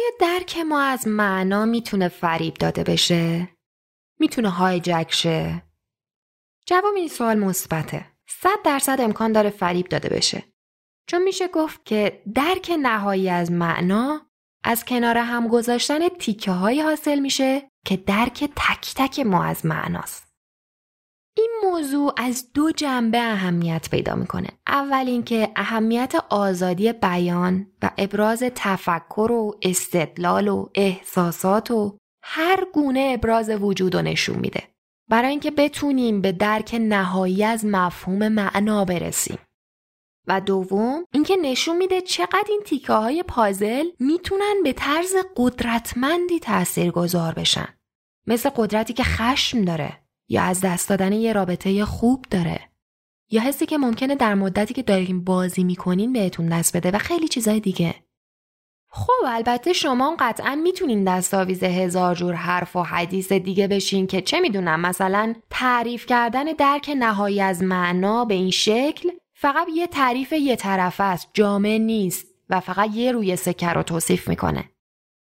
آیا 0.00 0.10
درک 0.20 0.58
ما 0.58 0.80
از 0.80 1.08
معنا 1.08 1.64
می‌تونه 1.64 2.08
فریب 2.08 2.54
داده 2.54 2.84
بشه؟ 2.84 3.48
می‌تونه 4.20 4.48
هایجک 4.50 5.06
شه؟ 5.12 5.62
جواب 6.66 6.94
این 6.94 7.08
سوال 7.08 7.38
مثبته. 7.38 8.06
صد 8.28 8.62
درصد 8.64 9.00
امکان 9.00 9.32
داره 9.32 9.50
فریب 9.50 9.88
داده 9.88 10.08
بشه. 10.08 10.44
چون 11.06 11.22
میشه 11.22 11.48
گفت 11.48 11.84
که 11.84 12.22
درک 12.34 12.72
نهایی 12.82 13.30
از 13.30 13.52
معنا 13.52 14.26
از 14.64 14.84
کنار 14.84 15.18
هم 15.18 15.48
گذاشتن 15.48 16.08
تیکه 16.08 16.50
هایی 16.50 16.80
حاصل 16.80 17.18
میشه 17.18 17.68
که 17.86 17.96
درک 17.96 18.44
تک 18.56 18.94
تک 18.96 19.20
ما 19.20 19.44
از 19.44 19.66
معناست. 19.66 20.29
این 21.40 21.70
موضوع 21.70 22.14
از 22.16 22.52
دو 22.54 22.72
جنبه 22.72 23.18
اهمیت 23.18 23.88
پیدا 23.90 24.14
می‌کنه. 24.14 24.48
اول 24.66 25.04
اینکه 25.06 25.52
اهمیت 25.56 26.14
آزادی 26.28 26.92
بیان 26.92 27.66
و 27.82 27.90
ابراز 27.98 28.42
تفکر 28.54 29.32
و 29.32 29.58
استدلال 29.62 30.48
و 30.48 30.68
احساسات 30.74 31.70
و 31.70 31.96
هر 32.22 32.64
گونه 32.72 33.10
ابراز 33.14 33.50
وجود 33.50 33.94
رو 33.94 34.02
نشون 34.02 34.38
میده. 34.38 34.62
برای 35.08 35.30
اینکه 35.30 35.50
بتونیم 35.50 36.20
به 36.20 36.32
درک 36.32 36.76
نهایی 36.80 37.44
از 37.44 37.64
مفهوم 37.64 38.28
معنا 38.28 38.84
برسیم. 38.84 39.38
و 40.26 40.40
دوم 40.40 41.04
اینکه 41.12 41.36
نشون 41.36 41.76
میده 41.76 42.00
چقدر 42.00 42.46
این 42.48 42.62
تیکه 42.66 42.92
های 42.92 43.22
پازل 43.22 43.84
می‌تونن 43.98 44.54
به 44.64 44.72
طرز 44.72 45.14
قدرتمندی 45.36 46.38
تأثیر 46.38 46.90
گذار 46.90 47.34
بشن. 47.34 47.68
مثل 48.26 48.50
قدرتی 48.56 48.92
که 48.92 49.02
خشم 49.02 49.62
داره 49.62 49.92
یا 50.30 50.42
از 50.42 50.60
دست 50.60 50.88
دادن 50.88 51.12
یه 51.12 51.32
رابطه 51.32 51.84
خوب 51.84 52.24
داره. 52.30 52.60
یا 53.30 53.40
حسی 53.40 53.66
که 53.66 53.78
ممکنه 53.78 54.14
در 54.14 54.34
مدتی 54.34 54.74
که 54.74 54.82
داریم 54.82 55.24
بازی 55.24 55.64
می‌کنین 55.64 56.12
بهتون 56.12 56.48
دست 56.48 56.76
بده 56.76 56.90
و 56.90 56.98
خیلی 56.98 57.28
چیزای 57.28 57.60
دیگه. 57.60 57.94
خب 58.92 59.24
البته 59.26 59.72
شما 59.72 60.16
قطعا 60.18 60.54
می‌تونین 60.54 61.04
دستاویز 61.04 61.62
هزار 61.62 62.14
جور 62.14 62.34
حرف 62.34 62.76
و 62.76 62.82
حدیث 62.82 63.32
دیگه 63.32 63.68
بشین 63.68 64.06
که 64.06 64.20
چه 64.20 64.40
می‌دونم 64.40 64.80
مثلا 64.80 65.34
تعریف 65.50 66.06
کردن 66.06 66.44
درک 66.44 66.90
نهایی 66.98 67.40
از 67.40 67.62
معنا 67.62 68.24
به 68.24 68.34
این 68.34 68.50
شکل 68.50 69.10
فقط 69.34 69.66
یه 69.74 69.86
تعریف 69.86 70.32
یه 70.32 70.56
طرف 70.56 71.00
است 71.00 71.30
جامع 71.34 71.78
نیست 71.78 72.26
و 72.50 72.60
فقط 72.60 72.90
یه 72.94 73.12
روی 73.12 73.36
سکر 73.36 73.74
رو 73.74 73.82
توصیف 73.82 74.28
می‌کنه. 74.28 74.70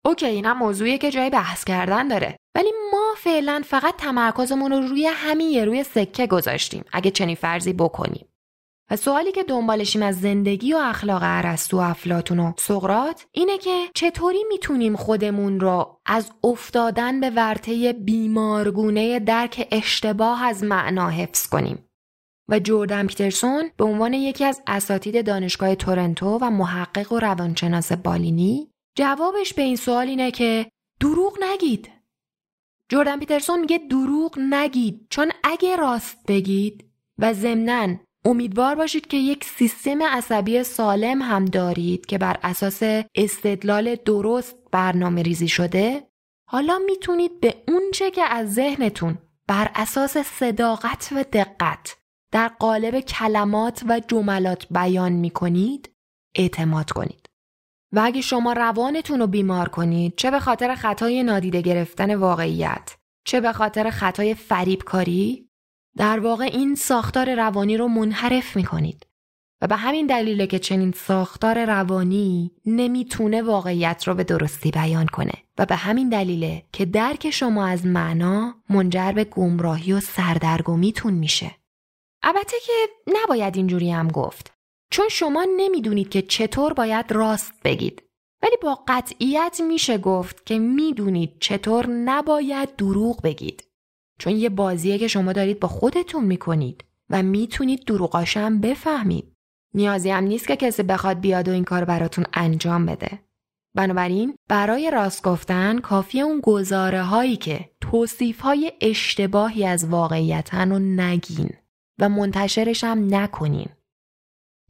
اوکی 0.05 0.27
اینم 0.27 0.59
موضوعیه 0.59 0.99
که 0.99 1.11
جای 1.11 1.31
بحث 1.31 1.65
کردن 1.65 2.09
داره. 2.09 2.37
ولی 2.55 2.73
ما 2.93 3.15
فعلا 3.17 3.63
فقط 3.67 3.97
تمرکزمون 3.97 4.73
رو 4.73 4.81
روی 4.81 5.07
همین 5.07 5.67
روی 5.67 5.83
سکه 5.85 6.27
گذاشتیم 6.27 6.85
اگه 6.93 7.11
چنین 7.11 7.37
فرضی 7.37 7.73
بکنیم 7.73 8.27
و 8.91 8.97
سوالی 8.97 9.33
که 9.33 9.43
دنبالشیم 9.43 10.03
از 10.03 10.21
زندگی 10.21 10.73
و 10.73 10.77
اخلاق 10.77 11.21
ارسطو 11.25 11.77
و 11.77 11.81
افلاتون 11.81 12.41
و 12.41 12.53
سقرات 12.59 13.27
اینه 13.33 13.59
که 13.59 13.87
چطوری 13.95 14.45
می‌تونیم 14.49 14.97
خودمون 14.97 15.61
رو 15.61 16.01
از 16.07 16.33
افتادن 16.45 17.21
به 17.21 17.31
ورطه 17.31 17.93
بیمارگونه 17.93 19.19
درک 19.19 19.69
اشتباه 19.71 20.45
از 20.45 20.65
معنا 20.65 21.09
حفظ 21.09 21.47
کنیم 21.49 21.91
و 22.49 22.59
جوردن 22.59 23.07
پیترسون 23.07 23.71
به 23.77 23.85
عنوان 23.85 24.15
یکی 24.15 24.45
از 24.45 24.63
اساتید 24.67 25.27
دانشگاه 25.27 25.75
تورنتو 25.75 26.39
و 26.43 26.51
محقق 26.51 27.13
و 27.13 27.19
روانشناس 27.19 27.93
بالینی 27.93 28.71
جوابش 28.97 29.55
به 29.55 29.63
این 29.63 29.77
سوال 29.77 30.09
اینه 30.09 30.31
که 30.31 30.71
دروغ 31.01 31.39
نگید. 31.43 32.00
جوردن 32.91 33.19
پیترسون 33.19 33.61
میگه 33.61 33.79
دروغ 33.79 34.39
نگید 34.39 35.07
چون 35.11 35.33
اگه 35.45 35.77
راست 35.77 36.19
بگید 36.29 36.85
و 37.19 37.33
ضمناً 37.33 37.97
امیدوار 38.25 38.75
باشید 38.75 39.07
که 39.07 39.17
یک 39.17 39.45
سیستم 39.45 40.03
عصبی 40.03 40.63
سالم 40.63 41.23
هم 41.23 41.45
دارید 41.45 42.07
که 42.07 42.19
بر 42.19 42.37
اساس 42.43 42.83
استدلال 43.15 43.95
درست 43.95 44.57
برنامه 44.73 45.23
ریزی 45.23 45.49
شده 45.49 46.03
حالا 46.49 46.79
می‌تونید 46.87 47.41
به 47.41 47.55
اونچه 47.69 48.11
که 48.11 48.23
از 48.23 48.55
ذهنتون 48.55 49.19
بر 49.47 49.71
اساس 49.75 50.17
صداقت 50.19 51.09
و 51.13 51.25
دقت 51.33 51.97
در 52.33 52.49
قالب 52.49 53.01
کلمات 53.01 53.83
و 53.89 54.01
جملات 54.09 54.67
بیان 54.71 55.13
می‌کنید 55.13 55.91
اعتماد 56.35 56.91
کنید. 56.91 57.20
و 57.93 58.01
اگه 58.05 58.21
شما 58.21 58.53
روانتون 58.53 59.21
رو 59.21 59.27
بیمار 59.27 59.69
کنید 59.69 60.15
چه 60.17 60.31
به 60.31 60.41
خاطر 60.41 60.75
خطای 60.75 61.23
نادیده 61.23 61.61
گرفتن 61.61 62.15
واقعیت 62.15 62.97
چه 63.25 63.41
به 63.41 63.53
خاطر 63.53 63.91
خطای 63.91 64.35
فریبکاری 64.35 65.49
در 65.97 66.21
واقع 66.21 66.45
این 66.45 66.75
ساختار 66.75 67.35
روانی 67.35 67.77
رو 67.77 67.89
منحرف 67.89 68.57
می 68.57 68.65
کنید. 68.65 69.07
و 69.63 69.67
به 69.67 69.77
همین 69.77 70.07
دلیله 70.07 70.47
که 70.47 70.59
چنین 70.59 70.93
ساختار 70.93 71.65
روانی 71.65 72.51
نمی‌تونه 72.67 73.43
واقعیت 73.43 74.09
رو 74.09 74.15
به 74.15 74.25
درستی 74.25 74.71
بیان 74.71 75.07
کنه 75.07 75.33
و 75.59 75.67
به 75.67 75.77
همین 75.77 76.09
دلیله 76.09 76.63
که 76.73 76.85
درک 76.85 77.31
شما 77.31 77.67
از 77.67 77.87
معنا 77.87 78.55
منجر 78.71 79.13
به 79.13 79.25
گمراهی 79.25 79.93
و 79.93 80.01
سردرگمیتون 80.01 81.15
میشه. 81.15 81.51
البته 82.23 82.57
که 82.67 82.73
نباید 83.07 83.57
اینجوری 83.57 83.91
هم 83.91 84.09
گفت. 84.09 84.60
چون 84.91 85.09
شما 85.09 85.47
نمی‌دونید 85.57 86.09
که 86.09 86.23
چطور 86.23 86.73
باید 86.73 87.13
راست 87.13 87.53
بگید. 87.65 88.03
ولی 88.43 88.57
با 88.63 88.79
قطعیت 88.89 89.61
میشه 89.69 89.99
گفت 89.99 90.47
که 90.47 90.59
می‌دونید 90.59 91.37
چطور 91.41 91.87
نباید 91.87 92.77
دروغ 92.77 93.23
بگید. 93.23 93.65
چون 94.19 94.37
یه 94.37 94.49
بازیه 94.49 94.99
که 94.99 95.09
شما 95.09 95.33
دارید 95.33 95.61
با 95.61 95.69
خودتون 95.69 96.25
می‌کنید 96.25 96.85
و 97.11 97.23
می‌تونید 97.23 97.85
دروغاشم 97.85 98.61
بفهمید. 98.61 99.33
نیازی 99.75 100.11
هم 100.11 100.25
نیست 100.25 100.49
که 100.49 100.57
کسی 100.57 100.83
بخواد 100.83 101.21
بیاد 101.21 101.49
و 101.49 101.53
این 101.53 101.65
کار 101.65 101.85
براتون 101.85 102.25
انجام 102.33 102.87
بده. 102.87 103.19
بنابراین 103.75 104.35
برای 104.49 104.91
راست 104.91 105.23
گفتن 105.23 105.79
کافی 105.79 106.21
اون 106.21 106.41
گزاره 106.41 107.03
هایی 107.03 107.37
که 107.37 107.71
توصیف 107.81 108.41
های 108.41 108.73
اشتباهی 108.81 109.67
از 109.67 109.85
واقعیتن 109.85 110.71
رو 110.71 110.79
نگین 110.79 111.51
و 111.99 112.09
منتشرش 112.09 112.85
هم 112.85 113.15
نکنین. 113.15 113.69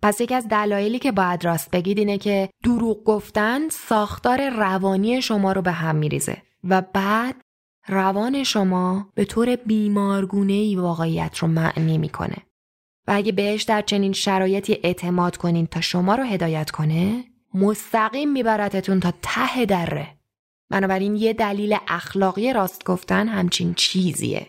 پس 0.03 0.21
یکی 0.21 0.35
از 0.35 0.49
دلایلی 0.49 0.99
که 0.99 1.13
باید 1.13 1.45
راست 1.45 1.71
بگید 1.71 1.99
اینه 1.99 2.19
که 2.19 2.49
دروغ 2.65 3.05
گفتن 3.05 3.69
ساختار 3.69 4.51
روانی 4.51 5.23
شما 5.23 5.53
رو 5.53 5.63
به 5.63 5.73
هم 5.73 5.97
میریزه 5.97 6.43
و 6.65 6.83
بعد 6.93 7.35
روان 7.89 8.45
شما 8.45 9.09
به 9.15 9.25
طور 9.25 9.57
بیمارگونه 9.57 10.53
ای 10.53 10.77
واقعیت 10.77 11.39
رو 11.39 11.49
معنی 11.49 11.99
می‌کنه. 11.99 12.37
و 13.09 13.13
اگه 13.13 13.33
بهش 13.33 13.63
در 13.63 13.83
چنین 13.83 14.13
شرایطی 14.13 14.79
اعتماد 14.83 15.37
کنین 15.37 15.67
تا 15.67 15.81
شما 15.81 16.15
رو 16.15 16.25
هدایت 16.25 16.71
کنه 16.71 17.25
مستقیم 17.55 18.33
میبرتتون 18.33 19.01
تا 19.01 19.13
ته 19.23 19.65
دره. 19.65 20.17
بنابراین 20.71 21.17
یه 21.17 21.33
دلیل 21.33 21.77
اخلاقی 21.89 22.53
راست 22.53 22.85
گفتن 22.85 23.29
همچین 23.29 23.75
چیزیه. 23.75 24.47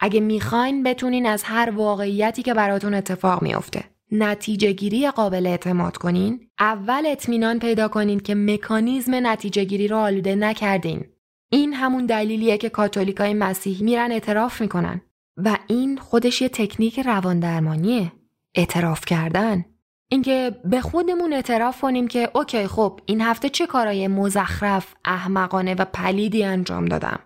اگه 0.00 0.20
می‌خواین 0.20 0.82
بتونین 0.82 1.26
از 1.26 1.42
هر 1.42 1.70
واقعیتی 1.70 2.42
که 2.42 2.54
براتون 2.54 2.94
اتفاق 2.94 3.42
میافته 3.42 3.91
نتیجه 4.14 4.72
گیری 4.72 5.10
قابل 5.10 5.46
اعتماد 5.46 5.96
کنین. 5.96 6.48
اول 6.58 7.02
اطمینان 7.06 7.58
پیدا 7.58 7.88
کنین 7.88 8.20
که 8.20 8.34
مکانیزم 8.34 9.26
نتیجه 9.26 9.64
گیری 9.64 9.88
رو 9.88 9.96
آلوده 9.96 10.34
نکردین. 10.34 11.04
این 11.52 11.74
همون 11.74 12.06
دلیلیه 12.06 12.58
که 12.58 12.68
کاتولیکای 12.68 13.34
مسیحی 13.34 13.84
میرن 13.84 14.12
اعتراف 14.12 14.60
می‌کنن. 14.60 15.00
و 15.36 15.56
این 15.66 15.98
خودش 15.98 16.42
یه 16.42 16.48
تکنیک 16.48 17.00
روان 17.00 17.40
درمانیه 17.40 18.12
اعتراف 18.54 19.04
کردن. 19.04 19.64
اینکه 20.08 20.56
به 20.64 20.80
خودمون 20.80 21.32
اعتراف 21.32 21.80
کنیم 21.80 22.08
که 22.08 22.30
اوکی 22.34 22.66
خب 22.66 23.00
این 23.06 23.20
هفته 23.20 23.48
چه 23.48 23.66
کارای 23.66 24.08
مزخرف 24.08 24.94
احمقانه 25.04 25.74
و 25.74 25.84
پلیدی 25.84 26.44
انجام 26.44 26.84
دادم. 26.84 27.18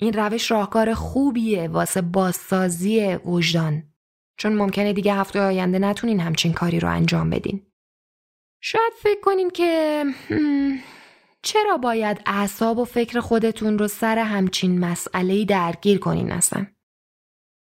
این 0.00 0.12
روش 0.12 0.50
راهکار 0.50 0.94
خوبیه 0.94 1.68
واسه 1.68 2.00
بازسازی 2.00 3.16
وجدان. 3.24 3.82
چون 4.40 4.52
ممکنه 4.52 4.92
دیگه 4.92 5.14
هفته 5.14 5.40
آینده 5.40 5.78
نتونین 5.78 6.20
همچین 6.20 6.52
کاری 6.52 6.80
رو 6.80 6.90
انجام 6.90 7.30
بدین. 7.30 7.62
شاید 8.60 8.92
فکر 9.02 9.20
کنین 9.20 9.50
که 9.50 10.04
چرا 11.42 11.76
باید 11.76 12.20
اعصاب 12.26 12.78
و 12.78 12.84
فکر 12.84 13.20
خودتون 13.20 13.78
رو 13.78 13.88
سر 13.88 14.18
همچین 14.18 14.78
مسئله 14.78 15.44
درگیر 15.44 15.98
کنین 15.98 16.32
اصلا؟ 16.32 16.66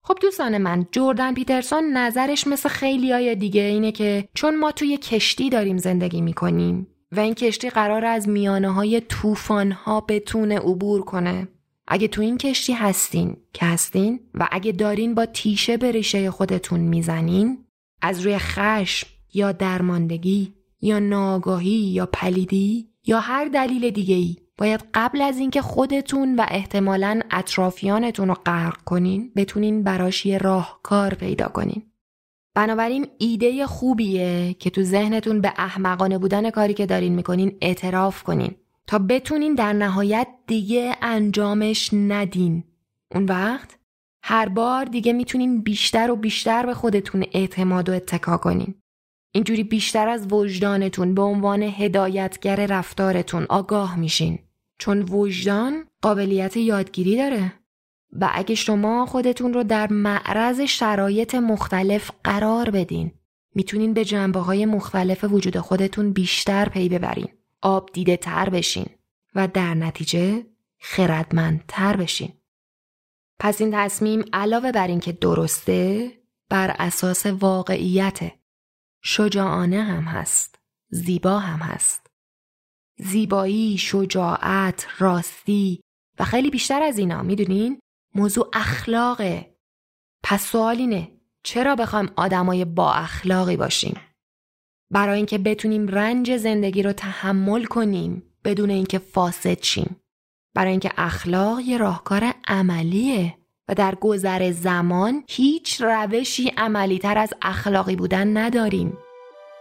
خب 0.03 0.17
دوستان 0.21 0.57
من 0.57 0.85
جوردن 0.91 1.33
پیترسون 1.33 1.97
نظرش 1.97 2.47
مثل 2.47 2.69
خیلی 2.69 3.11
های 3.11 3.35
دیگه 3.35 3.61
اینه 3.61 3.91
که 3.91 4.29
چون 4.33 4.59
ما 4.59 4.71
توی 4.71 4.97
کشتی 4.97 5.49
داریم 5.49 5.77
زندگی 5.77 6.21
می‌کنیم 6.21 6.87
و 7.11 7.19
این 7.19 7.33
کشتی 7.33 7.69
قرار 7.69 8.05
از 8.05 8.29
میانه 8.29 8.73
های 8.73 9.01
توفان 9.01 9.71
ها 9.71 10.01
بتونه 10.01 10.59
عبور 10.59 11.01
کنه 11.01 11.47
اگه 11.87 12.07
تو 12.07 12.21
این 12.21 12.37
کشتی 12.37 12.73
هستین 12.73 13.37
که 13.53 13.65
هستین 13.65 14.19
و 14.33 14.47
اگه 14.51 14.71
دارین 14.71 15.15
با 15.15 15.25
تیشه 15.25 15.77
به 15.77 15.91
ریشه 15.91 16.31
خودتون 16.31 16.79
می‌زنین 16.79 17.65
از 18.01 18.21
روی 18.21 18.37
خشم 18.37 19.07
یا 19.33 19.51
درماندگی 19.51 20.53
یا 20.81 20.99
ناگاهی 20.99 21.69
یا 21.69 22.05
پلیدی 22.05 22.89
یا 23.05 23.19
هر 23.19 23.45
دلیل 23.45 23.89
دیگه 23.89 24.15
ای 24.15 24.35
باید 24.57 24.83
قبل 24.93 25.21
از 25.21 25.37
اینکه 25.37 25.61
خودتون 25.61 26.35
و 26.35 26.45
احتمالا 26.47 27.19
اطرافیانتون 27.31 28.27
رو 28.27 28.33
غرق 28.33 28.83
کنین 28.83 29.31
بتونین 29.35 29.83
براش 29.83 30.25
یه 30.25 30.37
راهکار 30.37 31.13
پیدا 31.13 31.47
کنین. 31.47 31.83
بنابراین 32.55 33.07
ایده 33.17 33.67
خوبیه 33.67 34.55
که 34.59 34.69
تو 34.69 34.83
ذهنتون 34.83 35.41
به 35.41 35.53
احمقانه 35.57 36.17
بودن 36.17 36.49
کاری 36.49 36.73
که 36.73 36.85
دارین 36.85 37.15
می‌کنین 37.15 37.57
اعتراف 37.61 38.23
کنین 38.23 38.55
تا 38.87 38.99
بتونین 38.99 39.55
در 39.55 39.73
نهایت 39.73 40.27
دیگه 40.47 40.95
انجامش 41.01 41.89
ندین. 41.93 42.63
اون 43.15 43.25
وقت 43.25 43.79
هر 44.23 44.49
بار 44.49 44.85
دیگه 44.85 45.13
می‌تونین 45.13 45.61
بیشتر 45.61 46.11
و 46.11 46.15
بیشتر 46.15 46.65
به 46.65 46.73
خودتون 46.73 47.25
اعتماد 47.31 47.89
و 47.89 47.93
اتکا 47.93 48.37
کنین. 48.37 48.75
اینجوری 49.35 49.63
بیشتر 49.63 50.07
از 50.07 50.33
وجدانتون 50.33 51.15
به 51.15 51.21
عنوان 51.21 51.63
هدایتگر 51.63 52.65
رفتارتون 52.65 53.45
آگاه 53.49 53.99
میشین. 53.99 54.39
چون 54.79 55.01
وجدان 55.01 55.85
قابلیت 56.01 56.57
یادگیری 56.57 57.17
داره. 57.17 57.53
و 58.11 58.29
اگه 58.33 58.55
شما 58.55 59.05
خودتون 59.05 59.53
رو 59.53 59.63
در 59.63 59.93
معرض 59.93 60.61
شرایط 60.61 61.35
مختلف 61.35 62.11
قرار 62.23 62.69
بدین 62.69 63.11
می‌تونین 63.55 63.93
به 63.93 64.05
جنبه 64.05 64.39
های 64.39 64.65
مختلف 64.65 65.23
وجود 65.23 65.57
خودتون 65.57 66.13
بیشتر 66.13 66.69
پی 66.69 66.89
ببرین. 66.89 67.27
آب 67.63 67.89
دیده 67.93 68.17
تر 68.17 68.49
بشین 68.49 68.85
و 69.35 69.47
در 69.47 69.73
نتیجه 69.73 70.45
خردمندتر 70.79 71.97
بشین. 71.97 72.33
پس 73.39 73.61
این 73.61 73.71
تصمیم 73.73 74.25
علاوه 74.33 74.71
بر 74.71 74.87
اینکه 74.87 75.11
درسته 75.11 76.11
بر 76.49 76.75
اساس 76.79 77.25
واقعیته 77.25 78.39
شجاعانه 79.03 79.83
هم 79.83 80.03
هست 80.03 80.59
زیبا 80.89 81.39
هم 81.39 81.59
هست. 81.59 82.07
زیبایی، 82.97 83.77
شجاعت، 83.77 84.87
راستی 84.99 85.81
و 86.19 86.25
خیلی 86.25 86.49
بیشتر 86.49 86.81
از 86.81 86.97
اینا 86.97 87.23
می‌دونین؟ 87.23 87.79
موضوع 88.15 88.49
اخلاقه. 88.53 89.55
پس 90.23 90.45
سوال 90.45 90.77
اینه 90.77 91.11
چرا 91.43 91.75
بخوایم 91.75 92.11
آدمای 92.15 92.65
با 92.65 92.93
اخلاقی 92.93 93.57
باشیم؟ 93.57 94.01
برای 94.93 95.17
اینکه 95.17 95.37
بتونیم 95.37 95.87
رنج 95.87 96.37
زندگی 96.37 96.83
رو 96.83 96.93
تحمل 96.93 97.63
کنیم 97.63 98.23
بدون 98.45 98.69
اینکه 98.69 98.99
فاسد 98.99 99.63
شیم. 99.63 99.95
برای 100.55 100.71
اینکه 100.71 100.91
اخلاق 100.97 101.59
یه 101.59 101.77
راهکار 101.77 102.33
عملیه 102.47 103.37
و 103.69 103.75
در 103.75 103.95
گذر 103.95 104.51
زمان 104.51 105.23
هیچ 105.29 105.81
روشی 105.81 106.51
عملی 106.57 106.99
تر 106.99 107.17
از 107.17 107.33
اخلاقی 107.41 107.95
بودن 107.95 108.37
نداریم. 108.37 108.97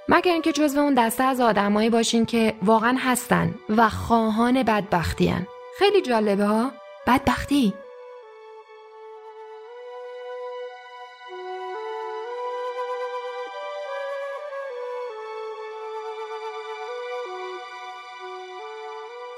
مگر 0.09 0.33
اینکه 0.33 0.53
جزو 0.53 0.81
اون 0.81 0.95
دسته 0.95 1.25
از 1.25 1.41
آدمایی 1.41 1.91
باشین 1.91 2.27
که 2.27 2.55
واقعا 2.63 2.97
هستن 2.99 3.55
و 3.69 3.89
خواهان 3.89 4.63
بدبختی 4.63 5.35
خیلی 5.79 6.03
جالبه 6.03 6.45
ها؟ 6.45 6.73
بدبختی. 7.07 7.75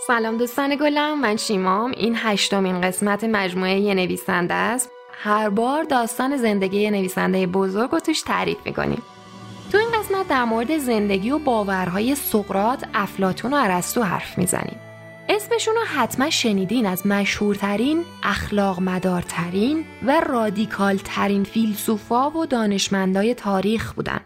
سلام 0.06 0.36
دوستان 0.36 0.76
گلم 0.76 1.20
من 1.20 1.36
شیمام 1.36 1.90
این 1.90 2.14
هشتمین 2.18 2.80
قسمت 2.80 3.24
مجموعه 3.24 3.80
یه 3.80 3.94
نویسنده 3.94 4.54
است 4.54 4.90
هر 5.12 5.48
بار 5.48 5.82
داستان 5.82 6.36
زندگی 6.36 6.80
یه 6.80 6.90
نویسنده 6.90 7.46
بزرگ 7.46 7.90
رو 7.90 8.00
توش 8.00 8.22
تعریف 8.22 8.56
می‌کنیم 8.64 9.02
تو 9.72 9.78
این 9.78 9.88
قسمت 9.98 10.28
در 10.28 10.44
مورد 10.44 10.78
زندگی 10.78 11.30
و 11.30 11.38
باورهای 11.38 12.14
سقرات، 12.14 12.84
افلاتون 12.94 13.54
و 13.54 13.56
ارسطو 13.56 14.02
حرف 14.02 14.38
می‌زنیم 14.38 14.80
اسمشون 15.28 15.74
رو 15.74 15.84
حتما 15.84 16.30
شنیدین 16.30 16.86
از 16.86 17.06
مشهورترین، 17.06 18.04
اخلاق 18.22 18.80
مدارترین 18.80 19.84
و 20.06 20.20
رادیکال 20.20 20.96
ترین 20.96 21.44
فیلسوفا 21.44 22.30
و 22.30 22.46
دانشمندای 22.46 23.34
تاریخ 23.34 23.92
بودن. 23.92 24.20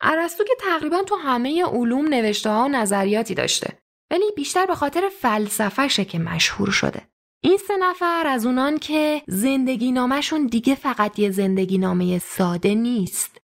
ارسطو 0.00 0.44
که 0.44 0.54
تقریبا 0.60 1.02
تو 1.02 1.16
همه 1.16 1.64
علوم 1.64 2.08
نوشته 2.08 2.50
ها 2.50 2.64
و 2.64 2.68
نظریاتی 2.68 3.34
داشته. 3.34 3.68
ولی 4.10 4.24
بیشتر 4.36 4.66
به 4.66 4.74
خاطر 4.74 5.08
فلسفهشه 5.20 6.04
که 6.04 6.18
مشهور 6.18 6.70
شده. 6.70 7.02
این 7.40 7.58
سه 7.68 7.76
نفر 7.76 8.26
از 8.26 8.46
اونان 8.46 8.78
که 8.78 9.22
زندگی 9.26 9.92
نامشون 9.92 10.46
دیگه 10.46 10.74
فقط 10.74 11.18
یه 11.18 11.30
زندگی 11.30 11.78
نامه 11.78 12.18
ساده 12.18 12.74
نیست. 12.74 13.38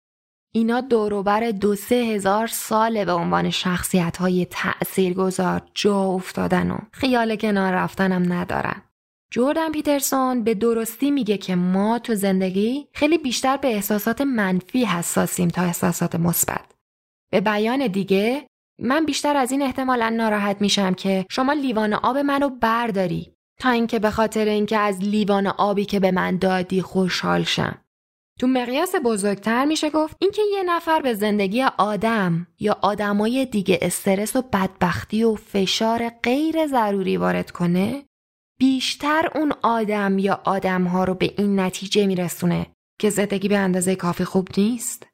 اینا 0.52 0.80
دوروبر 0.80 1.50
دو 1.50 1.74
سه 1.74 1.94
هزار 1.94 2.46
ساله 2.46 3.04
به 3.04 3.12
عنوان 3.12 3.50
شخصیت 3.50 4.16
های 4.16 4.46
تأثیر 4.50 5.14
گذار 5.14 5.62
جا 5.74 6.02
افتادن 6.02 6.70
و 6.70 6.78
خیال 6.92 7.36
کنار 7.36 7.72
رفتنم 7.72 8.32
ندارن. 8.32 8.82
جوردن 9.32 9.72
پیترسون 9.72 10.44
به 10.44 10.54
درستی 10.54 11.10
میگه 11.10 11.38
که 11.38 11.54
ما 11.56 11.98
تو 11.98 12.14
زندگی 12.14 12.88
خیلی 12.92 13.18
بیشتر 13.18 13.56
به 13.56 13.68
احساسات 13.68 14.20
منفی 14.20 14.84
حساسیم 14.84 15.48
تا 15.48 15.62
احساسات 15.62 16.14
مثبت. 16.14 16.74
به 17.30 17.40
بیان 17.40 17.86
دیگه 17.86 18.46
من 18.80 19.04
بیشتر 19.04 19.36
از 19.36 19.52
این 19.52 19.62
احتمالا 19.62 20.08
ناراحت 20.08 20.60
میشم 20.60 20.94
که 20.94 21.26
شما 21.30 21.52
لیوان 21.52 21.94
آب 21.94 22.18
منو 22.18 22.48
برداری 22.48 23.32
تا 23.60 23.70
اینکه 23.70 23.98
به 23.98 24.10
خاطر 24.10 24.44
اینکه 24.44 24.78
از 24.78 25.00
لیوان 25.00 25.46
آبی 25.46 25.84
که 25.84 26.00
به 26.00 26.10
من 26.10 26.36
دادی 26.36 26.82
خوشحال 26.82 27.42
شم. 27.42 27.78
تو 28.40 28.46
مقیاس 28.46 28.94
بزرگتر 29.04 29.64
میشه 29.64 29.90
گفت 29.90 30.16
اینکه 30.20 30.42
یه 30.52 30.62
نفر 30.62 31.00
به 31.00 31.14
زندگی 31.14 31.62
آدم 31.62 32.46
یا 32.60 32.78
آدمای 32.82 33.46
دیگه 33.46 33.78
استرس 33.82 34.36
و 34.36 34.42
بدبختی 34.42 35.24
و 35.24 35.34
فشار 35.34 36.08
غیر 36.08 36.66
ضروری 36.66 37.16
وارد 37.16 37.50
کنه 37.50 38.04
بیشتر 38.60 39.30
اون 39.34 39.52
آدم 39.62 40.18
یا 40.18 40.40
آدمها 40.44 41.04
رو 41.04 41.14
به 41.14 41.34
این 41.38 41.60
نتیجه 41.60 42.06
میرسونه 42.06 42.66
که 43.00 43.10
زندگی 43.10 43.48
به 43.48 43.58
اندازه 43.58 43.96
کافی 43.96 44.24
خوب 44.24 44.48
نیست 44.56 45.06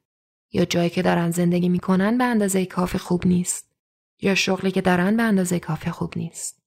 یا 0.57 0.65
جایی 0.65 0.89
که 0.89 1.01
دارن 1.01 1.31
زندگی 1.31 1.69
می‌کنن 1.69 2.17
به 2.17 2.23
اندازه 2.23 2.65
کافی 2.65 2.97
خوب 2.97 3.27
نیست. 3.27 3.71
یا 4.21 4.35
شغلی 4.35 4.71
که 4.71 4.81
دارن 4.81 5.17
به 5.17 5.23
اندازه 5.23 5.59
کافی 5.59 5.89
خوب 5.89 6.13
نیست. 6.15 6.59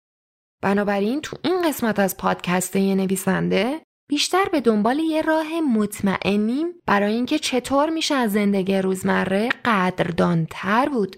بنابراین 0.63 1.21
تو 1.21 1.37
این 1.45 1.69
قسمت 1.69 1.99
از 1.99 2.17
پادکست 2.17 2.77
یه 2.77 2.95
نویسنده 2.95 3.81
بیشتر 4.09 4.45
به 4.53 4.61
دنبال 4.61 4.99
یه 4.99 5.23
راه 5.23 5.61
مطمئنیم 5.61 6.67
برای 6.87 7.15
اینکه 7.15 7.39
چطور 7.39 7.91
میشه 7.91 8.15
از 8.15 8.33
زندگی 8.33 8.77
روزمره 8.77 9.49
قدردانتر 9.65 10.89
بود. 10.89 11.17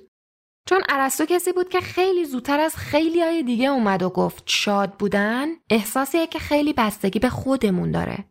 چون 0.69 0.83
ارسطو 0.89 1.25
کسی 1.25 1.53
بود 1.53 1.69
که 1.69 1.81
خیلی 1.81 2.25
زودتر 2.25 2.61
از 2.61 2.77
خیلی 2.77 3.23
های 3.23 3.43
دیگه 3.43 3.69
اومد 3.69 4.03
و 4.03 4.11
گفت 4.11 4.43
شاد 4.47 4.93
بودن 4.93 5.49
احساسیه 5.71 6.27
که 6.27 6.39
خیلی 6.39 6.73
بستگی 6.73 7.19
به 7.19 7.29
خودمون 7.29 7.91
داره 7.91 8.25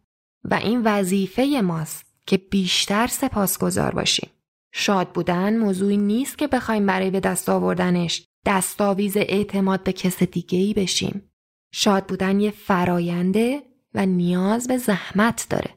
و 0.43 0.53
این 0.53 0.81
وظیفه 0.83 1.61
ماست. 1.63 2.10
که 2.31 2.37
بیشتر 2.37 3.07
سپاسگزار 3.07 3.95
باشیم. 3.95 4.29
شاد 4.71 5.09
بودن 5.09 5.57
موضوعی 5.57 5.97
نیست 5.97 6.37
که 6.37 6.47
بخوایم 6.47 6.85
برای 6.85 7.09
به 7.09 7.19
دست 7.19 7.49
آوردنش 7.49 8.27
دستاویز 8.45 9.17
اعتماد 9.17 9.83
به 9.83 9.93
کس 9.93 10.23
دیگه 10.23 10.59
ای 10.59 10.73
بشیم. 10.73 11.31
شاد 11.73 12.05
بودن 12.05 12.39
یه 12.39 12.51
فراینده 12.51 13.63
و 13.93 14.05
نیاز 14.05 14.67
به 14.67 14.77
زحمت 14.77 15.47
داره. 15.49 15.69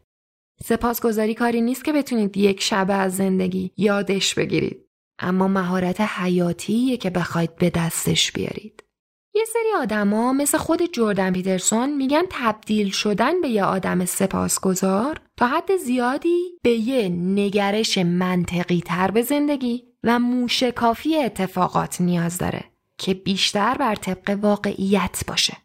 سپاسگزاری 0.65 1.35
کاری 1.35 1.61
نیست 1.61 1.85
که 1.85 1.93
بتونید 1.93 2.37
یک 2.37 2.63
شبه 2.63 2.95
از 2.95 3.17
زندگی 3.17 3.71
یادش 3.77 4.35
بگیرید. 4.35 4.89
اما 5.19 5.49
مهارت 5.49 6.01
حیاتیه 6.01 6.97
که 6.97 7.11
بخواید 7.11 7.57
به 7.57 7.71
دستش 7.71 8.33
بیارید. 8.33 8.84
یه 9.37 9.45
سری 9.45 9.73
آدما 9.81 10.33
مثل 10.33 10.59
خود 10.59 10.93
جردن 10.93 11.33
پیترسون 11.33 11.97
میگن 11.97 12.23
تبدیل 12.31 12.91
شدن 12.91 13.41
به 13.41 13.49
یه 13.49 13.65
آدم 13.65 14.05
سپاسگزار 14.05 15.21
تا 15.37 15.47
حد 15.47 15.77
زیادی 15.77 16.59
به 16.63 16.71
یه 16.71 17.09
نگرش 17.09 17.99
منطقی 17.99 18.83
تر 18.87 19.11
به 19.11 19.23
زندگی 19.23 19.85
و 20.05 20.19
موشکافی 20.19 21.17
اتفاقات 21.17 22.01
نیاز 22.01 22.39
داره 22.39 22.65
که 22.99 23.15
بیشتر 23.15 23.75
بر 23.75 23.95
طبق 23.95 24.39
واقعیت 24.43 25.25
باشه. 25.29 25.57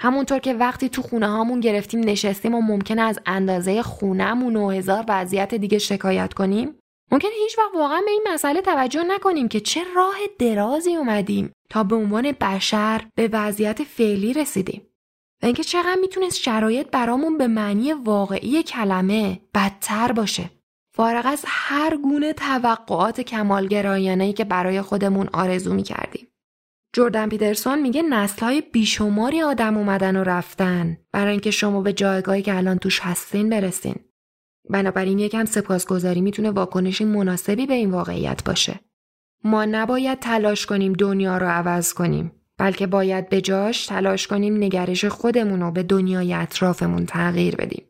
همونطور 0.00 0.38
که 0.38 0.54
وقتی 0.54 0.88
تو 0.88 1.02
خونه 1.02 1.28
هامون 1.28 1.60
گرفتیم 1.60 2.00
نشستیم 2.00 2.54
و 2.54 2.60
ممکنه 2.60 3.02
از 3.02 3.18
اندازه 3.26 3.82
خونهمون 3.82 4.56
و 4.56 4.70
هزار 4.70 5.04
وضعیت 5.08 5.54
دیگه 5.54 5.78
شکایت 5.78 6.34
کنیم 6.34 6.74
ممکن 7.12 7.28
هیچ 7.42 7.58
وقت 7.58 7.74
واقعا 7.74 8.00
به 8.04 8.10
این 8.10 8.24
مسئله 8.32 8.60
توجه 8.60 9.02
نکنیم 9.02 9.48
که 9.48 9.60
چه 9.60 9.80
راه 9.96 10.16
درازی 10.38 10.96
اومدیم 10.96 11.52
تا 11.70 11.84
به 11.84 11.96
عنوان 11.96 12.32
بشر 12.32 13.02
به 13.14 13.28
وضعیت 13.32 13.84
فعلی 13.84 14.32
رسیدیم. 14.32 14.82
و 15.42 15.46
اینکه 15.46 15.64
چقدر 15.64 15.98
می‌تونست 16.00 16.36
شرایط 16.36 16.90
برامون 16.90 17.38
به 17.38 17.46
معنی 17.46 17.92
واقعی 17.92 18.62
کلمه 18.62 19.40
بدتر 19.54 20.12
باشه. 20.12 20.50
فارغ 20.94 21.26
از 21.26 21.44
هر 21.46 21.96
گونه 21.96 22.32
توقعات 22.32 23.20
کمالگرایانه 23.20 24.32
که 24.32 24.44
برای 24.44 24.82
خودمون 24.82 25.28
آرزو 25.32 25.74
می‌کردیم. 25.74 26.28
جردن 26.92 27.28
پیترسون 27.28 27.82
میگه 27.82 28.02
نسلهای 28.02 28.60
بیشماری 28.60 29.42
آدم 29.42 29.76
اومدن 29.76 30.16
و 30.16 30.24
رفتن 30.24 30.98
برای 31.12 31.30
اینکه 31.30 31.50
شما 31.50 31.80
به 31.80 31.92
جایگاهی 31.92 32.42
که 32.42 32.56
الان 32.56 32.78
توش 32.78 33.00
هستین 33.00 33.50
برسین. 33.50 33.94
بنابراین 34.70 35.18
یکم 35.18 35.44
سپاسگزاری 35.44 36.20
می‌تونه 36.20 36.50
واکنشی 36.50 37.04
مناسبی 37.04 37.66
به 37.66 37.74
این 37.74 37.90
واقعیت 37.90 38.44
باشه. 38.44 38.80
ما 39.44 39.64
نباید 39.64 40.18
تلاش 40.18 40.66
کنیم 40.66 40.92
دنیا 40.92 41.38
رو 41.38 41.46
عوض 41.46 41.92
کنیم 41.92 42.32
بلکه 42.58 42.86
باید 42.86 43.28
به 43.28 43.40
جاش 43.40 43.86
تلاش 43.86 44.26
کنیم 44.26 44.56
نگرش 44.56 45.04
خودمون 45.04 45.60
رو 45.60 45.70
به 45.70 45.82
دنیای 45.82 46.34
اطرافمون 46.34 47.06
تغییر 47.06 47.56
بدیم. 47.56 47.84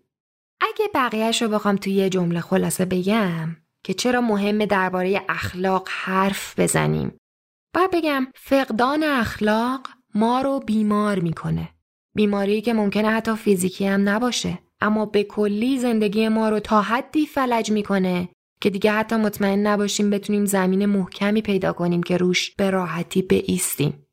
اگه 0.61 0.91
بقیهش 0.95 1.43
رو 1.43 1.49
بخوام 1.49 1.77
توی 1.77 1.93
یه 1.93 2.09
جمله 2.09 2.41
خلاصه 2.41 2.85
بگم 2.85 3.57
که 3.85 3.95
چرا 3.95 4.21
مهمه 4.21 4.67
درباره 4.67 5.23
اخلاق 5.29 5.89
حرف 5.91 6.59
بزنیم 6.59 7.19
باید 7.75 7.91
بگم 7.91 8.27
فقدان 8.35 9.03
اخلاق 9.03 9.89
ما 10.15 10.41
رو 10.41 10.61
بیمار 10.61 11.19
می‌کنه. 11.19 11.69
بیماری 12.15 12.61
که 12.61 12.75
ممکنه 12.75 13.11
حتی 13.11 13.35
فیزیکی 13.35 13.87
هم 13.87 14.09
نباشه. 14.09 14.59
اما 14.81 15.07
به 15.07 15.25
کلی 15.25 15.79
زندگی 15.79 16.29
ما 16.29 16.49
رو 16.49 16.61
تا 16.61 16.83
حدی 16.83 17.27
فلج 17.27 17.71
می‌کنه 17.71 18.29
که 18.61 18.71
دیگه 18.71 18.93
حتی 18.93 19.17
مطمئن 19.17 19.67
نباشیم 19.67 20.11
بتونیم 20.11 20.45
زمین 20.45 20.87
محکمی 20.87 21.43
پیدا 21.43 21.73
کنیم 21.73 22.03
که 22.03 22.17
روش 22.17 22.51
به 22.51 22.71
راحتی 22.71 23.23
بیستیم. 23.23 24.05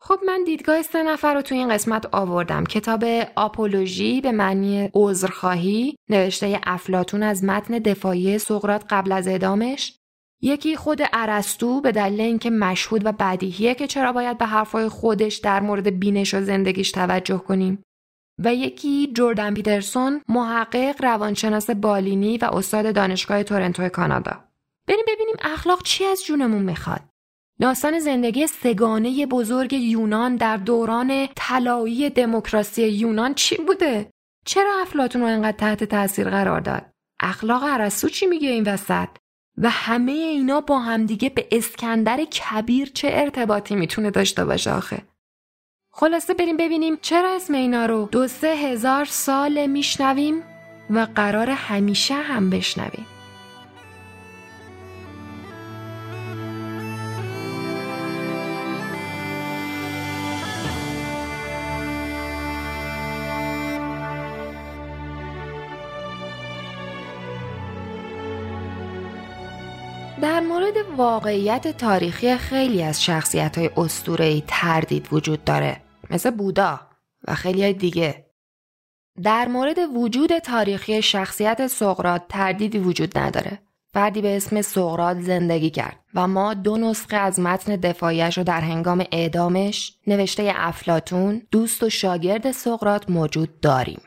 خب 0.00 0.18
من 0.26 0.44
دیدگاه 0.44 0.82
سه 0.82 1.02
نفر 1.02 1.34
رو 1.34 1.42
تو 1.42 1.54
این 1.54 1.68
قسمت 1.68 2.06
آوردم. 2.12 2.64
کتاب 2.64 3.04
آپولوژی 3.36 4.20
به 4.20 4.32
معنی 4.32 4.90
عذرخواهی 4.94 5.96
نوشته 6.10 6.60
افلاتون 6.66 7.22
از 7.22 7.44
متن 7.44 7.78
دفاعی 7.78 8.38
سقرات 8.38 8.84
قبل 8.90 9.12
از 9.12 9.28
اعدامش. 9.28 9.98
یکی 10.42 10.76
خود 10.76 11.00
ارسطو 11.12 11.80
به 11.80 11.92
دلیل 11.92 12.20
اینکه 12.20 12.50
مشهود 12.50 13.06
و 13.06 13.12
بدیهیه 13.12 13.74
که 13.74 13.86
چرا 13.86 14.12
باید 14.12 14.38
به 14.38 14.46
حرفای 14.46 14.88
خودش 14.88 15.36
در 15.36 15.60
مورد 15.60 15.98
بینش 15.98 16.34
و 16.34 16.42
زندگیش 16.42 16.90
توجه 16.90 17.38
کنیم. 17.38 17.82
و 18.44 18.54
یکی 18.54 19.12
جوردن 19.12 19.54
پیترسون 19.54 20.22
محقق 20.28 21.04
روانشناس 21.04 21.70
بالینی 21.70 22.38
و 22.38 22.44
استاد 22.44 22.94
دانشگاه 22.94 23.42
تورنتو 23.42 23.88
کانادا. 23.88 24.44
بریم 24.86 25.04
ببینیم 25.08 25.36
اخلاق 25.40 25.82
چی 25.82 26.04
از 26.04 26.24
جونمون 26.24 26.62
می‌خواد. 26.62 27.00
داستان 27.60 27.98
زندگی 27.98 28.46
سگانه 28.46 29.26
بزرگ 29.26 29.72
یونان 29.72 30.36
در 30.36 30.56
دوران 30.56 31.28
طلایی 31.36 32.10
دموکراسی 32.10 32.88
یونان 32.88 33.34
چی 33.34 33.56
بوده؟ 33.56 34.10
چرا 34.44 34.70
افلاتون 34.82 35.22
رو 35.22 35.28
انقدر 35.28 35.56
تحت 35.56 35.84
تاثیر 35.84 36.30
قرار 36.30 36.60
داد؟ 36.60 36.86
اخلاق 37.20 37.62
ارسطو 37.64 38.08
چی 38.08 38.26
میگه 38.26 38.48
این 38.48 38.64
وسط؟ 38.64 39.08
و 39.58 39.70
همه 39.70 40.12
اینا 40.12 40.60
با 40.60 40.78
همدیگه 40.78 41.28
به 41.28 41.48
اسکندر 41.52 42.24
کبیر 42.24 42.90
چه 42.94 43.08
ارتباطی 43.12 43.74
می‌تونه 43.74 44.10
داشته 44.10 44.44
باشه 44.44 44.72
آخه؟ 44.72 45.02
خلاصه 45.98 46.34
بریم 46.34 46.56
ببینیم 46.56 46.98
چرا 47.02 47.36
اسم 47.36 47.54
اینا 47.54 47.86
رو 47.86 48.08
دو 48.12 48.28
سه 48.28 48.46
هزار 48.46 49.04
سال 49.04 49.66
میشنویم 49.66 50.42
و 50.90 51.06
قرار 51.14 51.50
همیشه 51.50 52.14
هم 52.14 52.50
بشنویم. 52.50 53.06
در 70.22 70.40
مورد 70.40 70.74
واقعیت 70.96 71.68
تاریخی 71.68 72.36
خیلی 72.36 72.82
از 72.82 73.04
شخصیت 73.04 73.58
های 73.58 74.42
تردید 74.46 75.08
وجود 75.12 75.44
داره. 75.44 75.85
مثل 76.10 76.30
بودا 76.30 76.80
و 77.28 77.34
خیلی 77.34 77.72
دیگه. 77.72 78.26
در 79.22 79.48
مورد 79.48 79.78
وجود 79.78 80.38
تاریخی 80.38 81.02
شخصیت 81.02 81.66
سقرات 81.66 82.22
تردیدی 82.28 82.78
وجود 82.78 83.18
نداره. 83.18 83.58
فردی 83.92 84.22
به 84.22 84.36
اسم 84.36 84.62
سقرات 84.62 85.20
زندگی 85.20 85.70
کرد 85.70 86.00
و 86.14 86.28
ما 86.28 86.54
دو 86.54 86.76
نسخه 86.76 87.16
از 87.16 87.40
متن 87.40 87.76
دفاعیش 87.76 88.38
رو 88.38 88.44
در 88.44 88.60
هنگام 88.60 89.04
اعدامش 89.12 89.92
نوشته 90.06 90.52
افلاتون 90.56 91.42
دوست 91.50 91.82
و 91.82 91.90
شاگرد 91.90 92.52
سقرات 92.52 93.10
موجود 93.10 93.60
داریم. 93.60 94.00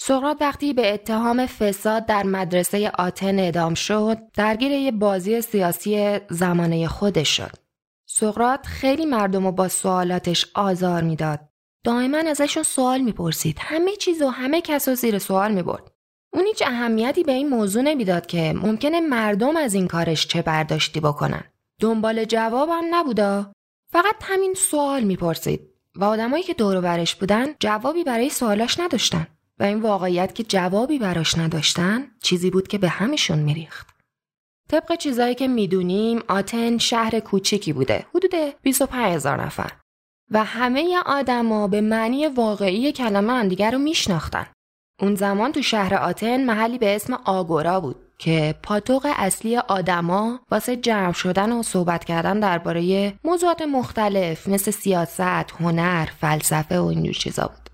سقراط 0.00 0.36
وقتی 0.40 0.72
به 0.72 0.94
اتهام 0.94 1.46
فساد 1.46 2.06
در 2.06 2.22
مدرسه 2.22 2.90
آتن 2.98 3.38
اعدام 3.38 3.74
شد 3.74 4.18
درگیر 4.34 4.72
یه 4.72 4.92
بازی 4.92 5.40
سیاسی 5.40 6.18
زمانه 6.30 6.88
خودش 6.88 7.36
شد. 7.36 7.65
سقراط 8.08 8.66
خیلی 8.66 9.06
مردم 9.06 9.44
رو 9.44 9.52
با 9.52 9.68
سوالاتش 9.68 10.46
آزار 10.54 11.02
می‌داد. 11.02 11.40
دائما 11.84 12.18
ازشون 12.18 12.62
سوال 12.62 13.00
می‌پرسید. 13.00 13.58
همه 13.60 13.96
چیز 13.96 14.22
و 14.22 14.28
همه 14.28 14.60
کس 14.60 14.88
رو 14.88 14.94
زیر 14.94 15.18
سوال 15.18 15.52
می‌برد. 15.52 15.90
اون 16.32 16.44
هیچ 16.46 16.62
اهمیتی 16.66 17.22
به 17.22 17.32
این 17.32 17.48
موضوع 17.48 17.82
نمی‌داد 17.82 18.26
که 18.26 18.52
ممکنه 18.62 19.00
مردم 19.00 19.56
از 19.56 19.74
این 19.74 19.86
کارش 19.86 20.26
چه 20.26 20.42
برداشتی 20.42 21.00
بکنن. 21.00 21.44
دنبال 21.80 22.24
جوابم 22.24 22.84
نبودا. 22.90 23.52
فقط 23.92 24.16
همین 24.22 24.54
سوال 24.54 25.02
می‌پرسید 25.02 25.60
و 25.96 26.04
آدمایی 26.04 26.42
که 26.42 26.54
دور 26.54 26.80
برش 26.80 27.14
بودن 27.14 27.46
جوابی 27.60 28.04
برای 28.04 28.30
سوالاش 28.30 28.80
نداشتن. 28.80 29.26
و 29.58 29.64
این 29.64 29.80
واقعیت 29.80 30.34
که 30.34 30.42
جوابی 30.42 30.98
براش 30.98 31.38
نداشتن 31.38 32.06
چیزی 32.22 32.50
بود 32.50 32.68
که 32.68 32.78
به 32.78 32.88
همشون 32.88 33.38
میریخت. 33.38 33.95
طبق 34.68 34.94
چیزایی 34.94 35.34
که 35.34 35.48
می‌دونیم 35.48 36.22
آتن 36.28 36.78
شهر 36.78 37.20
کوچیکی 37.20 37.72
بوده 37.72 38.06
حدود 38.14 38.32
25 38.62 39.14
هزار 39.14 39.44
نفر 39.44 39.72
و 40.30 40.44
همه 40.44 40.98
آدما 41.06 41.68
به 41.68 41.80
معنی 41.80 42.26
واقعی 42.26 42.92
کلمه 42.92 43.48
دیگر 43.48 43.70
رو 43.70 43.78
میشناختن. 43.78 44.46
اون 45.00 45.14
زمان 45.14 45.52
تو 45.52 45.62
شهر 45.62 45.94
آتن 45.94 46.44
محلی 46.44 46.78
به 46.78 46.96
اسم 46.96 47.14
آگورا 47.24 47.80
بود 47.80 47.96
که 48.18 48.54
پاتوق 48.62 49.06
اصلی 49.16 49.56
آدما 49.56 50.40
واسه 50.50 50.76
جمع 50.76 51.12
شدن 51.12 51.52
و 51.52 51.62
صحبت 51.62 52.04
کردن 52.04 52.40
درباره 52.40 53.12
موضوعات 53.24 53.62
مختلف 53.62 54.48
مثل 54.48 54.70
سیاست، 54.70 55.50
هنر، 55.60 56.06
فلسفه 56.20 56.78
و 56.78 56.84
اینجور 56.84 57.14
چیزا 57.14 57.46
بود. 57.46 57.65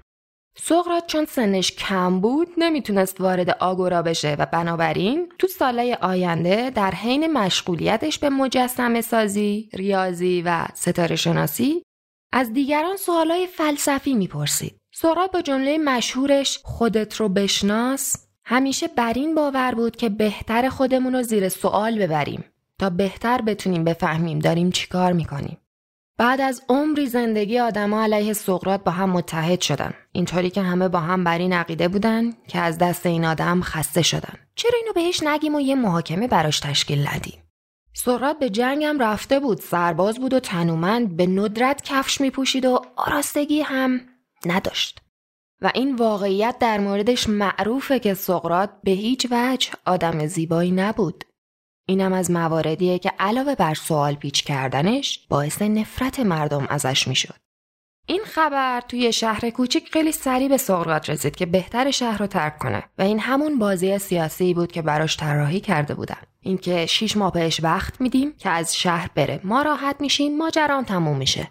سقرات 0.56 1.06
چون 1.06 1.24
سنش 1.24 1.72
کم 1.72 2.20
بود 2.20 2.48
نمی‌تونست 2.58 3.20
وارد 3.20 3.50
آگورا 3.50 4.02
بشه 4.02 4.36
و 4.38 4.46
بنابراین 4.46 5.32
تو 5.38 5.46
سالهای 5.46 5.94
آینده 5.94 6.70
در 6.70 6.90
حین 6.90 7.32
مشغولیتش 7.32 8.18
به 8.18 8.30
مجسم 8.30 9.00
سازی، 9.00 9.68
ریاضی 9.74 10.42
و 10.46 10.66
ستاره 10.74 11.16
شناسی 11.16 11.82
از 12.32 12.52
دیگران 12.52 12.96
سوالای 12.96 13.46
فلسفی 13.46 14.14
می‌پرسید. 14.14 14.76
سقرات 14.94 15.32
با 15.32 15.42
جمله 15.42 15.78
مشهورش 15.78 16.58
خودت 16.64 17.16
رو 17.16 17.28
بشناس 17.28 18.16
همیشه 18.44 18.88
بر 18.88 19.12
این 19.12 19.34
باور 19.34 19.74
بود 19.74 19.96
که 19.96 20.08
بهتر 20.08 20.68
خودمون 20.68 21.14
رو 21.14 21.22
زیر 21.22 21.48
سوال 21.48 21.98
ببریم 21.98 22.44
تا 22.78 22.90
بهتر 22.90 23.40
بتونیم 23.40 23.84
بفهمیم 23.84 24.38
داریم 24.38 24.70
چیکار 24.70 25.12
می‌کنیم. 25.12 25.56
بعد 26.18 26.40
از 26.40 26.62
عمری 26.68 27.06
زندگی 27.06 27.58
آدما 27.58 28.02
علیه 28.02 28.32
سقرات 28.32 28.84
با 28.84 28.92
هم 28.92 29.10
متحد 29.10 29.60
شدن. 29.60 29.94
اینطوری 30.12 30.50
که 30.50 30.62
همه 30.62 30.88
با 30.88 31.00
هم 31.00 31.24
بر 31.24 31.38
این 31.38 31.52
عقیده 31.52 31.88
بودن 31.88 32.32
که 32.48 32.58
از 32.58 32.78
دست 32.78 33.06
این 33.06 33.24
آدم 33.24 33.60
خسته 33.60 34.02
شدن. 34.02 34.34
چرا 34.54 34.78
اینو 34.80 34.92
بهش 34.92 35.22
نگیم 35.22 35.54
و 35.54 35.60
یه 35.60 35.74
محاکمه 35.74 36.28
براش 36.28 36.60
تشکیل 36.60 37.08
ندیم؟ 37.08 37.42
سقرات 37.94 38.38
به 38.38 38.50
جنگم 38.50 38.98
رفته 38.98 39.40
بود 39.40 39.60
سرباز 39.60 40.18
بود 40.18 40.34
و 40.34 40.40
تنومند 40.40 41.16
به 41.16 41.26
ندرت 41.26 41.82
کفش 41.84 42.20
می 42.20 42.30
پوشید 42.30 42.64
و 42.64 42.80
آراستگی 42.96 43.60
هم 43.60 44.00
نداشت. 44.46 45.00
و 45.62 45.72
این 45.74 45.96
واقعیت 45.96 46.58
در 46.58 46.78
موردش 46.78 47.28
معروفه 47.28 47.98
که 47.98 48.14
سقرات 48.14 48.70
به 48.84 48.90
هیچ 48.90 49.26
وجه 49.30 49.70
آدم 49.86 50.26
زیبایی 50.26 50.70
نبود. 50.70 51.24
اینم 51.86 52.12
از 52.12 52.30
مواردیه 52.30 52.98
که 52.98 53.12
علاوه 53.18 53.54
بر 53.54 53.74
سوال 53.74 54.14
پیچ 54.14 54.44
کردنش 54.44 55.26
باعث 55.28 55.62
نفرت 55.62 56.20
مردم 56.20 56.66
ازش 56.70 57.08
می‌شد. 57.08 57.34
این 58.06 58.22
خبر 58.24 58.80
توی 58.80 59.12
شهر 59.12 59.50
کوچیک 59.50 59.88
خیلی 59.92 60.12
سریع 60.12 60.48
به 60.48 60.56
سقراط 60.56 61.10
رسید 61.10 61.36
که 61.36 61.46
بهتر 61.46 61.90
شهر 61.90 62.18
رو 62.18 62.26
ترک 62.26 62.58
کنه 62.58 62.82
و 62.98 63.02
این 63.02 63.18
همون 63.18 63.58
بازی 63.58 63.98
سیاسی 63.98 64.54
بود 64.54 64.72
که 64.72 64.82
براش 64.82 65.16
طراحی 65.16 65.60
کرده 65.60 65.94
بودن. 65.94 66.22
اینکه 66.40 66.86
شیش 66.86 67.16
ماه 67.16 67.32
بهش 67.32 67.60
وقت 67.62 68.00
میدیم 68.00 68.32
که 68.38 68.50
از 68.50 68.76
شهر 68.76 69.10
بره. 69.14 69.40
ما 69.44 69.62
راحت 69.62 69.96
میشیم 70.00 70.38
ماجرام 70.38 70.84
تموم 70.84 71.16
میشه. 71.16 71.50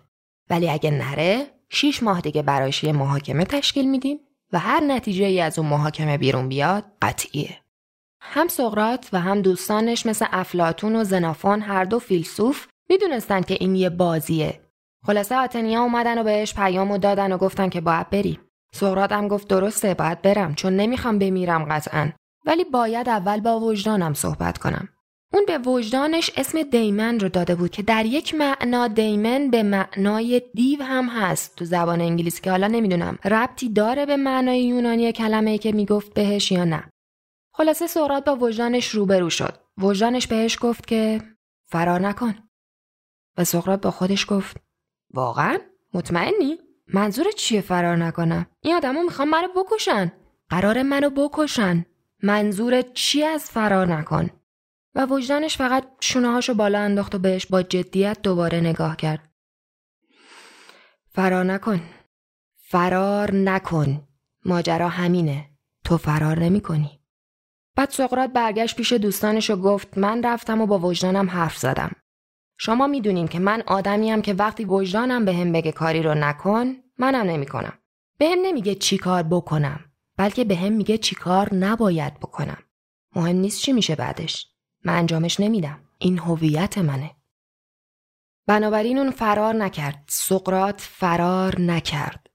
ولی 0.50 0.70
اگه 0.70 0.92
نره 0.92 1.48
شیش 1.70 2.04
ماه 2.04 2.22
دیگه 2.22 2.42
براش 2.42 2.84
یه 2.84 2.92
محاکمه 2.92 3.46
تشکیل 3.46 3.90
میدیم 3.90 4.20
و 4.54 4.60
هر 4.60 4.80
نتیجه 4.80 5.26
ای 5.26 5.42
از 5.42 5.60
اون 5.60 5.68
محاکمه 5.68 6.18
بیرون 6.18 6.50
بیاد 6.50 6.86
قطعیه. 7.02 7.58
هم 8.22 8.48
سقرات 8.48 9.10
و 9.14 9.20
هم 9.20 9.42
دوستانش 9.42 10.06
مثل 10.06 10.26
افلاتون 10.32 10.96
و 10.96 11.04
زنافان 11.04 11.62
هر 11.62 11.84
دو 11.84 12.00
فیلسوف 12.00 12.68
می‌دونستن 12.90 13.42
که 13.42 13.58
این 13.60 13.76
یه 13.76 13.90
بازیه. 13.90 14.60
خلاصه 15.06 15.36
آتنیا 15.36 15.82
اومدن 15.82 16.18
و 16.18 16.24
بهش 16.24 16.54
پیام 16.54 16.92
و 16.92 16.98
دادن 16.98 17.32
و 17.32 17.38
گفتن 17.38 17.70
که 17.70 17.82
باید 17.82 18.10
بری. 18.10 18.40
سقرات 18.74 19.12
هم 19.12 19.28
گفت 19.28 19.48
درسته 19.48 19.94
باید 19.94 20.22
برم 20.22 20.56
چون 20.56 20.76
نمی‌خوام 20.76 21.20
بمیرم 21.20 21.64
قطعا. 21.64 22.12
ولی 22.46 22.64
باید 22.64 23.10
اول 23.10 23.40
با 23.40 23.60
وجدانم 23.60 24.14
صحبت 24.14 24.58
کنم. 24.58 24.88
اون 25.34 25.46
به 25.48 25.58
وجدانش 25.58 26.32
اسم 26.38 26.64
دیمن 26.64 27.20
رو 27.20 27.30
داده 27.30 27.56
بود 27.56 27.72
که 27.72 27.84
در 27.84 28.06
یک 28.06 28.36
معنا 28.36 28.88
دیمن 28.88 29.50
به 29.50 29.64
معنای 29.64 30.42
دیو 30.54 30.84
هم 30.84 31.06
هست 31.06 31.56
تو 31.56 31.66
زبان 31.66 32.02
انگلیسی 32.02 32.42
که 32.42 32.52
حالا 32.52 32.68
نمی‌دونم 32.68 33.18
ربطی 33.26 33.70
داره 33.70 34.06
به 34.06 34.18
معنای 34.18 34.64
یونانی 34.64 35.12
کلمه 35.12 35.52
ای 35.52 35.58
که 35.58 35.72
می‌گفت 35.72 36.14
بهش 36.14 36.52
یا 36.52 36.66
نه 36.66 36.84
خلاصه 37.54 37.88
سقراط 37.88 38.26
با 38.26 38.36
وجدانش 38.36 38.90
روبرو 38.90 39.30
شد. 39.30 39.58
وجدانش 39.78 40.28
بهش 40.28 40.58
گفت 40.62 40.88
که 40.88 41.22
فرار 41.66 42.00
نکن. 42.00 42.34
و 43.38 43.44
سقراط 43.44 43.82
با 43.82 43.92
خودش 43.92 44.26
گفت 44.30 44.58
واقعا؟ 45.14 45.58
مطمئنی؟ 45.94 46.58
منظور 46.94 47.32
چیه 47.32 47.62
فرار 47.62 47.96
نکنم؟ 47.96 48.46
این 48.62 48.76
آدما 48.76 49.02
می‌خوان 49.02 49.30
منو 49.30 49.48
بکشن. 49.56 50.12
قرار 50.50 50.84
منو 50.84 51.10
بکشن. 51.10 51.86
منظور 52.24 52.82
چی 52.82 53.24
از 53.24 53.52
فرار 53.52 53.88
نکن؟ 53.88 54.30
و 54.96 55.06
وجدانش 55.06 55.58
فقط 55.58 55.88
شونه 56.00 56.28
هاشو 56.28 56.54
بالا 56.54 56.80
انداخت 56.80 57.16
و 57.16 57.20
بهش 57.20 57.46
با 57.46 57.64
جدیت 57.64 58.22
دوباره 58.22 58.60
نگاه 58.60 58.96
کرد. 58.96 59.32
فرار 61.14 61.44
نکن 61.44 61.82
فرار 62.56 63.34
نکن 63.34 64.08
ماجرا 64.46 64.90
همینه 64.90 65.50
تو 65.84 65.98
فرار 65.98 66.40
نمی 66.40 66.62
کنی. 66.62 67.01
بعد 67.82 67.90
سقرات 67.90 68.30
برگشت 68.30 68.76
پیش 68.76 68.94
دوستانش 68.94 69.50
و 69.50 69.56
گفت 69.56 69.98
من 69.98 70.24
رفتم 70.24 70.62
و 70.62 70.66
با 70.66 70.80
وجدانم 70.80 71.30
حرف 71.30 71.58
زدم. 71.58 71.92
شما 72.58 72.88
می‌دونیم 72.88 73.28
که 73.28 73.40
من 73.40 73.64
آدمیم 73.68 74.22
که 74.22 74.34
وقتی 74.34 74.66
وجدانم 74.66 75.26
به 75.26 75.34
هم 75.34 75.52
بگه 75.52 75.72
کاری 75.72 76.04
رو 76.04 76.14
نکن 76.14 76.76
منم 76.98 77.30
نمی‌کنم. 77.30 77.74
به 78.18 78.30
هم 78.30 78.38
نمیگه 78.42 78.76
چی 78.76 78.98
کار 78.98 79.24
بکنم 79.24 79.80
بلکه 80.18 80.44
به 80.44 80.56
هم 80.56 80.74
میگه 80.74 80.98
چی 80.98 81.16
کار 81.16 81.54
نباید 81.54 82.20
بکنم. 82.20 82.58
مهم 83.16 83.36
نیست 83.36 83.62
چی 83.62 83.74
میشه 83.74 83.96
بعدش. 83.96 84.48
من 84.86 84.98
انجامش 84.98 85.40
نمیدم. 85.40 85.80
این 85.98 86.20
هویت 86.20 86.78
منه. 86.78 87.12
بنابراین 88.48 88.98
اون 88.98 89.12
فرار 89.12 89.54
نکرد. 89.54 90.04
سقرات 90.08 90.82
فرار 90.82 91.62
نکرد. 91.62 92.28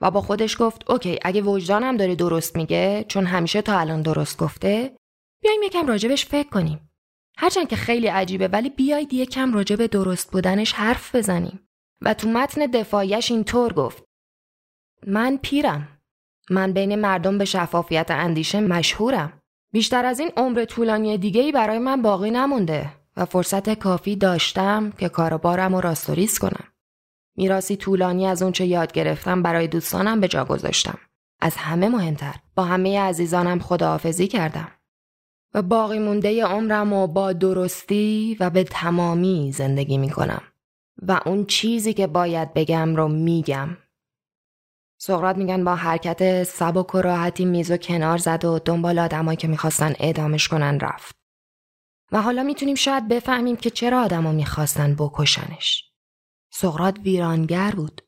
و 0.00 0.10
با 0.10 0.20
خودش 0.20 0.56
گفت 0.60 0.90
اوکی 0.90 1.18
اگه 1.22 1.42
وجدانم 1.42 1.96
داره 1.96 2.14
درست 2.14 2.56
میگه 2.56 3.04
چون 3.08 3.26
همیشه 3.26 3.62
تا 3.62 3.78
الان 3.78 4.02
درست 4.02 4.38
گفته 4.38 4.96
بیایم 5.42 5.62
یکم 5.62 5.86
راجبش 5.86 6.26
فکر 6.26 6.48
کنیم. 6.48 6.90
هرچند 7.36 7.68
که 7.68 7.76
خیلی 7.76 8.06
عجیبه 8.06 8.48
ولی 8.48 8.70
بیاید 8.70 9.14
یکم 9.14 9.54
راجب 9.54 9.86
درست 9.86 10.30
بودنش 10.30 10.72
حرف 10.72 11.14
بزنیم. 11.14 11.68
و 12.00 12.14
تو 12.14 12.28
متن 12.28 12.66
دفاعیش 12.66 13.30
اینطور 13.30 13.72
گفت 13.72 14.04
من 15.06 15.38
پیرم. 15.42 15.88
من 16.50 16.72
بین 16.72 16.94
مردم 16.94 17.38
به 17.38 17.44
شفافیت 17.44 18.10
اندیشه 18.10 18.60
مشهورم. 18.60 19.40
بیشتر 19.72 20.04
از 20.04 20.20
این 20.20 20.30
عمر 20.36 20.64
طولانی 20.64 21.18
دیگه 21.18 21.40
ای 21.40 21.52
برای 21.52 21.78
من 21.78 22.02
باقی 22.02 22.30
نمونده 22.30 22.90
و 23.16 23.24
فرصت 23.24 23.74
کافی 23.78 24.16
داشتم 24.16 24.90
که 24.90 25.08
کاروبارم 25.08 25.74
رو 25.74 25.80
راستوریز 25.80 26.38
کنم. 26.38 26.64
میراسی 27.38 27.76
طولانی 27.76 28.26
از 28.26 28.42
اونچه 28.42 28.66
یاد 28.66 28.92
گرفتم 28.92 29.42
برای 29.42 29.68
دوستانم 29.68 30.20
به 30.20 30.28
جا 30.28 30.44
گذاشتم. 30.44 30.98
از 31.40 31.56
همه 31.56 31.88
مهمتر 31.88 32.34
با 32.54 32.64
همه 32.64 33.00
عزیزانم 33.00 33.58
خداحافظی 33.58 34.28
کردم. 34.28 34.68
و 35.54 35.62
باقی 35.62 35.98
مونده 35.98 36.44
عمرم 36.44 36.92
و 36.92 37.06
با 37.06 37.32
درستی 37.32 38.36
و 38.40 38.50
به 38.50 38.64
تمامی 38.64 39.52
زندگی 39.52 39.98
می 39.98 40.10
کنم. 40.10 40.42
و 41.02 41.20
اون 41.26 41.44
چیزی 41.44 41.94
که 41.94 42.06
باید 42.06 42.54
بگم 42.54 42.96
رو 42.96 43.08
میگم. 43.08 43.76
سقرات 45.00 45.36
میگن 45.36 45.64
با 45.64 45.74
حرکت 45.74 46.44
سبک 46.44 46.94
و 46.94 46.98
راحتی 46.98 47.44
میز 47.44 47.70
و 47.70 47.76
کنار 47.76 48.18
زد 48.18 48.44
و 48.44 48.58
دنبال 48.58 48.98
آدمایی 48.98 49.36
که 49.36 49.48
می‌خواستن 49.48 49.94
اعدامش 49.98 50.48
کنن 50.48 50.80
رفت. 50.80 51.16
و 52.12 52.22
حالا 52.22 52.42
می‌تونیم 52.42 52.74
شاید 52.74 53.08
بفهمیم 53.08 53.56
که 53.56 53.70
چرا 53.70 54.02
آدما 54.02 54.32
می‌خواستن 54.32 54.94
بکشنش. 54.94 55.87
سقرات 56.50 56.98
ویرانگر 56.98 57.70
بود. 57.70 58.02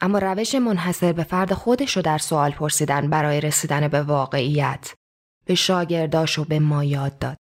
اما 0.00 0.18
روش 0.18 0.54
منحصر 0.54 1.12
به 1.12 1.24
فرد 1.24 1.52
خودش 1.52 1.96
رو 1.96 2.02
در 2.02 2.18
سوال 2.18 2.50
پرسیدن 2.50 3.10
برای 3.10 3.40
رسیدن 3.40 3.88
به 3.88 4.02
واقعیت 4.02 4.94
به 5.44 5.54
شاگرداش 5.54 6.38
و 6.38 6.44
به 6.44 6.58
ما 6.58 6.84
یاد 6.84 7.18
داد. 7.18 7.36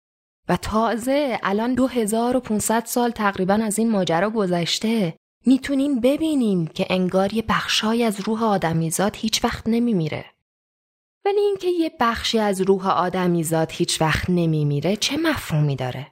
و 0.48 0.56
تازه 0.56 1.38
الان 1.42 1.74
2500 1.74 2.84
سال 2.84 3.10
تقریبا 3.10 3.54
از 3.54 3.78
این 3.78 3.90
ماجرا 3.90 4.30
گذشته 4.30 5.16
می‌تونیم 5.46 6.00
ببینیم 6.00 6.66
که 6.66 6.86
انگار 6.90 7.34
یه 7.34 7.44
بخشای 7.48 8.04
از 8.04 8.20
روح 8.20 8.44
آدمیزاد 8.44 9.16
هیچ 9.16 9.44
وقت 9.44 9.62
نمیمیره. 9.66 10.24
ولی 11.24 11.40
اینکه 11.40 11.68
یه 11.68 11.92
بخشی 12.00 12.38
از 12.38 12.60
روح 12.60 12.88
آدمیزاد 12.88 13.72
هیچ 13.72 14.00
وقت 14.00 14.30
نمیمیره 14.30 14.96
چه 14.96 15.16
مفهومی 15.16 15.76
داره؟ 15.76 16.10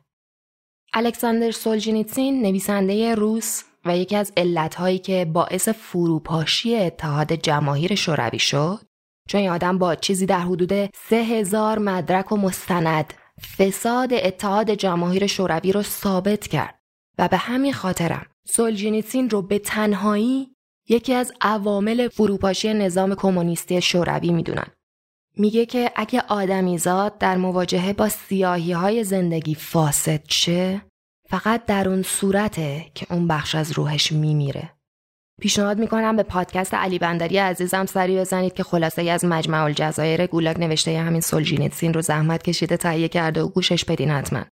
الکساندر 0.95 1.51
سولجینیتسین 1.51 2.43
نویسنده 2.43 3.15
روس 3.15 3.63
و 3.85 3.97
یکی 3.97 4.17
از 4.17 4.33
علتهایی 4.37 4.99
که 4.99 5.25
باعث 5.25 5.69
فروپاشی 5.69 6.77
اتحاد 6.77 7.33
جماهیر 7.33 7.95
شوروی 7.95 8.39
شد 8.39 8.81
چون 9.29 9.41
این 9.41 9.51
آدم 9.51 9.79
با 9.79 9.95
چیزی 9.95 10.27
در 10.27 10.41
حدود 10.41 10.95
سه 10.95 11.17
هزار 11.17 11.79
مدرک 11.79 12.33
و 12.33 12.37
مستند 12.37 13.15
فساد 13.59 14.13
اتحاد 14.13 14.71
جماهیر 14.71 15.27
شوروی 15.27 15.73
رو 15.73 15.83
ثابت 15.83 16.47
کرد 16.47 16.79
و 17.19 17.29
به 17.29 17.37
همین 17.37 17.73
خاطرم 17.73 18.27
سولجینیتسین 18.49 19.31
رو 19.31 19.43
به 19.43 19.59
تنهایی 19.59 20.49
یکی 20.89 21.15
از 21.15 21.33
عوامل 21.41 22.09
فروپاشی 22.09 22.75
نظام 22.75 23.15
کمونیستی 23.15 23.83
شوروی 23.83 24.33
می‌دونن. 24.33 24.67
میگه 25.37 25.67
که 25.67 25.93
اگه 25.97 26.21
آدمیزاد 26.29 27.19
در 27.19 27.37
مواجهه 27.37 27.93
با 27.93 28.09
سیاهی 28.09 28.73
های 28.73 29.05
زندگی 29.05 29.55
فاسد 29.55 30.21
شه 30.29 30.83
فقط 31.33 31.67
در 31.67 31.89
اون 31.89 32.03
صورته 32.03 32.87
که 32.95 33.07
اون 33.11 33.29
بخش 33.29 33.55
از 33.55 33.73
روحش 33.73 34.13
میمیره. 34.13 34.71
پیشنهاد 35.41 35.79
می‌کنم 35.79 36.17
به 36.17 36.23
پادکست 36.23 36.75
علی 36.75 36.99
بندری 36.99 37.39
عزیزم 37.39 37.87
سری 37.87 38.17
بزنید 38.17 38.53
که 38.53 38.63
خلاصه 38.63 39.03
ای 39.03 39.11
از 39.11 39.25
مجمع 39.25 39.63
الجزایر 39.63 40.27
گولاگ 40.27 40.59
نوشته 40.59 40.99
همین 40.99 41.21
سولژنیتسین 41.21 41.95
رو 41.95 42.03
زحمت 42.03 42.43
کشیده 42.43 42.77
تهیه 42.77 43.09
کرده 43.09 43.43
و 43.43 43.49
گوشش 43.49 43.85
بدین 43.85 44.11
حتما. 44.11 44.45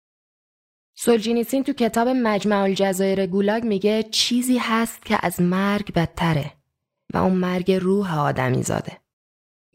سولژنیتسین 0.96 1.64
تو 1.64 1.72
کتاب 1.72 2.08
مجمع 2.08 2.62
الجزایر 2.62 3.26
گولاگ 3.26 3.64
میگه 3.64 4.02
چیزی 4.02 4.58
هست 4.58 5.04
که 5.04 5.18
از 5.22 5.40
مرگ 5.40 5.92
بدتره 5.92 6.52
و 7.14 7.18
اون 7.18 7.34
مرگ 7.34 7.72
روح 7.72 8.18
آدمی 8.18 8.62
زاده. 8.62 8.98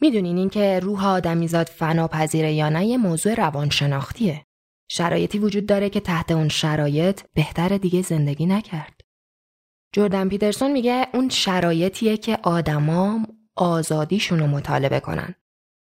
می‌دونین 0.02 0.38
این 0.38 0.50
که 0.50 0.80
روح 0.80 1.06
آدمیزاد 1.08 1.68
فنا 1.68 2.08
پذیره 2.08 2.54
یا 2.54 2.70
نه 2.70 2.86
یه 2.86 2.98
موضوع 2.98 3.34
روانشناختیه. 3.34 4.46
شرایطی 4.88 5.40
وجود 5.40 5.66
داره 5.66 5.90
که 5.90 6.00
تحت 6.00 6.32
اون 6.32 6.50
شرایط 6.50 7.22
بهتر 7.34 7.78
دیگه 7.78 8.02
زندگی 8.02 8.46
نکرد. 8.46 9.02
جردن 9.94 10.30
پیترسون 10.30 10.72
میگه 10.72 11.08
اون 11.14 11.30
شرایطیه 11.30 12.18
که 12.18 12.40
آدما 12.44 13.20
آزادیشون 13.56 14.40
رو 14.40 14.48
مطالبه 14.48 15.00
کنن. 15.00 15.36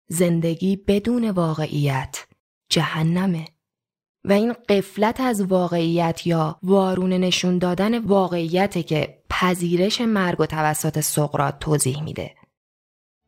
زندگی 0.09 0.77
بدون 0.77 1.31
واقعیت 1.31 2.27
جهنمه. 2.69 3.45
و 4.25 4.33
این 4.33 4.53
قفلت 4.69 5.21
از 5.21 5.41
واقعیت 5.41 6.27
یا 6.27 6.59
وارونه 6.63 7.19
نشون 7.19 7.59
دادن 7.59 7.99
واقعیته 7.99 8.83
که 8.83 9.23
پذیرش 9.31 10.01
مرگ 10.01 10.41
و 10.41 10.47
توسط 10.47 11.01
سقرات 11.01 11.59
توضیح 11.59 12.03
میده. 12.03 12.35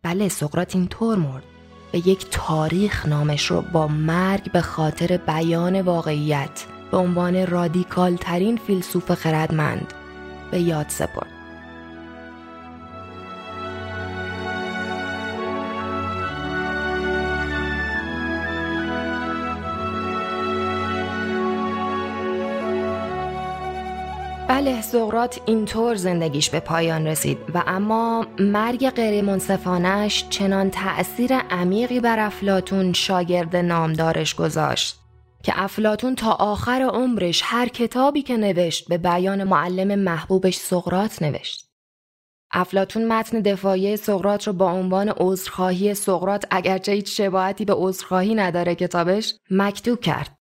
بله 0.03 0.29
سقرات 0.29 0.77
اینطور 0.77 1.19
مرد. 1.19 1.54
به 1.95 2.09
یک 2.09 2.27
تاریخ 2.31 3.07
نامش 3.07 3.47
رو 3.47 3.63
با 3.63 3.89
مرگ 3.89 4.53
به 4.53 4.61
خاطر 4.61 5.17
بیان 5.17 5.81
واقعیت 5.81 6.65
به 6.91 6.97
عنوان 6.97 7.47
رادیکال 7.47 8.17
ترین 8.17 8.57
فیلسوف 8.57 9.13
خردمند 9.13 9.93
به 10.51 10.61
یاد 10.61 10.87
سپرد. 10.89 11.34
بله 24.55 24.83
سقرات 24.83 25.41
اینطور 25.47 25.95
زندگیش 25.95 26.51
به 26.51 26.61
پایان 26.61 27.07
رسید 27.07 27.39
و 27.55 27.63
اما 27.67 28.27
مرگ 28.39 28.91
غیر 28.91 29.25
منصفانش 29.25 30.29
چنان 30.31 30.71
تأثیر 30.71 31.35
عمیقی 31.35 32.01
بر 32.01 32.19
افلاتون 32.19 32.93
شاگرد 32.93 33.57
نامدارش 33.57 34.35
گذاشت 34.35 35.01
که 35.43 35.53
افلاتون 35.57 36.15
تا 36.15 36.33
آخر 36.33 36.91
عمرش 36.93 37.41
هر 37.45 37.69
کتابی 37.69 38.23
که 38.23 38.37
نوشت 38.37 38.89
به 38.89 38.99
بیان 38.99 39.45
معلم 39.45 39.99
محبوبش 39.99 40.57
سقرات 40.57 41.23
نوشت. 41.23 41.69
افلاتون 42.53 43.09
متن 43.09 43.41
دفاعی 43.41 43.97
سقرات 43.97 44.47
رو 44.47 44.53
با 44.53 44.73
عنوان 44.73 45.09
عذرخواهی 45.17 45.95
سقرات 45.95 46.45
اگرچه 46.51 46.93
هیچ 46.93 47.21
شباهتی 47.21 47.65
به 47.65 47.75
عذرخواهی 47.77 48.35
نداره 48.35 48.75
کتابش 48.75 49.35
مکتوب 49.51 50.01
کرد 50.01 50.44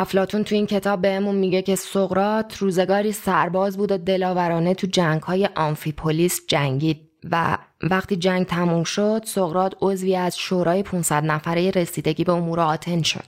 افلاتون 0.00 0.44
تو 0.44 0.54
این 0.54 0.66
کتاب 0.66 1.00
بهمون 1.00 1.34
میگه 1.34 1.62
که 1.62 1.76
سقرات 1.76 2.56
روزگاری 2.56 3.12
سرباز 3.12 3.76
بود 3.76 3.92
و 3.92 3.98
دلاورانه 3.98 4.74
تو 4.74 4.86
جنگ 4.86 5.22
های 5.22 5.48
آنفیپولیس 5.56 6.40
جنگید 6.48 7.10
و 7.30 7.58
وقتی 7.82 8.16
جنگ 8.16 8.46
تموم 8.46 8.84
شد 8.84 9.22
سقرات 9.26 9.74
عضوی 9.80 10.16
از 10.16 10.38
شورای 10.38 10.82
500 10.82 11.24
نفره 11.24 11.70
رسیدگی 11.70 12.24
به 12.24 12.32
امور 12.32 12.60
آتن 12.60 13.02
شد. 13.02 13.24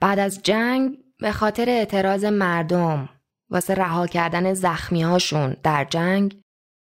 بعد 0.00 0.18
از 0.18 0.42
جنگ 0.42 0.98
به 1.18 1.32
خاطر 1.32 1.68
اعتراض 1.68 2.24
مردم 2.24 3.08
واسه 3.50 3.74
رها 3.74 4.06
کردن 4.06 4.54
زخمی 4.54 5.02
هاشون 5.02 5.56
در 5.62 5.84
جنگ 5.84 6.40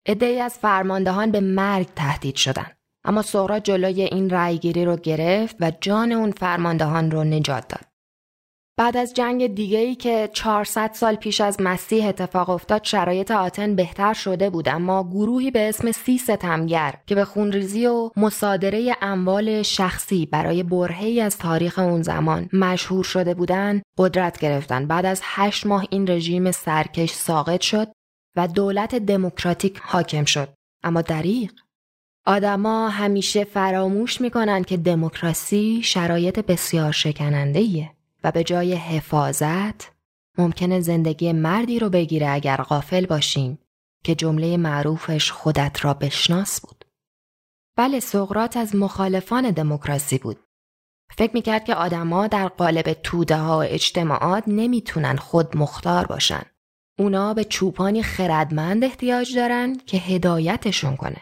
عدهای 0.07 0.39
از 0.41 0.53
فرماندهان 0.53 1.31
به 1.31 1.39
مرگ 1.39 1.87
تهدید 1.95 2.35
شدن. 2.35 2.67
اما 3.03 3.21
سقرات 3.21 3.63
جلوی 3.63 4.01
این 4.01 4.29
رأیگیری 4.29 4.85
رو 4.85 4.95
گرفت 4.95 5.55
و 5.59 5.71
جان 5.81 6.11
اون 6.11 6.31
فرماندهان 6.31 7.11
رو 7.11 7.23
نجات 7.23 7.67
داد. 7.67 7.86
بعد 8.79 8.97
از 8.97 9.13
جنگ 9.13 9.55
دیگه 9.55 9.79
ای 9.79 9.95
که 9.95 10.29
400 10.33 10.91
سال 10.93 11.15
پیش 11.15 11.41
از 11.41 11.57
مسیح 11.59 12.07
اتفاق 12.07 12.49
افتاد 12.49 12.83
شرایط 12.83 13.31
آتن 13.31 13.75
بهتر 13.75 14.13
شده 14.13 14.49
بود. 14.49 14.69
اما 14.69 15.03
گروهی 15.03 15.51
به 15.51 15.69
اسم 15.69 15.91
سی 15.91 16.17
ستمگر 16.17 16.93
که 17.07 17.15
به 17.15 17.25
خونریزی 17.25 17.87
و 17.87 18.11
مصادره 18.17 18.95
اموال 19.01 19.61
شخصی 19.61 20.25
برای 20.25 20.63
برهی 20.63 21.21
از 21.21 21.37
تاریخ 21.37 21.79
اون 21.79 22.01
زمان 22.01 22.49
مشهور 22.53 23.03
شده 23.03 23.33
بودن 23.33 23.81
قدرت 23.97 24.39
گرفتن. 24.39 24.87
بعد 24.87 25.05
از 25.05 25.21
هشت 25.23 25.65
ماه 25.65 25.85
این 25.89 26.07
رژیم 26.07 26.51
سرکش 26.51 27.11
ساقط 27.11 27.61
شد 27.61 27.87
و 28.35 28.47
دولت 28.47 28.95
دموکراتیک 28.95 29.79
حاکم 29.83 30.25
شد. 30.25 30.49
اما 30.83 31.01
دریغ 31.01 31.51
آدما 32.25 32.89
همیشه 32.89 33.43
فراموش 33.43 34.21
می‌کنن 34.21 34.63
که 34.63 34.77
دموکراسی 34.77 35.81
شرایط 35.83 36.39
بسیار 36.39 36.91
شکننده 36.91 37.96
به 38.31 38.43
جای 38.43 38.73
حفاظت 38.73 39.91
ممکنه 40.37 40.79
زندگی 40.79 41.33
مردی 41.33 41.79
رو 41.79 41.89
بگیره 41.89 42.29
اگر 42.29 42.57
غافل 42.57 43.05
باشیم 43.05 43.59
که 44.03 44.15
جمله 44.15 44.57
معروفش 44.57 45.31
خودت 45.31 45.85
را 45.85 45.93
بشناس 45.93 46.61
بود. 46.61 46.85
بله 47.77 47.99
سقرات 47.99 48.57
از 48.57 48.75
مخالفان 48.75 49.51
دموکراسی 49.51 50.17
بود. 50.17 50.39
فکر 51.15 51.31
می‌کرد 51.33 51.65
که 51.65 51.75
آدما 51.75 52.27
در 52.27 52.47
قالب 52.47 52.93
توده 52.93 53.35
ها 53.35 53.57
و 53.57 53.63
اجتماعات 53.63 54.43
نمی‌تونن 54.47 55.15
خود 55.15 55.57
مختار 55.57 56.07
باشن. 56.07 56.43
اونا 56.99 57.33
به 57.33 57.43
چوپانی 57.43 58.03
خردمند 58.03 58.83
احتیاج 58.83 59.35
دارن 59.35 59.77
که 59.77 59.97
هدایتشون 59.97 60.95
کنه. 60.95 61.21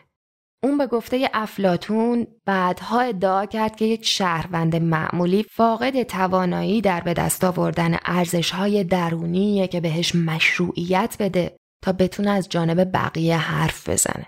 اون 0.66 0.78
به 0.78 0.88
گفته 0.88 1.30
افلاتون 1.34 2.28
بعدها 2.46 3.02
ادعا 3.02 3.46
کرد 3.46 3.76
که 3.76 3.86
یک 3.86 4.06
شهروند 4.06 4.76
معمولی 4.76 5.44
فاقد 5.44 6.04
توانایی 6.04 6.82
در 6.82 7.02
به 7.02 7.14
دست 7.14 7.44
آوردن 7.44 7.98
ارزشهای 8.06 8.84
درونیه 8.84 9.68
که 9.68 9.82
بهش 9.82 10.16
مشروعیت 10.16 11.16
بده 11.20 11.58
تا 11.84 11.92
بتونه 11.92 12.30
از 12.30 12.50
جانب 12.50 12.92
بقیه 12.94 13.38
حرف 13.38 13.90
بزنه. 13.90 14.26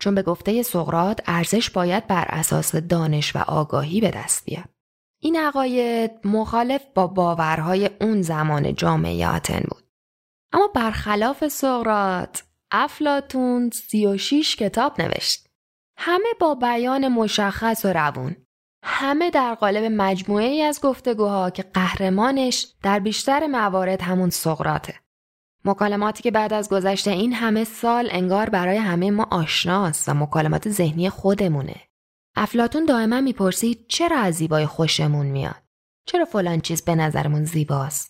چون 0.00 0.14
به 0.14 0.22
گفته 0.22 0.62
سقرات 0.62 1.20
ارزش 1.26 1.70
باید 1.70 2.06
بر 2.06 2.24
اساس 2.28 2.76
دانش 2.76 3.36
و 3.36 3.38
آگاهی 3.38 4.00
به 4.00 4.10
دست 4.10 4.44
بیاد. 4.44 4.68
این 5.20 5.36
عقاید 5.36 6.10
مخالف 6.24 6.82
با 6.94 7.06
باورهای 7.06 7.90
اون 8.00 8.22
زمان 8.22 8.74
جامعه 8.74 9.28
آتن 9.28 9.60
بود. 9.68 9.84
اما 10.52 10.68
برخلاف 10.74 11.48
سقرات 11.48 12.42
افلاتون 12.70 13.70
36 13.70 14.56
کتاب 14.56 15.00
نوشت. 15.00 15.49
همه 16.02 16.28
با 16.40 16.54
بیان 16.54 17.08
مشخص 17.08 17.84
و 17.84 17.92
روون. 17.92 18.36
همه 18.84 19.30
در 19.30 19.54
قالب 19.54 19.84
مجموعه 19.84 20.44
ای 20.44 20.62
از 20.62 20.80
گفتگوها 20.80 21.50
که 21.50 21.62
قهرمانش 21.62 22.66
در 22.82 22.98
بیشتر 22.98 23.46
موارد 23.46 24.02
همون 24.02 24.30
سقراته. 24.30 24.94
مکالماتی 25.64 26.22
که 26.22 26.30
بعد 26.30 26.52
از 26.52 26.68
گذشت 26.68 27.08
این 27.08 27.32
همه 27.32 27.64
سال 27.64 28.08
انگار 28.10 28.50
برای 28.50 28.76
همه 28.76 29.10
ما 29.10 29.28
آشناست 29.30 30.08
و 30.08 30.14
مکالمات 30.14 30.68
ذهنی 30.68 31.10
خودمونه. 31.10 31.76
افلاتون 32.36 32.84
دائما 32.84 33.20
می‌پرسید 33.20 33.86
چرا 33.88 34.18
از 34.18 34.34
زیبای 34.34 34.66
خوشمون 34.66 35.26
میاد؟ 35.26 35.62
چرا 36.06 36.24
فلان 36.24 36.60
چیز 36.60 36.84
به 36.84 36.94
نظرمون 36.94 37.44
زیباست؟ 37.44 38.09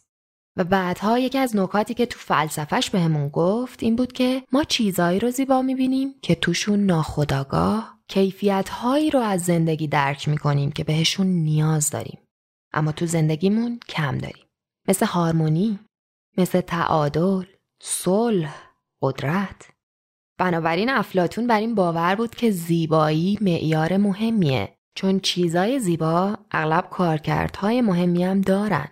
و 0.61 0.65
بعدها 0.65 1.19
یکی 1.19 1.39
از 1.39 1.57
نکاتی 1.57 1.95
که 1.95 2.07
تو 2.07 2.19
فلسفهش 2.19 2.91
بهمون 2.91 3.29
گفت 3.29 3.83
این 3.83 3.97
بود 3.97 4.13
که 4.13 4.43
ما 4.53 4.65
چیزایی 4.65 5.19
رو 5.19 5.31
زیبا 5.31 5.63
می‌بینیم 5.63 6.15
که 6.23 6.35
توشون 6.35 6.81
ناخداگاه 6.81 7.99
کیفیت 8.09 8.69
هایی 8.69 9.11
رو 9.11 9.21
از 9.21 9.43
زندگی 9.43 9.89
درک 9.89 10.29
می‌کنیم 10.29 10.73
که 10.73 10.85
بهشون 10.85 11.27
نیاز 11.27 11.91
داریم. 11.91 12.19
اما 12.73 12.93
تو 12.93 13.07
زندگیمون 13.07 13.81
کم 13.89 14.19
داریم. 14.19 14.47
مثل 14.89 15.07
هارمونی، 15.07 15.79
مثل 16.39 16.61
تعادل، 16.61 17.45
صلح، 17.83 18.55
قدرت. 19.03 19.69
بنابراین 20.39 20.91
افلاتون 20.91 21.47
بر 21.47 21.61
این 21.61 21.75
باور 21.75 22.15
بود 22.15 22.35
که 22.35 22.51
زیبایی 22.51 23.39
معیار 23.41 23.97
مهمیه 23.97 24.77
چون 24.95 25.21
چیزای 25.21 25.81
زیبا 25.81 26.39
اغلب 26.51 26.89
کارکردهای 26.91 27.81
مهمی 27.81 28.25
هم 28.25 28.41
دارن. 28.41 28.89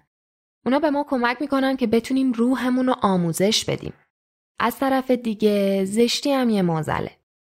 اونا 0.68 0.78
به 0.78 0.90
ما 0.90 1.06
کمک 1.10 1.36
می‌کنن 1.40 1.76
که 1.76 1.86
بتونیم 1.86 2.32
روحمون 2.32 2.86
رو 2.86 2.94
آموزش 3.02 3.64
بدیم. 3.64 3.92
از 4.58 4.78
طرف 4.78 5.10
دیگه 5.10 5.84
زشتی 5.84 6.32
هم 6.32 6.50
یه 6.50 6.62
موزله. 6.62 7.10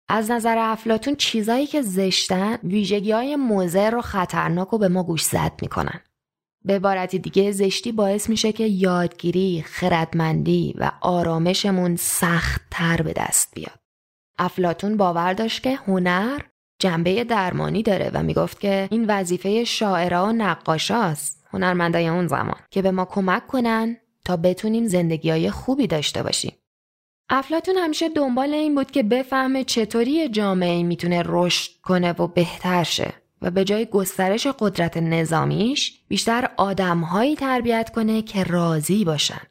از 0.07 0.31
نظر 0.31 0.57
افلاتون 0.57 1.15
چیزایی 1.15 1.67
که 1.67 1.81
زشتن 1.81 2.57
ویژگی 2.63 3.11
های 3.11 3.35
موزر 3.35 3.95
و 3.95 4.01
خطرناک 4.01 4.73
و 4.73 4.77
به 4.77 4.87
ما 4.87 5.03
گوش 5.03 5.23
زد 5.23 5.51
می‌کنن. 5.61 5.99
به 6.65 6.75
عبارتی 6.75 7.19
دیگه 7.19 7.51
زشتی 7.51 7.91
باعث 7.91 8.29
میشه 8.29 8.51
که 8.51 8.65
یادگیری، 8.65 9.63
خردمندی 9.67 10.75
و 10.77 10.91
آرامشمون 11.01 11.95
سخت 11.95 12.61
تر 12.71 13.01
به 13.01 13.13
دست 13.13 13.55
بیاد. 13.55 13.79
افلاتون 14.39 14.97
باور 14.97 15.33
داشت 15.33 15.63
که 15.63 15.75
هنر 15.75 16.41
جنبه 16.83 17.23
درمانی 17.23 17.83
داره 17.83 18.11
و 18.13 18.23
می‌گفت 18.23 18.59
که 18.59 18.87
این 18.91 19.05
وظیفه 19.07 19.63
شاعرها 19.63 20.25
و 20.25 20.31
نقاشاست 20.31 21.45
هنرمندای 21.53 22.07
اون 22.07 22.27
زمان 22.27 22.59
که 22.71 22.81
به 22.81 22.91
ما 22.91 23.05
کمک 23.05 23.47
کنن 23.47 23.97
تا 24.25 24.37
بتونیم 24.37 24.87
زندگی 24.87 25.29
های 25.29 25.51
خوبی 25.51 25.87
داشته 25.87 26.23
باشیم. 26.23 26.51
افلاتون 27.29 27.75
همیشه 27.77 28.09
دنبال 28.09 28.53
این 28.53 28.75
بود 28.75 28.91
که 28.91 29.03
بفهمه 29.03 29.63
چطوری 29.63 30.29
جامعه 30.29 30.83
می‌تونه 30.83 31.23
رشد 31.25 31.71
کنه 31.83 32.11
و 32.11 32.27
بهتر 32.27 32.83
شه 32.83 33.13
و 33.41 33.51
به 33.51 33.63
جای 33.63 33.85
گسترش 33.85 34.47
قدرت 34.59 34.97
نظامیش 34.97 35.99
بیشتر 36.07 36.49
آدمهایی 36.57 37.35
تربیت 37.35 37.91
کنه 37.95 38.21
که 38.21 38.43
راضی 38.43 39.05
باشن. 39.05 39.41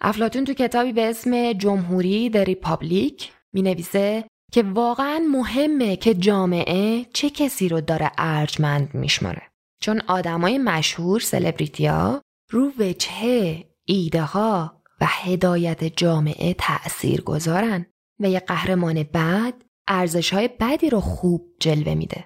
افلاتون 0.00 0.44
تو 0.44 0.52
کتابی 0.52 0.92
به 0.92 1.10
اسم 1.10 1.52
جمهوری 1.52 2.30
The 2.30 2.36
Republic 2.36 3.32
می 3.52 3.62
نویسه 3.62 4.24
که 4.54 4.62
واقعا 4.62 5.18
مهمه 5.30 5.96
که 5.96 6.14
جامعه 6.14 7.04
چه 7.04 7.30
کسی 7.30 7.68
رو 7.68 7.80
داره 7.80 8.10
ارجمند 8.18 8.94
میشماره. 8.94 9.42
چون 9.80 10.00
آدمای 10.00 10.58
مشهور 10.58 11.20
سلبریتیا 11.20 12.22
رو 12.50 12.72
وجهه، 12.78 13.64
ایده 13.84 14.22
ها 14.22 14.82
و 15.00 15.06
هدایت 15.08 15.84
جامعه 15.84 16.54
تأثیر 16.58 17.20
گذارن 17.20 17.86
و 18.20 18.28
یه 18.28 18.40
قهرمان 18.40 19.02
بد 19.02 19.54
ارزش 19.88 20.32
های 20.32 20.48
بدی 20.60 20.90
رو 20.90 21.00
خوب 21.00 21.46
جلوه 21.60 21.94
میده. 21.94 22.24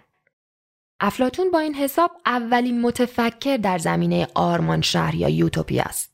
افلاتون 1.01 1.51
با 1.51 1.59
این 1.59 1.75
حساب 1.75 2.11
اولین 2.27 2.81
متفکر 2.81 3.57
در 3.57 3.79
زمینه 3.79 4.29
آرمان 4.35 4.81
شهر 4.81 5.15
یا 5.15 5.29
یوتوپی 5.29 5.81
است. 5.81 6.08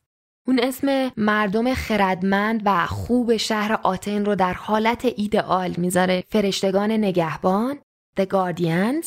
اون 0.46 0.60
اسم 0.62 1.12
مردم 1.16 1.74
خردمند 1.74 2.62
و 2.64 2.86
خوب 2.86 3.36
شهر 3.36 3.78
آتن 3.82 4.24
رو 4.24 4.34
در 4.34 4.52
حالت 4.52 5.04
ایدئال 5.16 5.74
می‌ذاره 5.76 6.24
فرشتگان 6.28 6.90
نگهبان 6.90 7.78
The 8.20 8.24
Guardians 8.24 9.06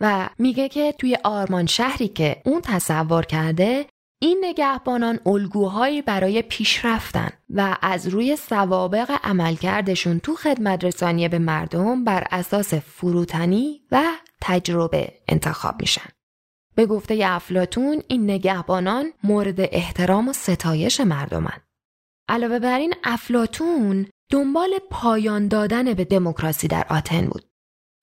و 0.00 0.28
میگه 0.38 0.68
که 0.68 0.94
توی 0.98 1.18
آرمان 1.24 1.66
شهری 1.66 2.08
که 2.08 2.42
اون 2.44 2.60
تصور 2.60 3.24
کرده 3.24 3.86
این 4.18 4.44
نگهبانان 4.44 5.20
الگوهایی 5.26 6.02
برای 6.02 6.42
پیشرفتن 6.42 7.30
و 7.50 7.76
از 7.82 8.06
روی 8.08 8.36
سوابق 8.36 9.18
عملکردشون 9.24 10.18
تو 10.18 10.34
خدمت 10.34 10.84
رسانی 10.84 11.28
به 11.28 11.38
مردم 11.38 12.04
بر 12.04 12.26
اساس 12.30 12.74
فروتنی 12.74 13.80
و 13.90 14.02
تجربه 14.40 15.12
انتخاب 15.28 15.74
میشن. 15.80 16.13
به 16.74 16.86
گفته 16.86 17.20
افلاتون 17.24 18.02
این 18.08 18.30
نگهبانان 18.30 19.12
مورد 19.24 19.56
احترام 19.58 20.28
و 20.28 20.32
ستایش 20.32 21.00
مردمن. 21.00 21.60
علاوه 22.28 22.58
بر 22.58 22.78
این 22.78 22.94
افلاتون 23.04 24.06
دنبال 24.30 24.70
پایان 24.90 25.48
دادن 25.48 25.94
به 25.94 26.04
دموکراسی 26.04 26.68
در 26.68 26.86
آتن 26.90 27.26
بود. 27.26 27.44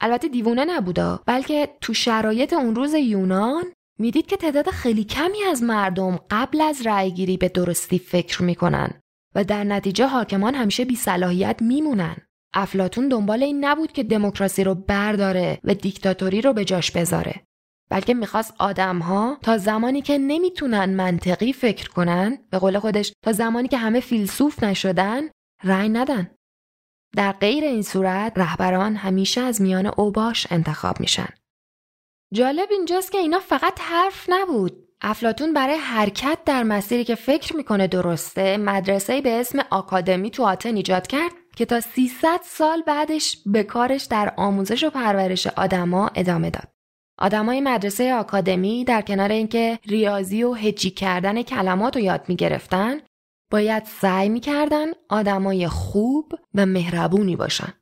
البته 0.02 0.28
دیوونه 0.28 0.66
نبودا 0.66 1.20
بلکه 1.26 1.70
تو 1.82 1.94
شرایط 1.94 2.54
اون 2.54 2.76
روز 2.76 2.94
یونان 2.94 3.64
می‌دید 4.00 4.26
که 4.26 4.38
تعداد 4.38 4.70
خیلی 4.70 5.04
کمی 5.04 5.44
از 5.44 5.64
مردم 5.64 6.20
قبل 6.32 6.62
از 6.62 6.88
رأیگیری 6.88 7.38
به 7.38 7.50
درستی 7.50 8.00
فکر 8.00 8.44
می‌کنن 8.44 9.02
و 9.36 9.44
در 9.44 9.64
نتیجه 9.64 10.06
حاکمان 10.06 10.56
همیشه 10.56 10.86
بی 10.86 10.96
صلاحیت 10.96 11.62
میمونن. 11.62 12.16
افلاتون 12.54 13.10
دنبال 13.10 13.44
این 13.44 13.66
نبود 13.66 13.92
که 13.92 14.04
دموکراسی 14.04 14.64
رو 14.64 14.76
برداره 14.76 15.60
و 15.64 15.74
دیکتاتوری 15.74 16.42
رو 16.42 16.54
به 16.54 16.66
جاش 16.66 16.92
بذاره. 16.92 17.44
بلکه 17.92 18.14
می‌خواست 18.14 18.54
آدمها 18.60 19.38
تا 19.42 19.58
زمانی 19.58 20.02
که 20.02 20.18
نمی‌تونن 20.18 20.90
منطقی 20.90 21.54
فکر 21.54 21.90
کنن 21.90 22.38
به 22.50 22.60
قول 22.60 22.80
خودش 22.80 23.14
تا 23.24 23.32
زمانی 23.32 23.68
که 23.68 23.78
همه 23.78 24.00
فیلسوف 24.00 24.64
نشدن 24.64 25.22
رأی 25.64 25.90
ندن. 25.90 26.32
در 27.16 27.32
غیر 27.32 27.64
این 27.64 27.82
صورت 27.82 28.34
رهبران 28.36 28.96
همیشه 28.96 29.42
از 29.42 29.62
میان 29.62 29.92
اوباش 29.98 30.48
انتخاب 30.52 31.00
میشن. 31.00 31.28
جالب 32.34 32.68
اینجاست 32.72 33.12
که 33.12 33.18
اینا 33.18 33.40
فقط 33.40 33.80
حرف 33.82 34.26
نبود. 34.30 34.88
افلاتون 35.02 35.54
برای 35.54 35.76
حرکت 35.76 36.38
در 36.46 36.64
مسیری 36.64 37.04
که 37.04 37.16
فکر 37.16 37.56
می‌کنه 37.56 37.88
درسته 37.88 38.58
مدرسه 38.58 39.22
به 39.22 39.40
اسم 39.40 39.60
آکادمی 39.70 40.32
تو 40.32 40.44
آتن 40.44 40.76
ایجاد 40.76 41.08
کرد 41.08 41.32
که 41.56 41.66
تا 41.66 41.80
300 41.80 42.40
سال 42.44 42.82
بعدش 42.82 43.38
به 43.46 43.64
کارش 43.64 44.04
در 44.04 44.34
آموزش 44.38 44.84
و 44.84 44.90
پرورش 44.90 45.48
آدما 45.48 46.12
ادامه 46.16 46.50
داد. 46.50 46.81
آدمای 47.18 47.62
مدرسه 47.62 48.14
آکادمی 48.14 48.84
در 48.84 49.02
کنار 49.02 49.32
اینکه 49.32 49.80
ریاضی 49.86 50.44
و 50.44 50.54
هجی 50.54 50.92
کردن 50.92 51.42
کلمات 51.42 51.96
رو 51.96 52.02
یاد 52.02 52.26
می‌گرفتن 52.28 52.98
باید 53.52 53.86
سعی 53.86 54.30
می‌کردن 54.30 54.88
آدمای 55.10 55.68
خوب 55.68 56.34
و 56.56 56.66
مهربونی 56.66 57.36
باشن. 57.36 57.74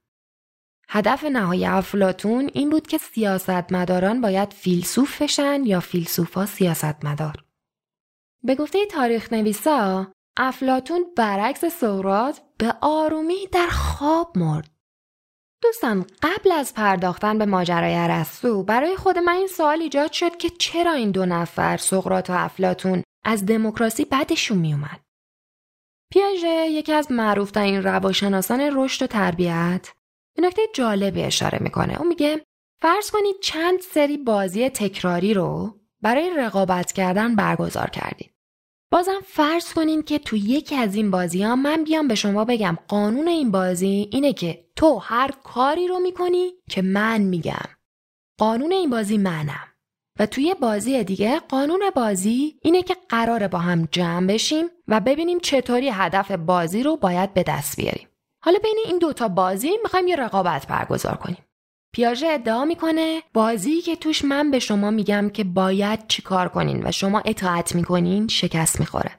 هدف 0.90 1.24
نهایی 1.24 1.66
افلاتون 1.66 2.50
این 2.54 2.70
بود 2.70 2.88
که 2.88 2.98
سیاستمداران 2.98 4.22
باید 4.22 4.54
فیلسوف 4.54 5.22
بشن 5.22 5.62
یا 5.66 5.80
فیلسوفا 5.80 6.46
سیاستمدار. 6.46 7.44
به 8.44 8.56
گفته 8.56 8.86
تاریخ 8.86 9.34
نویسا 9.34 10.08
افلاتون 10.38 11.06
برعکس 11.18 11.66
سقراط 11.66 12.40
به 12.58 12.74
آرومی 12.82 13.48
در 13.52 13.68
خواب 13.68 14.38
مرد. 14.38 14.79
دوستان 15.64 16.06
قبل 16.22 16.52
از 16.52 16.74
پرداختن 16.74 17.38
به 17.38 17.46
ماجرای 17.46 17.96
ارسطو 17.96 18.64
برای 18.64 18.96
خود 18.96 19.18
من 19.18 19.34
این 19.34 19.48
سوال 19.48 19.82
ایجاد 19.82 20.12
شد 20.12 20.38
که 20.38 20.50
چرا 20.50 20.94
این 20.94 21.12
دو 21.12 21.26
نفر 21.26 21.78
سقراط 21.78 22.30
و 22.30 22.34
افلاتون 22.34 23.04
از 23.26 23.46
دموکراسی 23.46 24.06
بدشون 24.06 24.58
میومد؟ 24.58 25.00
پیاژه 26.14 26.68
یکی 26.70 26.94
از 26.94 27.12
معروفترین 27.12 27.84
رواشناسان 27.84 28.62
رشد 28.74 29.04
و 29.04 29.08
تربیت. 29.08 29.92
به 30.36 30.42
نکته 30.42 30.62
جالبی 30.74 31.24
اشاره 31.24 31.58
می‌کنه. 31.62 31.98
اون 32.00 32.08
میگه 32.08 32.42
فرض 32.82 33.12
کنید 33.12 33.36
چند 33.42 33.80
سری 33.80 34.18
بازی 34.18 34.70
تکراری 34.70 35.34
رو 35.34 35.80
برای 36.02 36.30
رقابت 36.38 36.92
کردن 36.92 37.36
برگزار 37.36 37.90
کردید. 37.90 38.34
بازم 38.92 39.20
فرض 39.26 39.74
کنین 39.74 40.04
که 40.04 40.20
تو 40.20 40.36
یکی 40.36 40.76
از 40.76 40.96
این 40.96 41.12
بازی 41.12 41.44
ها 41.44 41.56
من 41.56 41.84
بیام 41.84 42.08
به 42.08 42.16
شما 42.16 42.46
بگم 42.46 42.78
قانون 42.88 43.28
این 43.28 43.52
بازی 43.52 44.10
اینه 44.12 44.34
که 44.34 44.66
تو 44.76 44.98
هر 44.98 45.32
کاری 45.44 45.88
رو 45.88 46.00
می‌کنی 46.00 46.52
که 46.70 46.82
من 46.82 47.22
میگم. 47.22 47.66
قانون 48.40 48.72
این 48.72 48.90
بازی 48.90 49.18
منم. 49.18 49.68
و 50.20 50.26
توی 50.26 50.56
بازی 50.62 51.04
دیگه 51.04 51.40
قانون 51.40 51.90
بازی 51.96 52.60
اینه 52.62 52.84
که 52.84 52.96
قراره 53.10 53.48
با 53.48 53.58
هم 53.58 53.88
جمع 53.92 54.28
بشیم 54.28 54.66
و 54.88 55.00
ببینیم 55.00 55.40
چطوری 55.40 55.90
هدف 55.90 56.32
بازی 56.32 56.84
رو 56.84 56.98
باید 56.98 57.34
به 57.34 57.44
دست 57.44 57.78
بیاریم. 57.78 58.08
حالا 58.44 58.60
بین 58.64 58.78
این 58.86 59.00
دوتا 59.00 59.28
بازی 59.28 59.72
می‌خوایم 59.84 60.08
یه 60.08 60.16
رقابت 60.16 60.68
برگزار 60.68 61.16
کنیم. 61.16 61.46
پیاژه 61.94 62.28
ادعا 62.28 62.66
می‌کنه 62.66 63.22
بازی 63.34 63.82
که 63.82 63.96
توش 63.96 64.26
من 64.26 64.52
به 64.52 64.60
شما 64.60 64.92
میگم 64.92 65.30
که 65.34 65.44
باید 65.44 66.08
چیکار 66.08 66.50
کنین 66.50 66.88
و 66.88 66.92
شما 66.92 67.22
اطاعت 67.26 67.76
می‌کنین 67.76 68.28
شکست 68.28 68.80
می‌خوره. 68.80 69.12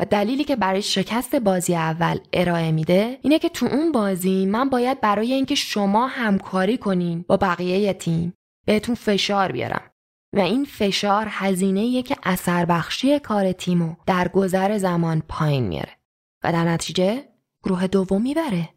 و 0.00 0.04
دلیلی 0.04 0.44
که 0.44 0.56
برای 0.56 0.82
شکست 0.82 1.34
بازی 1.36 1.74
اول 1.74 2.18
ارائه 2.32 2.72
میده 2.72 3.18
اینه 3.22 3.38
که 3.38 3.48
تو 3.48 3.66
اون 3.66 3.92
بازی 3.92 4.46
من 4.46 4.68
باید 4.68 5.00
برای 5.00 5.32
اینکه 5.32 5.54
شما 5.54 6.06
همکاری 6.06 6.78
کنین 6.78 7.24
با 7.28 7.36
بقیه 7.36 7.92
تیم 7.92 8.34
بهتون 8.66 8.94
فشار 8.94 9.52
بیارم. 9.52 9.90
و 10.32 10.40
این 10.40 10.64
فشار 10.64 11.26
هزینه 11.30 12.02
که 12.02 12.16
اثر 12.22 12.64
بخشی 12.64 13.18
کار 13.18 13.52
تیمو 13.52 13.94
در 14.06 14.28
گذر 14.28 14.78
زمان 14.78 15.22
پایین 15.28 15.64
میاره. 15.66 15.96
و 16.44 16.52
در 16.52 16.64
نتیجه 16.64 17.24
گروه 17.64 17.86
دوم 17.86 18.22
می‌بره. 18.22 18.68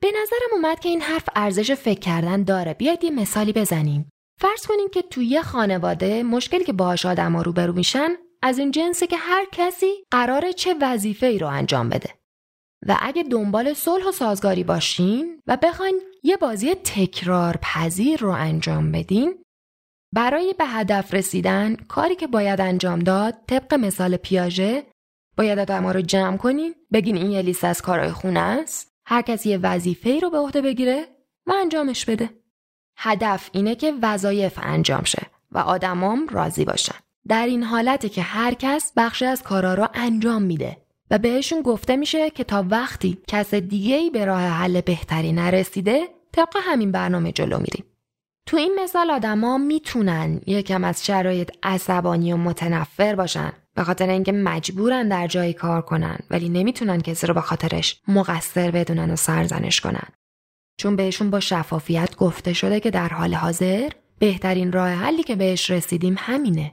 به 0.00 0.08
نظرم 0.22 0.50
اومد 0.52 0.80
که 0.80 0.88
این 0.88 1.00
حرف 1.00 1.28
ارزش 1.36 1.72
فکر 1.72 2.00
کردن 2.00 2.42
داره. 2.42 2.74
بیاید 2.74 3.04
یه 3.04 3.10
مثالی 3.10 3.52
بزنیم. 3.52 4.10
فرض 4.40 4.66
کنیم 4.66 4.88
که 4.88 5.02
توی 5.02 5.26
یه 5.26 5.42
خانواده 5.42 6.22
مشکلی 6.22 6.64
که 6.64 6.72
باهاش 6.72 7.06
آدما 7.06 7.42
روبرو 7.42 7.72
میشن 7.72 8.08
از 8.42 8.58
این 8.58 8.70
جنسه 8.70 9.06
که 9.06 9.16
هر 9.16 9.46
کسی 9.52 9.92
قراره 10.10 10.52
چه 10.52 10.74
وظیفه 10.80 11.26
ای 11.26 11.38
رو 11.38 11.46
انجام 11.46 11.88
بده. 11.88 12.14
و 12.86 12.98
اگه 13.00 13.22
دنبال 13.22 13.74
صلح 13.74 14.08
و 14.08 14.12
سازگاری 14.12 14.64
باشین 14.64 15.42
و 15.46 15.58
بخواین 15.62 16.00
یه 16.22 16.36
بازی 16.36 16.74
تکرار 16.74 17.56
پذیر 17.62 18.20
رو 18.20 18.30
انجام 18.30 18.92
بدین 18.92 19.44
برای 20.14 20.54
به 20.58 20.66
هدف 20.66 21.14
رسیدن 21.14 21.76
کاری 21.76 22.16
که 22.16 22.26
باید 22.26 22.60
انجام 22.60 22.98
داد 22.98 23.34
طبق 23.46 23.74
مثال 23.74 24.16
پیاژه 24.16 24.86
باید 25.36 25.58
آدما 25.58 25.92
رو 25.92 26.00
جمع 26.00 26.36
کنین 26.36 26.74
بگین 26.92 27.16
این 27.16 27.30
یه 27.30 27.42
لیست 27.42 27.64
از 27.64 27.82
کارهای 27.82 28.10
خونه 28.10 28.40
است. 28.40 28.88
هر 29.10 29.22
کسی 29.22 29.50
یه 29.50 29.58
وظیفه 29.58 30.18
رو 30.18 30.30
به 30.30 30.38
عهده 30.38 30.60
بگیره 30.60 31.04
و 31.46 31.52
انجامش 31.60 32.04
بده 32.04 32.30
هدف 32.96 33.50
اینه 33.52 33.74
که 33.74 33.92
وظایف 34.02 34.58
انجام 34.62 35.04
شه 35.04 35.26
و 35.52 35.58
آدمام 35.58 36.26
راضی 36.30 36.64
باشن 36.64 36.94
در 37.28 37.46
این 37.46 37.62
حالته 37.62 38.08
که 38.08 38.22
هر 38.22 38.54
کس 38.54 38.92
بخشی 38.96 39.24
از 39.24 39.42
کارا 39.42 39.74
رو 39.74 39.88
انجام 39.94 40.42
میده 40.42 40.76
و 41.10 41.18
بهشون 41.18 41.62
گفته 41.62 41.96
میشه 41.96 42.30
که 42.30 42.44
تا 42.44 42.64
وقتی 42.70 43.18
کس 43.28 43.54
دیگه 43.54 43.96
ای 43.96 44.10
به 44.10 44.24
راه 44.24 44.40
حل 44.40 44.80
بهتری 44.80 45.32
نرسیده 45.32 46.08
طبق 46.32 46.56
همین 46.62 46.92
برنامه 46.92 47.32
جلو 47.32 47.58
میریم. 47.58 47.84
تو 48.48 48.56
این 48.56 48.78
مثال 48.82 49.10
آدما 49.10 49.58
می‌تونن 49.58 50.40
یکم 50.46 50.84
از 50.84 51.06
شرایط 51.06 51.50
عصبانی 51.62 52.32
و 52.32 52.36
متنفر 52.36 53.14
باشن 53.14 53.52
به 53.74 53.84
خاطر 53.84 54.08
اینکه 54.08 54.32
مجبورن 54.32 55.08
در 55.08 55.26
جایی 55.26 55.52
کار 55.52 55.82
کنن 55.82 56.18
ولی 56.30 56.48
نمی‌تونن 56.48 57.00
کسی 57.00 57.26
رو 57.26 57.34
به 57.34 57.40
خاطرش 57.40 58.02
مقصر 58.08 58.70
بدونن 58.70 59.10
و 59.10 59.16
سرزنش 59.16 59.80
کنن. 59.80 60.08
چون 60.78 60.96
بهشون 60.96 61.30
با 61.30 61.40
شفافیت 61.40 62.16
گفته 62.16 62.52
شده 62.52 62.80
که 62.80 62.90
در 62.90 63.08
حال 63.08 63.34
حاضر 63.34 63.90
بهترین 64.18 64.72
راه 64.72 64.88
حلی 64.88 65.22
که 65.22 65.36
بهش 65.36 65.70
رسیدیم 65.70 66.14
همینه. 66.18 66.72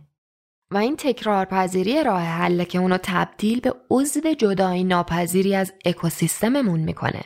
و 0.71 0.77
این 0.77 0.95
تکرار 0.95 1.45
پذیری 1.45 2.03
راه 2.03 2.21
حل 2.21 2.63
که 2.63 2.79
اونو 2.79 2.97
تبدیل 3.03 3.59
به 3.59 3.73
عضو 3.89 4.33
جدایی 4.37 4.83
ناپذیری 4.83 5.55
از 5.55 5.73
اکوسیستممون 5.85 6.79
می‌کنه. 6.79 7.23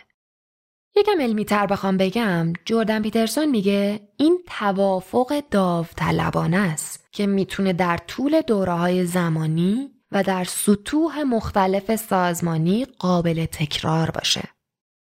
یکم 0.99 1.21
علمی 1.21 1.45
تر 1.45 1.65
بخوام 1.65 1.97
بگم. 1.97 2.53
جردن 2.65 3.01
پیترسون 3.01 3.45
میگه 3.45 4.09
این 4.17 4.39
توافق 4.47 5.43
داوطلبانه 5.51 6.57
است 6.57 7.07
که 7.11 7.27
می‌تونه 7.27 7.73
در 7.73 7.97
طول 7.97 8.41
دوره 8.41 8.73
های 8.73 9.05
زمانی 9.05 9.91
و 10.11 10.23
در 10.23 10.43
سطوح 10.43 11.23
مختلف 11.23 11.95
سازمانی 11.95 12.85
قابل 12.85 13.45
تکرار 13.45 14.11
باشه. 14.11 14.43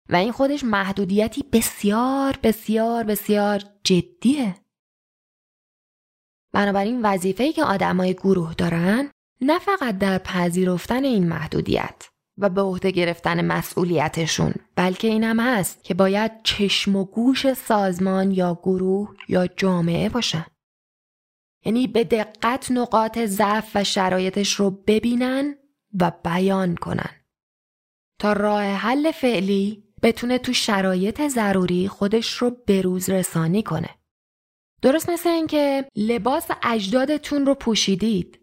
و 0.09 0.17
این 0.17 0.33
خودش 0.33 0.65
محدودیتی 0.65 1.45
بسیار 1.53 2.39
بسیار 2.43 3.05
بسیار 3.05 3.63
جدیه. 3.85 4.55
بنابراین 6.53 7.01
وظیفه‌ای 7.03 7.53
که 7.53 7.65
آدمای 7.65 8.15
گروه 8.15 8.55
دارن 8.55 9.11
نه 9.41 9.59
فقط 9.59 9.99
در 9.99 10.19
پذیرفتن 10.19 11.05
این 11.05 11.29
محدودیت. 11.29 12.09
و 12.39 12.49
به 12.49 12.61
عهده 12.61 12.91
گرفتن 12.91 13.45
مسئولیتشون 13.45 14.55
بلکه 14.77 15.09
این 15.09 15.25
هم 15.25 15.41
هست 15.41 15.85
که 15.85 15.95
باید 15.95 16.33
چشم 16.43 16.97
و 16.97 17.05
گوش 17.05 17.53
سازمان 17.53 18.31
یا 18.31 18.61
گروه 18.63 19.15
یا 19.29 19.47
جامعه 19.47 20.09
باشن 20.09 20.47
یعنی 21.65 21.87
به 21.87 22.05
دقت 22.05 22.71
نقاط 22.71 23.19
ضعف 23.19 23.71
و 23.75 23.85
شرایطش 23.85 24.53
رو 24.53 24.71
ببینن 24.71 25.55
و 26.01 26.13
بیان 26.25 26.75
کنن. 26.75 27.11
تا 28.19 28.33
راه 28.33 28.63
حل 28.63 29.11
فعلی 29.11 29.85
بتونه 30.03 30.39
تو 30.39 30.53
شرایط 30.53 31.29
ضروری 31.29 31.89
خودش 31.89 32.33
رو 32.33 32.51
بروز 32.51 33.11
رسانی 33.11 33.63
کنه. 33.63 33.91
درست 34.83 35.11
مثل 35.11 35.29
اینکه 35.29 35.89
لباس 35.97 36.47
اجدادتون 36.63 37.47
رو 37.47 37.55
پوشیدید 37.55 38.41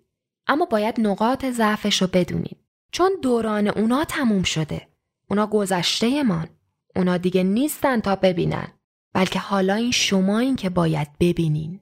اما 0.48 0.66
باید 0.66 1.00
نقاط 1.00 1.46
ضعفش 1.46 2.02
رو 2.02 2.08
بدونید. 2.14 2.63
چون 2.94 3.12
دوران 3.22 3.68
اونا 3.68 4.04
تموم 4.04 4.44
شده. 4.44 4.88
اونا 5.30 5.48
گذشته 5.48 6.24
من 6.24 6.48
اونا 6.96 7.18
دیگه 7.18 7.44
نیستن 7.44 8.00
تا 8.00 8.16
ببینن. 8.16 8.68
بلکه 9.14 9.40
حالا 9.40 9.74
این 9.74 9.92
شما 9.92 10.40
این 10.40 10.56
که 10.56 10.70
باید 10.70 11.08
ببینین. 11.20 11.80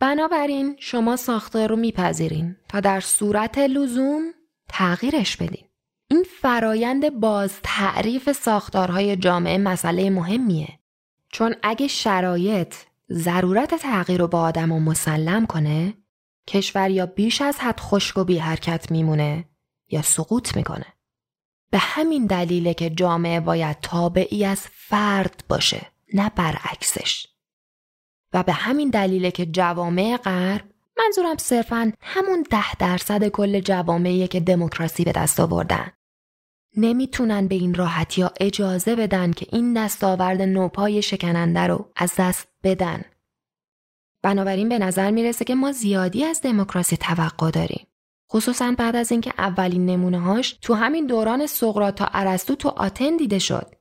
بنابراین 0.00 0.76
شما 0.78 1.16
ساختار 1.16 1.68
رو 1.68 1.76
میپذیرین 1.76 2.56
تا 2.68 2.80
در 2.80 3.00
صورت 3.00 3.58
لزوم 3.58 4.22
تغییرش 4.68 5.36
بدین. 5.36 5.64
این 6.10 6.24
فرایند 6.40 7.10
باز 7.10 7.52
تعریف 7.62 8.32
ساختارهای 8.32 9.16
جامعه 9.16 9.58
مسئله 9.58 10.10
مهمیه. 10.10 10.68
چون 11.28 11.54
اگه 11.62 11.88
شرایط 11.88 12.74
ضرورت 13.12 13.74
تغییر 13.74 14.20
رو 14.20 14.28
با 14.28 14.40
آدم 14.40 14.72
و 14.72 14.80
مسلم 14.80 15.46
کنه 15.46 15.94
کشور 16.48 16.90
یا 16.90 17.06
بیش 17.06 17.42
از 17.42 17.58
حد 17.58 17.80
خشک 17.80 18.16
و 18.16 18.24
بی 18.24 18.38
حرکت 18.38 18.90
میمونه. 18.90 19.49
یا 19.90 20.02
سقوط 20.02 20.56
می‌کنه. 20.56 20.86
به 21.70 21.78
همین 21.78 22.26
دلیله 22.26 22.74
که 22.74 22.90
جامعه 22.90 23.40
باید 23.40 23.80
تابعی 23.80 24.44
از 24.44 24.60
فرد 24.60 25.44
باشه 25.48 25.86
نه 26.14 26.30
برعکسش. 26.36 27.26
و 28.32 28.42
به 28.42 28.52
همین 28.52 28.90
دلیله 28.90 29.30
که 29.30 29.46
جوامع 29.46 30.16
غرب 30.16 30.64
منظورم 30.98 31.36
صرفا 31.36 31.92
همون 32.00 32.44
ده 32.50 32.74
درصد 32.78 33.28
کل 33.28 33.60
جوامعیه 33.60 34.28
که 34.28 34.40
دموکراسی 34.40 35.04
به 35.04 35.12
دست 35.12 35.40
آوردن. 35.40 35.92
نمی‌تونن 36.76 37.48
به 37.48 37.54
این 37.54 37.74
راحتی 37.74 38.22
ها 38.22 38.30
اجازه 38.40 38.96
بدن 38.96 39.32
که 39.32 39.46
این 39.52 39.74
دستاورد 39.84 40.42
نوپای 40.42 41.02
شکننده 41.02 41.60
رو 41.60 41.92
از 41.96 42.12
دست 42.18 42.48
بدن. 42.64 43.04
بنابراین 44.22 44.68
به 44.68 44.78
نظر 44.78 45.10
می‌رسه 45.10 45.44
که 45.44 45.54
ما 45.54 45.72
زیادی 45.72 46.24
از 46.24 46.40
دموکراسی 46.40 46.96
توقع 46.96 47.50
داریم. 47.50 47.86
خصوصا 48.32 48.74
بعد 48.78 48.96
از 48.96 49.12
اینکه 49.12 49.32
اولین 49.38 49.86
نمونه 49.86 50.20
هاش 50.20 50.58
تو 50.62 50.74
همین 50.74 51.06
دوران 51.06 51.46
سقراط 51.46 51.94
تا 51.94 52.08
ارسطو 52.12 52.54
تو 52.54 52.68
آتن 52.68 53.16
دیده 53.16 53.38
شد. 53.38 53.74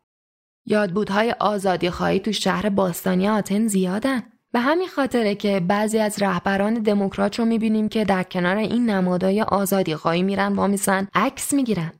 یادبودهای 0.65 1.35
آزادی 1.39 1.89
خواهی 1.89 2.19
تو 2.19 2.31
شهر 2.31 2.69
باستانی 2.69 3.29
آتن 3.29 3.67
زیادن. 3.67 4.23
به 4.51 4.59
همین 4.59 4.87
خاطره 4.87 5.35
که 5.35 5.59
بعضی 5.59 5.99
از 5.99 6.21
رهبران 6.21 6.73
دموکرات 6.73 7.39
رو 7.39 7.45
می‌بینیم 7.45 7.89
که 7.89 8.05
در 8.05 8.23
کنار 8.23 8.57
این 8.57 8.89
نمادهای 8.89 9.41
آزادی 9.41 9.95
خواهی 9.95 10.23
میرن 10.23 10.55
با 10.55 10.67
میسن 10.67 11.07
عکس 11.13 11.53
می‌گیرن. 11.53 11.91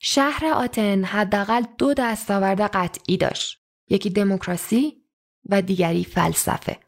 شهر 0.00 0.46
آتن 0.46 1.04
حداقل 1.04 1.62
دو 1.78 1.94
دستاورد 1.94 2.60
قطعی 2.60 3.16
داشت. 3.16 3.62
یکی 3.90 4.10
دموکراسی 4.10 5.02
و 5.48 5.62
دیگری 5.62 6.04
فلسفه. 6.04 6.87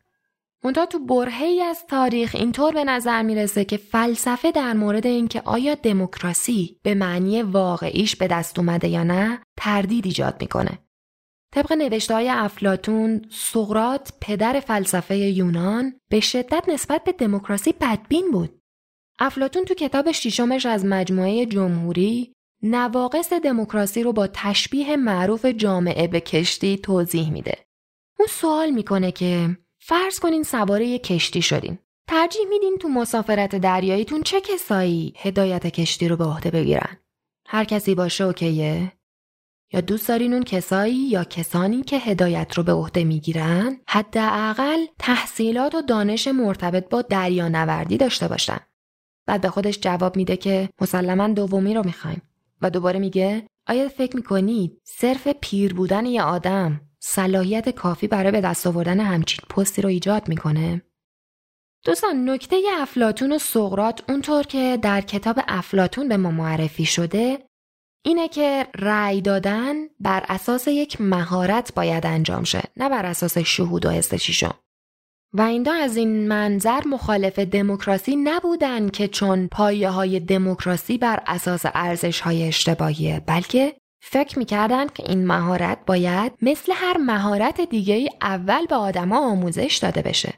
منتها 0.64 0.86
تو 0.86 0.98
برهی 0.98 1.60
از 1.60 1.86
تاریخ 1.86 2.34
اینطور 2.34 2.72
به 2.72 2.84
نظر 2.84 3.22
می‌رسه 3.22 3.64
که 3.64 3.76
فلسفه 3.76 4.50
در 4.50 4.72
مورد 4.72 5.06
اینکه 5.06 5.42
آیا 5.44 5.74
دموکراسی 5.74 6.80
به 6.82 6.94
معنی 6.94 7.42
واقعیش 7.42 8.16
به 8.16 8.26
دست 8.28 8.58
اومده 8.58 8.88
یا 8.88 9.02
نه 9.04 9.42
تردید 9.58 10.06
ایجاد 10.06 10.36
می‌کنه. 10.40 10.78
طبق 11.54 11.72
نوشته 11.72 12.14
های 12.14 12.28
افلاتون، 12.28 13.22
سقرات 13.30 14.12
پدر 14.20 14.60
فلسفه 14.60 15.16
یونان 15.16 15.94
به 16.10 16.20
شدت 16.20 16.64
نسبت 16.68 17.04
به 17.04 17.12
دموکراسی 17.12 17.72
بدبین 17.72 18.30
بود. 18.30 18.60
افلاتون 19.18 19.64
تو 19.64 19.74
کتاب 19.74 20.12
شیشمش 20.12 20.66
از 20.66 20.84
مجموعه 20.84 21.46
جمهوری 21.46 22.32
نواقص 22.62 23.32
دموکراسی 23.32 24.02
رو 24.02 24.12
با 24.12 24.26
تشبیه 24.26 24.96
معروف 24.96 25.46
جامعه 25.46 26.06
به 26.06 26.20
کشتی 26.20 26.78
توضیح 26.78 27.32
میده. 27.32 27.58
اون 28.18 28.28
سوال 28.30 28.70
می‌کنه 28.70 29.12
که 29.12 29.56
فرض 29.90 30.18
کنین 30.18 30.42
سواره 30.42 30.86
یه 30.86 30.98
کشتی 30.98 31.42
شدین. 31.42 31.78
ترجیح 32.08 32.46
میدین 32.50 32.76
تو 32.80 32.88
مسافرت 32.88 33.56
دریاییتون 33.56 34.22
چه 34.22 34.40
کسایی 34.40 35.14
هدایت 35.16 35.66
کشتی 35.66 36.08
رو 36.08 36.16
به 36.16 36.24
عهده 36.24 36.50
بگیرن؟ 36.50 36.96
هر 37.46 37.64
کسی 37.64 37.94
باشه 37.94 38.24
اوکیه؟ 38.24 38.92
یا 39.72 39.80
دوست 39.80 40.08
دارین 40.08 40.32
اون 40.32 40.42
کسایی 40.42 40.94
یا 40.94 41.24
کسانی 41.24 41.82
که 41.82 41.98
هدایت 41.98 42.54
رو 42.54 42.62
به 42.62 42.72
عهده 42.72 43.04
می‌گیرن 43.04 43.80
حداقل 43.88 44.86
تحصیلات 44.98 45.74
و 45.74 45.82
دانش 45.82 46.28
مرتبط 46.28 46.88
با 46.88 47.02
دریا 47.02 47.48
نوردی 47.48 47.96
داشته 47.96 48.28
باشن. 48.28 48.60
بعد 49.26 49.40
به 49.40 49.48
خودش 49.48 49.80
جواب 49.80 50.16
میده 50.16 50.36
که 50.36 50.68
مسلما 50.80 51.28
دومی 51.28 51.74
رو 51.74 51.84
می‌خوایم 51.84 52.22
و 52.62 52.70
دوباره 52.70 52.98
میگه 52.98 53.46
آیا 53.66 53.88
فکر 53.88 54.16
می‌کنید 54.16 54.80
صرف 54.84 55.28
پیر 55.40 55.74
بودن 55.74 56.06
یه 56.06 56.22
آدم 56.22 56.89
صلاحیت 57.02 57.68
کافی 57.68 58.08
برای 58.08 58.32
به 58.32 58.40
دست 58.40 58.66
آوردن 58.66 59.00
همچین 59.00 59.44
پستی 59.48 59.82
رو 59.82 59.88
ایجاد 59.88 60.28
می‌کنه؟ 60.28 60.82
دوستان 61.84 62.30
نکته 62.30 62.56
افلاتون 62.78 63.32
و 63.32 63.38
سقرات 63.38 64.10
اونطور 64.10 64.42
که 64.42 64.78
در 64.82 65.00
کتاب 65.00 65.40
افلاتون 65.48 66.08
به 66.08 66.16
ما 66.16 66.30
معرفی 66.30 66.84
شده 66.84 67.38
اینه 68.04 68.28
که 68.28 68.66
رأی 68.78 69.20
دادن 69.20 69.74
بر 70.00 70.24
اساس 70.28 70.68
یک 70.68 71.00
مهارت 71.00 71.74
باید 71.74 72.06
انجام 72.06 72.44
شه 72.44 72.62
نه 72.76 72.88
بر 72.88 73.06
اساس 73.06 73.38
شهود 73.38 73.86
و 73.86 73.90
حس 73.90 74.14
شیشم 74.14 74.54
و 75.32 75.40
این 75.40 75.68
از 75.68 75.96
این 75.96 76.28
منظر 76.28 76.80
مخالف 76.86 77.38
دموکراسی 77.38 78.16
نبودن 78.16 78.88
که 78.88 79.08
چون 79.08 79.48
پایه 79.48 79.88
های 79.88 80.20
دموکراسی 80.20 80.98
بر 80.98 81.22
اساس 81.26 81.62
ارزش 81.64 82.20
های 82.20 82.48
اشتباهیه 82.48 83.22
بلکه 83.26 83.79
فکر 84.00 84.38
می‌کردن 84.38 84.86
که 84.86 85.02
این 85.08 85.26
مهارت 85.26 85.78
باید 85.86 86.32
مثل 86.42 86.72
هر 86.76 86.96
مهارت 86.96 87.60
دیگه 87.60 88.10
اول 88.22 88.66
به 88.66 88.74
آدما 88.74 89.30
آموزش 89.30 89.78
داده 89.82 90.02
بشه. 90.02 90.34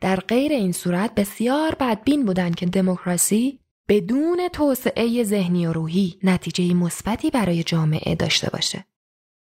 در 0.00 0.16
غیر 0.16 0.52
این 0.52 0.72
صورت 0.72 1.14
بسیار 1.14 1.74
بدبین 1.74 2.24
بودن 2.24 2.52
که 2.52 2.66
دموکراسی 2.66 3.60
بدون 3.88 4.48
توسعه 4.48 5.24
ذهنی 5.24 5.66
و 5.66 5.72
روحی 5.72 6.18
نتیجه 6.22 6.74
مثبتی 6.74 7.30
برای 7.30 7.62
جامعه 7.62 8.14
داشته 8.14 8.50
باشه. 8.50 8.84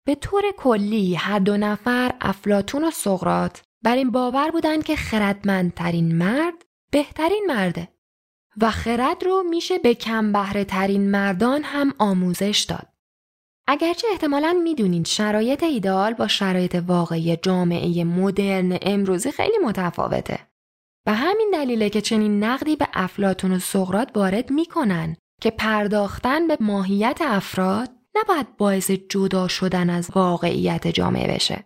به 0.06 0.14
طور 0.14 0.42
کلی 0.56 1.14
هر 1.14 1.38
دو 1.38 1.56
نفر 1.56 2.14
افلاتون 2.20 2.84
و 2.84 2.90
سقرات 2.90 3.62
بر 3.82 3.96
این 3.96 4.10
باور 4.10 4.50
بودن 4.50 4.82
که 4.82 4.96
خردمندترین 4.96 6.14
مرد 6.14 6.64
بهترین 6.90 7.44
مرده 7.48 7.88
و 8.60 8.70
خرد 8.70 9.24
رو 9.24 9.42
میشه 9.50 9.78
به 9.78 9.94
کم 9.94 10.52
ترین 10.64 11.10
مردان 11.10 11.62
هم 11.62 11.94
آموزش 11.98 12.66
داد. 12.68 12.91
اگرچه 13.66 14.08
احتمالا 14.10 14.52
می‌دونید 14.52 15.06
شرایط 15.06 15.62
ایدال 15.62 16.14
با 16.14 16.28
شرایط 16.28 16.82
واقعی 16.86 17.36
جامعه 17.36 18.04
مدرن 18.04 18.78
امروزی 18.82 19.32
خیلی 19.32 19.58
متفاوته. 19.64 20.38
و 21.06 21.14
همین 21.14 21.50
دلیله 21.52 21.90
که 21.90 22.00
چنین 22.00 22.44
نقدی 22.44 22.76
به 22.76 22.88
افلاتون 22.94 23.52
و 23.52 23.58
سقرات 23.58 24.10
وارد 24.14 24.50
می‌کنن 24.50 25.16
که 25.40 25.50
پرداختن 25.50 26.46
به 26.48 26.56
ماهیت 26.60 27.18
افراد 27.22 27.88
نباید 28.14 28.56
باعث 28.56 28.90
جدا 28.90 29.48
شدن 29.48 29.90
از 29.90 30.10
واقعیت 30.14 30.88
جامعه 30.88 31.34
بشه. 31.34 31.64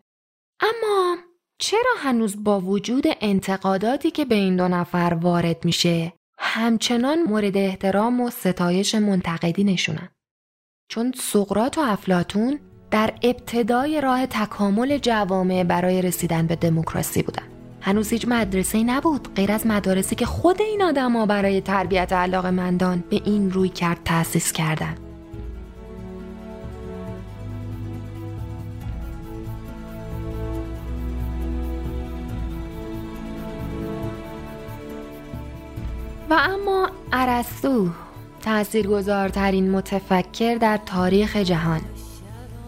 اما 0.61 1.16
چرا 1.59 1.90
هنوز 1.98 2.44
با 2.44 2.61
وجود 2.61 3.04
انتقاداتی 3.20 4.11
که 4.11 4.24
به 4.24 4.35
این 4.35 4.56
دو 4.56 4.68
نفر 4.68 5.18
وارد 5.22 5.64
میشه 5.64 6.12
همچنان 6.38 7.22
مورد 7.22 7.56
احترام 7.56 8.20
و 8.20 8.30
ستایش 8.30 8.94
منتقدی 8.94 9.64
نشونن؟ 9.64 10.09
چون 10.88 11.12
سقرات 11.16 11.79
و 11.79 11.81
افلاتون 11.81 12.59
در 12.90 13.14
ابتدای 13.22 14.01
راه 14.01 14.27
تکامل 14.27 14.99
جوامع 14.99 15.64
برای 15.64 16.03
رسیدن 16.03 16.46
به 16.46 16.57
دموکراسی 16.57 17.22
بودن. 17.22 17.42
هنوز 17.81 18.11
هیچ 18.11 18.29
مدرسه 18.29 18.83
نبود 18.83 19.35
غیر 19.35 19.53
از 19.53 19.66
مدارسی 19.66 20.14
که 20.14 20.27
خود 20.27 20.62
این 20.62 20.83
آدما 20.83 21.27
برای 21.27 21.61
تربیت 21.61 22.12
علاقه 22.12 22.51
مندان 22.51 23.05
به 23.11 23.20
این 23.25 23.51
روی 23.51 23.68
کرد 23.68 23.99
تأسیس 24.05 24.53
کردن. 24.53 24.94
و 36.31 36.35
اما 36.35 36.90
ارسطو 37.12 37.90
تاثیرگذارترین 38.46 39.70
متفکر 39.70 40.54
در 40.54 40.76
تاریخ 40.76 41.37
جهان. 41.37 41.80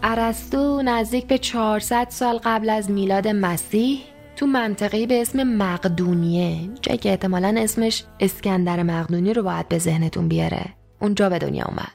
ارسطو 0.03 0.81
نزدیک 0.81 1.27
به 1.27 1.37
400 1.37 2.07
سال 2.09 2.39
قبل 2.43 2.69
از 2.69 2.91
میلاد 2.91 3.27
مسیح 3.27 3.99
تو 4.35 4.47
منطقه‌ای 4.47 5.07
به 5.07 5.21
اسم 5.21 5.43
مقدونیه 5.43 6.69
جایی 6.81 6.97
که 6.97 7.09
احتمالا 7.09 7.55
اسمش 7.57 8.03
اسکندر 8.19 8.83
مقدونی 8.83 9.33
رو 9.33 9.43
باید 9.43 9.67
به 9.67 9.79
ذهنتون 9.79 10.27
بیاره 10.27 10.65
اونجا 11.01 11.29
به 11.29 11.39
دنیا 11.39 11.65
اومد. 11.65 11.91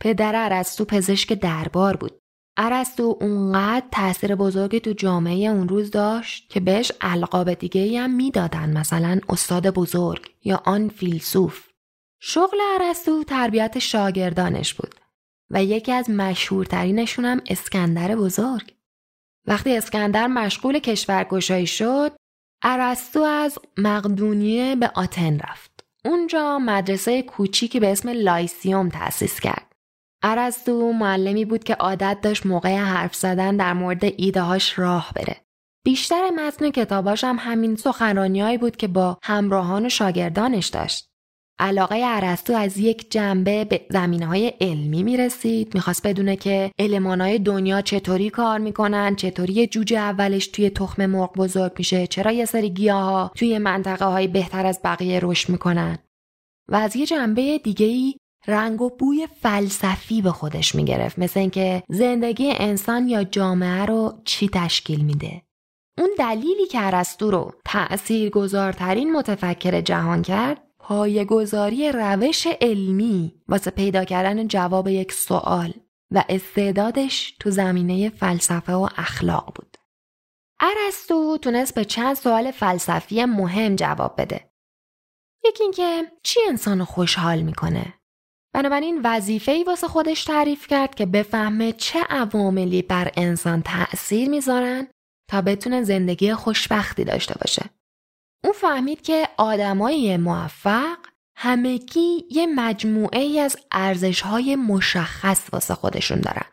پدر 0.00 0.32
ارسطو 0.34 0.84
پزشک 0.84 1.32
دربار 1.32 1.96
بود. 1.96 2.12
ارسطو 2.56 3.18
اونقدر 3.20 3.86
تاثیر 3.92 4.34
بزرگی 4.34 4.80
تو 4.80 4.92
جامعه 4.92 5.48
اون 5.50 5.68
روز 5.68 5.90
داشت 5.90 6.50
که 6.50 6.60
بهش 6.60 6.92
القاب 7.00 7.54
دیگه 7.54 8.00
هم 8.00 8.10
می‌دادن 8.10 8.78
مثلا 8.78 9.20
استاد 9.28 9.70
بزرگ 9.70 10.26
یا 10.44 10.62
آن 10.64 10.88
فیلسوف. 10.88 11.65
شغل 12.28 12.58
ارسطو 12.80 13.24
تربیت 13.24 13.78
شاگردانش 13.78 14.74
بود 14.74 14.94
و 15.50 15.64
یکی 15.64 15.92
از 15.92 16.10
مشهورترینشون 16.10 17.24
هم 17.24 17.40
اسکندر 17.50 18.16
بزرگ. 18.16 18.74
وقتی 19.46 19.76
اسکندر 19.76 20.26
مشغول 20.26 20.78
کشورگشایی 20.78 21.66
شد 21.66 22.16
ارسطو 22.62 23.20
از 23.20 23.58
مقدونیه 23.78 24.76
به 24.76 24.90
آتن 24.94 25.38
رفت. 25.38 25.84
اونجا 26.04 26.58
مدرسه 26.58 27.22
کوچیکی 27.22 27.80
به 27.80 27.92
اسم 27.92 28.08
Lyceum 28.08 28.88
تأسیس 28.88 29.40
کرد. 29.40 29.72
ارسطو 30.22 30.92
معلمی 30.92 31.44
بود 31.44 31.64
که 31.64 31.74
عادت 31.74 32.18
داشت 32.22 32.46
موقع 32.46 32.76
حرف 32.76 33.14
زدن 33.14 33.56
در 33.56 33.72
مورد 33.72 34.04
ایدههاش 34.04 34.78
راه 34.78 35.12
بره. 35.14 35.36
بیشتر 35.84 36.30
متن 36.30 36.70
کتاباش 36.70 37.24
هم 37.24 37.36
همین 37.40 37.76
سخنرانیهایی 37.76 38.58
بود 38.58 38.76
که 38.76 38.88
با 38.88 39.18
همراهان 39.22 39.86
و 39.86 39.88
شاگردانش 39.88 40.66
داشت. 40.66 41.05
علاقه 41.58 42.00
ارسطو 42.04 42.52
از 42.52 42.78
یک 42.78 43.10
جنبه 43.10 43.64
به 43.64 43.86
زمینه 43.90 44.26
های 44.26 44.52
علمی 44.60 45.02
می 45.02 45.16
رسید 45.16 45.74
می‌خواست 45.74 46.06
بدونه 46.06 46.36
که 46.36 46.70
های 47.04 47.38
دنیا 47.38 47.80
چطوری 47.80 48.30
کار 48.30 48.58
می‌کنن 48.58 49.16
چطوری 49.16 49.66
جوجه 49.66 49.98
اولش 49.98 50.46
توی 50.46 50.70
تخم 50.70 51.06
مرغ 51.06 51.32
بزرگ 51.36 51.72
میشه 51.78 52.06
چرا 52.06 52.32
یه 52.32 52.44
سری 52.44 52.70
گیاه 52.70 53.02
ها 53.02 53.30
توی 53.34 53.58
منطقه 53.58 54.04
های 54.04 54.28
بهتر 54.28 54.66
از 54.66 54.80
بقیه 54.84 55.20
رشد 55.22 55.48
می‌کنن. 55.48 55.98
و 56.68 56.76
از 56.76 56.96
یه 56.96 57.06
جنبه 57.06 57.58
دیگه 57.58 57.86
ای 57.86 58.14
رنگ 58.46 58.82
و 58.82 58.90
بوی 58.90 59.28
فلسفی 59.40 60.22
به 60.22 60.32
خودش 60.32 60.74
می‌گرفت. 60.74 61.18
مثل 61.18 61.40
اینکه 61.40 61.82
زندگی 61.88 62.52
انسان 62.56 63.08
یا 63.08 63.24
جامعه 63.24 63.84
رو 63.84 64.20
چی 64.24 64.48
تشکیل 64.52 65.04
میده. 65.04 65.42
اون 65.98 66.10
دلیلی 66.18 66.66
که 66.66 66.86
ارسطو 66.86 67.30
رو 67.30 67.52
تأثیر 67.64 68.30
گذارترین 68.30 69.12
متفکر 69.12 69.80
جهان 69.80 70.22
کرد 70.22 70.65
گذاری 71.28 71.92
روش 71.92 72.46
علمی 72.60 73.34
واسه 73.48 73.70
پیدا 73.70 74.04
کردن 74.04 74.48
جواب 74.48 74.88
یک 74.88 75.12
سوال 75.12 75.74
و 76.10 76.24
استعدادش 76.28 77.36
تو 77.40 77.50
زمینه 77.50 78.10
فلسفه 78.10 78.72
و 78.72 78.88
اخلاق 78.96 79.52
بود. 79.54 79.76
ارسطو 80.60 81.38
تونست 81.38 81.74
به 81.74 81.84
چند 81.84 82.16
سوال 82.16 82.50
فلسفی 82.50 83.24
مهم 83.24 83.76
جواب 83.76 84.20
بده. 84.20 84.50
یکی 85.44 85.62
اینکه 85.62 86.12
چی 86.22 86.40
انسان 86.48 86.84
خوشحال 86.84 87.42
می‌کنه؟ 87.42 87.94
بنابراین 88.54 89.00
وظیفه 89.04 89.52
ای 89.52 89.64
واسه 89.64 89.88
خودش 89.88 90.24
تعریف 90.24 90.66
کرد 90.66 90.94
که 90.94 91.06
بفهمه 91.06 91.72
چه 91.72 92.00
عواملی 92.10 92.82
بر 92.82 93.12
انسان 93.16 93.62
تأثیر 93.62 94.28
می‌ذارن 94.28 94.86
تا 95.30 95.42
بتونه 95.42 95.82
زندگی 95.82 96.34
خوشبختی 96.34 97.04
داشته 97.04 97.34
باشه. 97.40 97.70
اون 98.46 98.54
فهمید 98.54 99.02
که 99.02 99.28
آدمای 99.36 100.16
موفق 100.16 100.98
همگی 101.36 102.24
یه 102.30 102.46
مجموعه 102.46 103.20
ای 103.20 103.40
از 103.40 103.56
ارزش 103.72 104.20
های 104.20 104.56
مشخص 104.56 105.48
واسه 105.52 105.74
خودشون 105.74 106.20
دارن. 106.20 106.46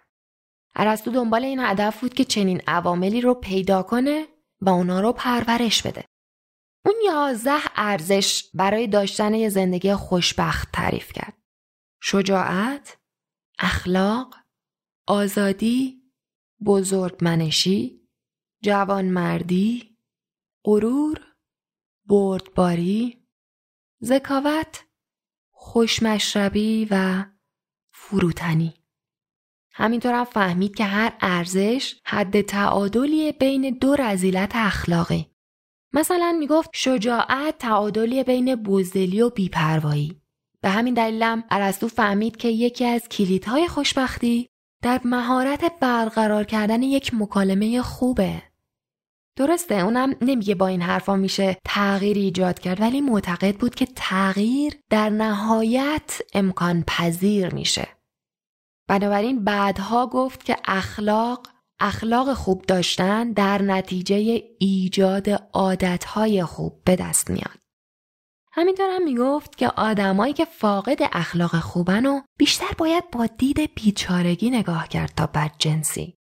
ارسطو 0.76 1.12
دنبال 1.12 1.44
این 1.44 1.60
هدف 1.60 2.02
بود 2.02 2.14
که 2.14 2.26
چنین 2.26 2.62
عواملی 2.68 3.22
رو 3.22 3.34
پیدا 3.34 3.84
کنه 3.84 4.28
و 4.62 4.70
اونا 4.70 5.00
رو 5.02 5.14
پرورش 5.14 5.82
بده. 5.82 6.06
اون 6.86 6.96
یازده 7.06 7.62
ارزش 7.76 8.50
برای 8.54 8.88
داشتن 8.88 9.34
یه 9.34 9.50
زندگی 9.50 9.94
خوشبخت 9.94 10.72
تعریف 10.72 11.12
کرد. 11.12 11.38
شجاعت، 12.02 12.98
اخلاق، 13.60 14.36
آزادی، 15.08 16.02
بزرگمنشی 16.66 18.08
جوانمردی 18.64 19.98
غرور 20.66 21.33
بردباری 22.06 23.18
ذکاوت 24.04 24.84
خوشمشربی 25.52 26.88
و 26.92 27.26
فروتنی. 27.92 28.74
همینطور 29.72 30.14
هم 30.14 30.24
فهمید 30.24 30.76
که 30.76 30.84
هر 30.84 31.14
ارزش 31.22 31.96
حد 32.06 32.42
تعادلی 32.42 33.32
بین 33.32 33.78
دو 33.82 33.96
رزیلت 33.96 34.52
اخلاقی 34.56 35.34
مثلا 35.94 36.36
می‌گفت 36.40 36.70
شجاعت 36.74 37.58
تعادلی 37.58 38.24
بین 38.24 38.56
بزدلی 38.56 39.22
و 39.22 39.30
بیپروایی. 39.30 40.22
به 40.62 40.70
همین 40.70 40.94
دلیلم 40.94 41.44
ارسطو 41.52 41.88
فهمید 41.88 42.38
که 42.38 42.48
یکی 42.48 42.86
از 42.86 43.10
کلیدهای 43.10 43.68
خوشبختی 43.68 44.50
در 44.82 45.02
مهارت 45.06 45.80
برقرار 45.80 46.44
کردن 46.44 46.82
یک 46.82 47.14
مکالمه 47.14 47.82
خوبه. 47.82 48.44
درسته 49.36 49.76
اونم 49.76 50.16
نمیگه 50.22 50.56
با 50.56 50.68
این 50.68 50.82
حرفا 50.82 51.16
میشه 51.16 51.58
تغییر 51.66 52.18
ایجاد 52.18 52.60
کرد 52.60 52.82
ولی 52.82 53.02
معتقد 53.02 53.56
بود 53.56 53.76
که 53.76 53.88
تغییر 53.96 54.74
در 54.90 55.10
نهایت 55.10 56.22
امکان 56.34 56.84
پذیر 56.88 57.54
میشه 57.54 57.88
بنابراین 58.88 59.44
بعدها 59.44 60.08
گفت 60.08 60.46
که 60.46 60.58
اخلاق 60.66 61.48
اخلاق 61.80 62.34
خوب 62.34 62.62
داشتن 62.62 63.32
در 63.32 63.62
نتیجه 63.62 64.44
ایجاد 64.60 65.30
عادتهای 65.54 66.44
خوب 66.44 66.84
به 66.86 66.96
دست 66.96 67.30
میاد. 67.30 67.60
همینطور 68.52 68.90
هم 68.90 69.04
می‌گفت 69.04 69.58
که 69.58 69.68
آدمایی 69.70 70.34
که 70.34 70.46
فاقد 70.46 70.98
اخلاق 71.12 71.60
خوبن 71.60 72.06
و 72.06 72.22
بیشتر 72.38 72.72
باید 72.78 73.12
با 73.12 73.26
دید 73.26 73.74
بیچارگی 73.76 74.50
نگاه 74.50 74.88
کرد 74.88 75.14
تا 75.16 75.28
بدجنسی. 75.28 76.18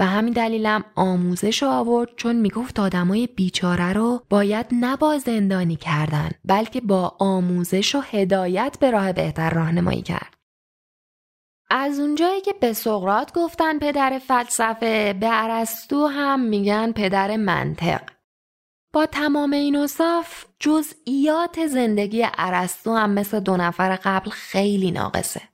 به 0.00 0.06
همین 0.06 0.32
دلیلم 0.32 0.84
آموزش 0.94 1.62
آورد 1.62 2.08
چون 2.16 2.36
می‌گفت 2.36 2.80
آدمای 2.80 3.26
بیچاره 3.26 3.92
رو 3.92 4.22
باید 4.30 4.66
نه 4.72 4.96
با 4.96 5.18
زندانی 5.18 5.76
کردن 5.76 6.30
بلکه 6.44 6.80
با 6.80 7.16
آموزش 7.18 7.94
و 7.94 8.00
هدایت 8.00 8.76
به 8.80 8.90
راه 8.90 9.12
بهتر 9.12 9.50
راهنمایی 9.50 10.02
کرد. 10.02 10.34
از 11.70 11.98
اونجایی 11.98 12.40
که 12.40 12.52
به 12.60 12.72
سقرات 12.72 13.32
گفتن 13.34 13.78
پدر 13.78 14.18
فلسفه 14.18 15.12
به 15.12 15.28
ارسطو 15.30 16.06
هم 16.06 16.40
میگن 16.40 16.92
پدر 16.92 17.36
منطق 17.36 18.02
با 18.92 19.06
تمام 19.06 19.52
این 19.52 19.76
اصاف 19.76 20.44
جزئیات 20.58 21.66
زندگی 21.66 22.26
ارسطو 22.38 22.94
هم 22.94 23.10
مثل 23.10 23.40
دو 23.40 23.56
نفر 23.56 23.96
قبل 24.04 24.30
خیلی 24.30 24.90
ناقصه 24.90 25.49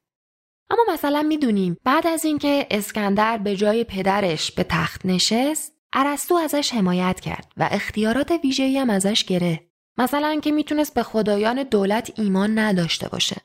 اما 0.70 0.82
مثلا 0.88 1.22
می‌دونیم 1.22 1.76
بعد 1.84 2.06
از 2.06 2.24
اینکه 2.24 2.66
اسکندر 2.70 3.38
به 3.38 3.56
جای 3.56 3.84
پدرش 3.84 4.52
به 4.52 4.64
تخت 4.64 5.06
نشست 5.06 5.72
ارسطو 5.92 6.34
ازش 6.34 6.72
حمایت 6.72 7.20
کرد 7.20 7.52
و 7.56 7.68
اختیارات 7.72 8.32
ویژه‌ای 8.44 8.78
هم 8.78 8.90
ازش 8.90 9.24
گرفت 9.24 9.60
مثلا 9.98 10.40
که 10.40 10.52
می‌تونست 10.52 10.94
به 10.94 11.02
خدایان 11.02 11.62
دولت 11.62 12.12
ایمان 12.20 12.58
نداشته 12.58 13.08
باشه 13.08 13.36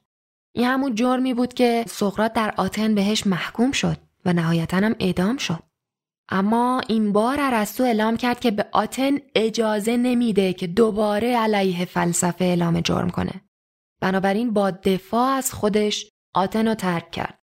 این 0.56 0.66
همون 0.66 0.96
جرمی 0.96 1.34
بود 1.34 1.54
که 1.54 1.86
سقرات 1.88 2.34
در 2.34 2.54
آتن 2.58 2.96
بهش 2.96 3.28
محکوم 3.28 3.72
شد 3.72 3.98
و 4.26 4.34
نهایتا 4.34 4.78
هم 4.78 4.96
اعدام 5.00 5.38
شد. 5.38 5.64
اما 6.30 6.82
این 6.88 7.12
بار 7.12 7.38
ارسطو 7.40 7.84
اعلام 7.84 8.18
کرد 8.18 8.40
که 8.40 8.52
به 8.52 8.66
آتن 8.72 9.18
اجازه 9.36 9.98
نمیده 9.98 10.54
که 10.54 10.68
دوباره 10.68 11.38
علیه 11.38 11.86
فلسفه 11.86 12.46
اعلام 12.46 12.82
جرم 12.82 13.10
کنه. 13.10 13.42
بنابراین 14.02 14.54
با 14.54 14.72
دفاع 14.72 15.30
از 15.30 15.54
خودش 15.54 16.12
آتن 16.34 16.68
رو 16.68 16.76
ترک 16.76 17.12
کرد. 17.12 17.40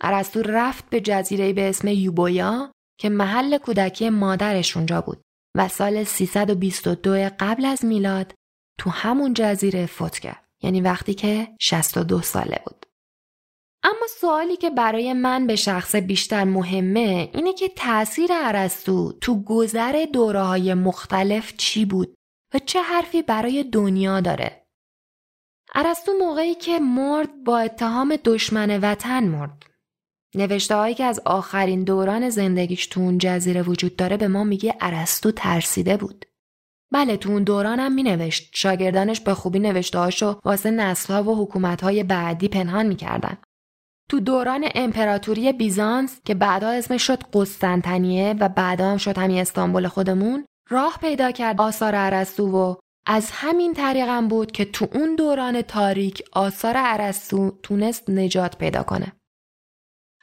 ارسطو 0.00 0.42
رفت 0.42 0.90
به 0.90 1.00
جزیره 1.00 1.52
به 1.52 1.68
اسم 1.68 1.88
یوبویا 1.88 2.72
که 3.00 3.08
محل 3.08 3.58
کودکی 3.58 4.10
مادرش 4.10 4.76
اونجا 4.76 5.00
بود 5.00 5.22
و 5.56 5.68
سال 5.68 6.04
322 6.04 7.28
قبل 7.38 7.64
از 7.64 7.84
میلاد 7.84 8.34
تو 8.78 8.90
همون 8.90 9.34
جزیره 9.34 9.86
فوت 9.86 10.18
کرد. 10.18 10.48
یعنی 10.62 10.80
وقتی 10.80 11.14
که 11.14 11.48
62 11.60 12.22
ساله 12.22 12.62
بود. 12.66 12.86
اما 13.82 14.06
سوالی 14.20 14.56
که 14.56 14.70
برای 14.70 15.12
من 15.12 15.46
به 15.46 15.56
شخص 15.56 15.96
بیشتر 15.96 16.44
مهمه 16.44 17.30
اینه 17.34 17.52
که 17.52 17.68
تاثیر 17.68 18.30
ارسطو 18.32 19.12
تو 19.12 19.42
گذر 19.42 20.06
دوره 20.12 20.42
های 20.42 20.74
مختلف 20.74 21.56
چی 21.56 21.84
بود 21.84 22.14
و 22.54 22.58
چه 22.58 22.82
حرفی 22.82 23.22
برای 23.22 23.64
دنیا 23.64 24.20
داره. 24.20 24.59
ارسطو 25.74 26.12
موقعی 26.20 26.54
که 26.54 26.78
مرد 26.78 27.44
با 27.44 27.58
اتهام 27.58 28.16
دشمن 28.24 28.80
وطن 28.80 29.24
مرد. 29.24 29.66
نوشته 30.34 30.74
هایی 30.74 30.94
که 30.94 31.04
از 31.04 31.20
آخرین 31.24 31.84
دوران 31.84 32.30
زندگیش 32.30 32.86
تو 32.86 33.00
اون 33.00 33.18
جزیره 33.18 33.62
وجود 33.62 33.96
داره 33.96 34.16
به 34.16 34.28
ما 34.28 34.44
میگه 34.44 34.74
ارسطو 34.80 35.30
ترسیده 35.30 35.96
بود. 35.96 36.24
بله 36.92 37.16
تو 37.16 37.30
اون 37.30 37.44
دورانم 37.44 37.92
می 37.92 38.02
نوشت 38.02 38.50
شاگردانش 38.54 39.20
به 39.20 39.34
خوبی 39.34 39.58
نوشتهاشو 39.58 40.40
واسه 40.44 40.70
نسلها 40.70 41.22
و 41.22 41.42
حکومتهای 41.42 42.02
بعدی 42.02 42.48
پنهان 42.48 42.86
می‌کردن. 42.86 43.38
تو 44.10 44.20
دوران 44.20 44.68
امپراتوری 44.74 45.52
بیزانس 45.52 46.20
که 46.24 46.34
بعدا 46.34 46.68
اسمش 46.68 47.02
شد 47.02 47.22
قسطنطنیه 47.32 48.34
و 48.40 48.48
بعدا 48.48 48.90
هم 48.90 48.96
شد 48.96 49.18
همین 49.18 49.38
استانبول 49.38 49.88
خودمون 49.88 50.44
راه 50.68 50.98
پیدا 51.00 51.30
کرد 51.30 51.60
آثار 51.60 51.94
ارسطو 51.94 52.50
و 52.50 52.74
از 53.06 53.30
همین 53.32 53.74
طریقم 53.74 54.28
بود 54.28 54.52
که 54.52 54.64
تو 54.64 54.88
اون 54.94 55.16
دوران 55.16 55.62
تاریک 55.62 56.22
آثار 56.32 56.74
ارسطو 56.76 57.50
تونست 57.62 58.10
نجات 58.10 58.58
پیدا 58.58 58.82
کنه. 58.82 59.12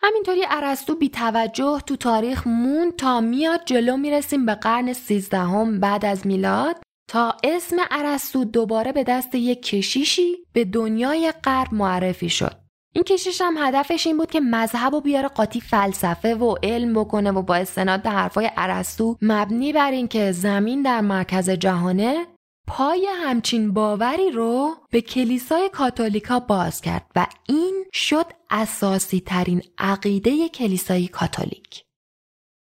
همینطوری 0.02 0.42
ارسطو 0.50 0.96
بی 0.96 1.10
توجه 1.10 1.82
تو 1.86 1.96
تاریخ 1.96 2.48
مون 2.48 2.92
تا 2.92 3.22
میاد 3.22 3.62
جلو 3.66 3.98
می‌رسیم 3.98 4.46
به 4.46 4.56
قرن 4.56 4.94
سیزدهم 4.94 5.80
بعد 5.80 6.06
از 6.06 6.28
میلاد 6.28 6.76
تا 7.10 7.38
اسم 7.44 7.76
ارسطو 7.92 8.46
دوباره 8.46 8.92
به 8.92 9.04
دست 9.04 9.36
یک 9.36 9.62
کشیشی 9.62 10.36
به 10.54 10.66
دنیای 10.66 11.34
غرب 11.44 11.74
معرفی 11.74 12.30
شد. 12.30 12.56
این 12.96 13.04
کشیش 13.04 13.42
هم 13.42 13.58
هدفش 13.58 14.08
این 14.08 14.18
بود 14.18 14.32
که 14.32 14.40
مذهب 14.40 14.94
و 14.94 15.02
بیاره 15.02 15.28
قاطی 15.28 15.62
فلسفه 15.62 16.36
و 16.36 16.56
علم 16.64 16.94
بکنه 16.94 17.32
و 17.32 17.42
با 17.42 17.56
استناد 17.56 18.04
به 18.04 18.10
حرفای 18.10 18.50
ارسطو 18.58 19.18
مبنی 19.22 19.74
بر 19.74 19.92
اینکه 19.92 20.32
زمین 20.32 20.82
در 20.82 21.02
مرکز 21.02 21.50
جهانه 21.50 22.28
پای 22.68 23.08
همچین 23.24 23.74
باوری 23.74 24.32
رو 24.32 24.76
به 24.92 25.02
کلیسای 25.02 25.70
کاتولیکا 25.70 26.40
باز 26.40 26.82
کرد 26.82 27.06
و 27.16 27.28
این 27.50 27.86
شد 27.94 28.26
اساسی 28.50 29.20
ترین 29.20 29.62
عقیده 29.78 30.50
کلیسای 30.50 31.08
کاتولیک. 31.08 31.84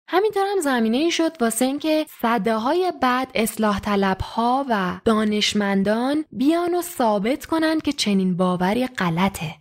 همینطور 0.09 0.43
هم 0.51 0.61
زمینه 0.61 0.97
ای 0.97 1.11
شد 1.11 1.41
واسه 1.41 1.65
اینکه 1.65 2.05
صده 2.21 2.55
های 2.55 2.93
بعد 3.01 3.31
اصلاح 3.35 3.79
طلب 3.79 4.21
ها 4.21 4.65
و 4.69 4.99
دانشمندان 5.05 6.25
بیان 6.31 6.75
و 6.75 6.81
ثابت 6.81 7.45
کنند 7.45 7.81
که 7.81 7.93
چنین 7.93 8.37
باوری 8.37 8.87
غلطه 8.87 9.55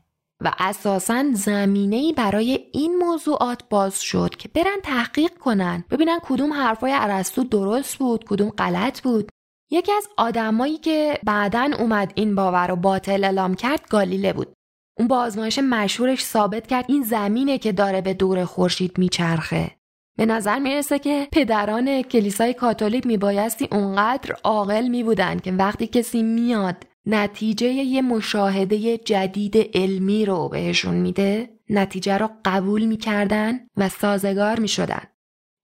و 0.45 0.53
اساسا 0.59 1.24
زمینه 1.32 1.97
ای 1.97 2.12
برای 2.12 2.70
این 2.72 2.97
موضوعات 2.97 3.68
باز 3.70 4.01
شد 4.01 4.30
که 4.38 4.49
برن 4.49 4.80
تحقیق 4.82 5.38
کنن 5.38 5.84
ببینن 5.90 6.18
کدوم 6.22 6.53
حرفای 6.53 6.92
ارسطو 6.95 7.45
درست 7.45 7.97
بود 7.97 8.24
کدوم 8.24 8.51
غلط 8.51 9.01
بود 9.01 9.28
یکی 9.71 9.93
از 9.93 10.09
آدمایی 10.17 10.79
که 10.79 11.19
بعدا 11.25 11.71
اومد 11.79 12.12
این 12.15 12.35
باور 12.35 12.67
رو 12.67 12.77
باطل 12.77 13.25
اعلام 13.25 13.55
کرد 13.55 13.89
گالیله 13.91 14.33
بود. 14.33 14.53
اون 14.99 15.09
با 15.09 15.19
آزمایش 15.19 15.59
مشهورش 15.59 16.25
ثابت 16.25 16.67
کرد 16.67 16.85
این 16.89 17.03
زمینه 17.03 17.59
که 17.59 17.73
داره 17.73 18.01
به 18.01 18.15
دور 18.15 18.45
خورشید 18.45 18.99
میچرخه. 18.99 19.71
به 20.19 20.27
نظر 20.27 20.59
می‌رسه 20.59 20.99
که 20.99 21.29
پدران 21.33 22.03
کلیسای 22.03 22.55
کاتولیک 22.55 23.07
میبایستی 23.07 23.69
اونقدر 23.73 24.37
عاقل 24.45 24.89
میبودن 24.89 25.39
که 25.39 25.53
وقتی 25.53 25.87
کسی 25.87 26.23
میاد 26.23 26.77
نتیجه 27.07 27.67
یه 27.67 28.03
مشاهده 28.03 28.99
جدید 28.99 29.57
علمی 29.75 30.25
رو 30.25 30.49
بهشون 30.49 30.95
میده 30.95 31.51
نتیجه 31.71 32.19
رو 32.19 32.31
قبول 32.45 32.85
می‌کردن 32.85 33.61
و 33.77 33.89
سازگار 33.89 34.61
می‌شدن. 34.61 35.03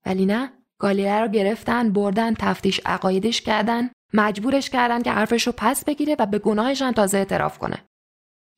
ولی 0.05 0.25
نه 0.25 0.53
گالیله 0.81 1.21
رو 1.21 1.27
گرفتن 1.27 1.93
بردن 1.93 2.33
تفتیش 2.33 2.81
عقایدش 2.85 3.41
کردن 3.41 3.89
مجبورش 4.13 4.69
کردن 4.69 5.01
که 5.01 5.11
حرفش 5.11 5.47
رو 5.47 5.53
پس 5.57 5.85
بگیره 5.85 6.15
و 6.19 6.25
به 6.25 6.39
گناهش 6.39 6.81
هم 6.81 6.91
تازه 6.91 7.17
اعتراف 7.17 7.57
کنه. 7.57 7.85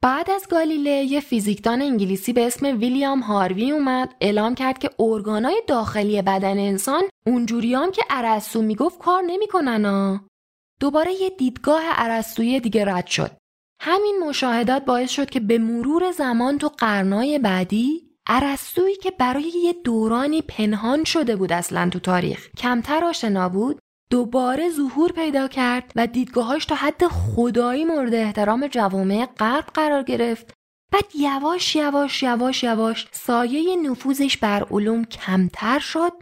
بعد 0.04 0.32
از 0.32 0.48
گالیله 0.50 0.90
یه 0.90 1.20
فیزیکدان 1.20 1.82
انگلیسی 1.82 2.34
به 2.34 2.48
اسم 2.48 2.66
ویلیام 2.66 3.20
هاروی 3.20 3.72
اومد 3.72 4.16
اعلام 4.22 4.56
کرد 4.56 4.78
که 4.78 4.90
ارگانای 5.00 5.62
داخلی 5.68 6.22
بدن 6.22 6.60
انسان 6.60 7.04
اونجوریام 7.28 7.92
که 7.92 8.04
ارسطو 8.10 8.62
می‌گفت 8.62 9.00
کار 9.00 9.24
نمی‌کنن 9.28 9.86
ها. 9.86 10.22
دوباره 10.80 11.14
یه 11.14 11.30
دیدگاه 11.30 11.84
ارسطویی 11.86 12.60
دیگه 12.60 12.86
رد 12.86 13.08
شد. 13.08 13.32
همین 13.82 14.24
مشاهدات 14.28 14.86
باعث 14.86 15.10
شد 15.10 15.30
که 15.30 15.40
به 15.40 15.58
مرور 15.58 16.12
زمان 16.12 16.58
تو 16.58 16.70
قرنای 16.78 17.40
بعدی 17.40 18.13
ارسطویی 18.28 18.96
که 18.96 19.12
برای 19.12 19.52
یه 19.64 19.74
دورانی 19.74 20.42
پنهان 20.42 21.04
شده 21.04 21.36
بود 21.36 21.52
اصلا 21.52 21.90
تو 21.90 22.00
تاریخ 22.00 22.50
کمتر 22.58 23.04
آشنا 23.04 23.50
بود 23.50 23.80
دوباره 24.10 24.70
ظهور 24.70 25.12
پیدا 25.12 25.48
کرد 25.48 25.92
و 25.96 26.08
دیدگاهاش 26.08 26.66
تا 26.66 26.76
حد 26.76 27.08
خدایی 27.08 27.86
مورد 27.86 28.14
احترام 28.14 28.68
جوامع 28.68 29.26
غرب 29.26 29.66
قرار 29.66 30.04
گرفت. 30.04 30.54
بعد 30.92 31.16
یواش 31.16 31.76
یواش 31.76 32.24
یواش 32.24 32.64
یواش 32.64 33.08
سایه 33.12 33.76
نفوذش 33.76 34.38
بر 34.38 34.68
علوم 34.72 35.06
کمتر 35.06 35.80
شد 35.80 36.14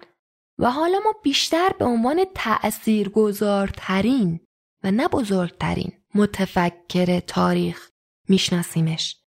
و 0.60 0.72
حالا 0.72 1.00
ما 1.06 1.14
بیشتر 1.24 1.70
به 1.80 1.86
عنوان 1.86 2.26
تأثیرگذارترین 2.36 4.40
و 4.84 4.92
نه 4.92 5.08
بزرگترین 5.08 5.92
متفکر 6.16 7.20
تاریخ 7.20 7.90
میشناسیمش. 8.30 9.21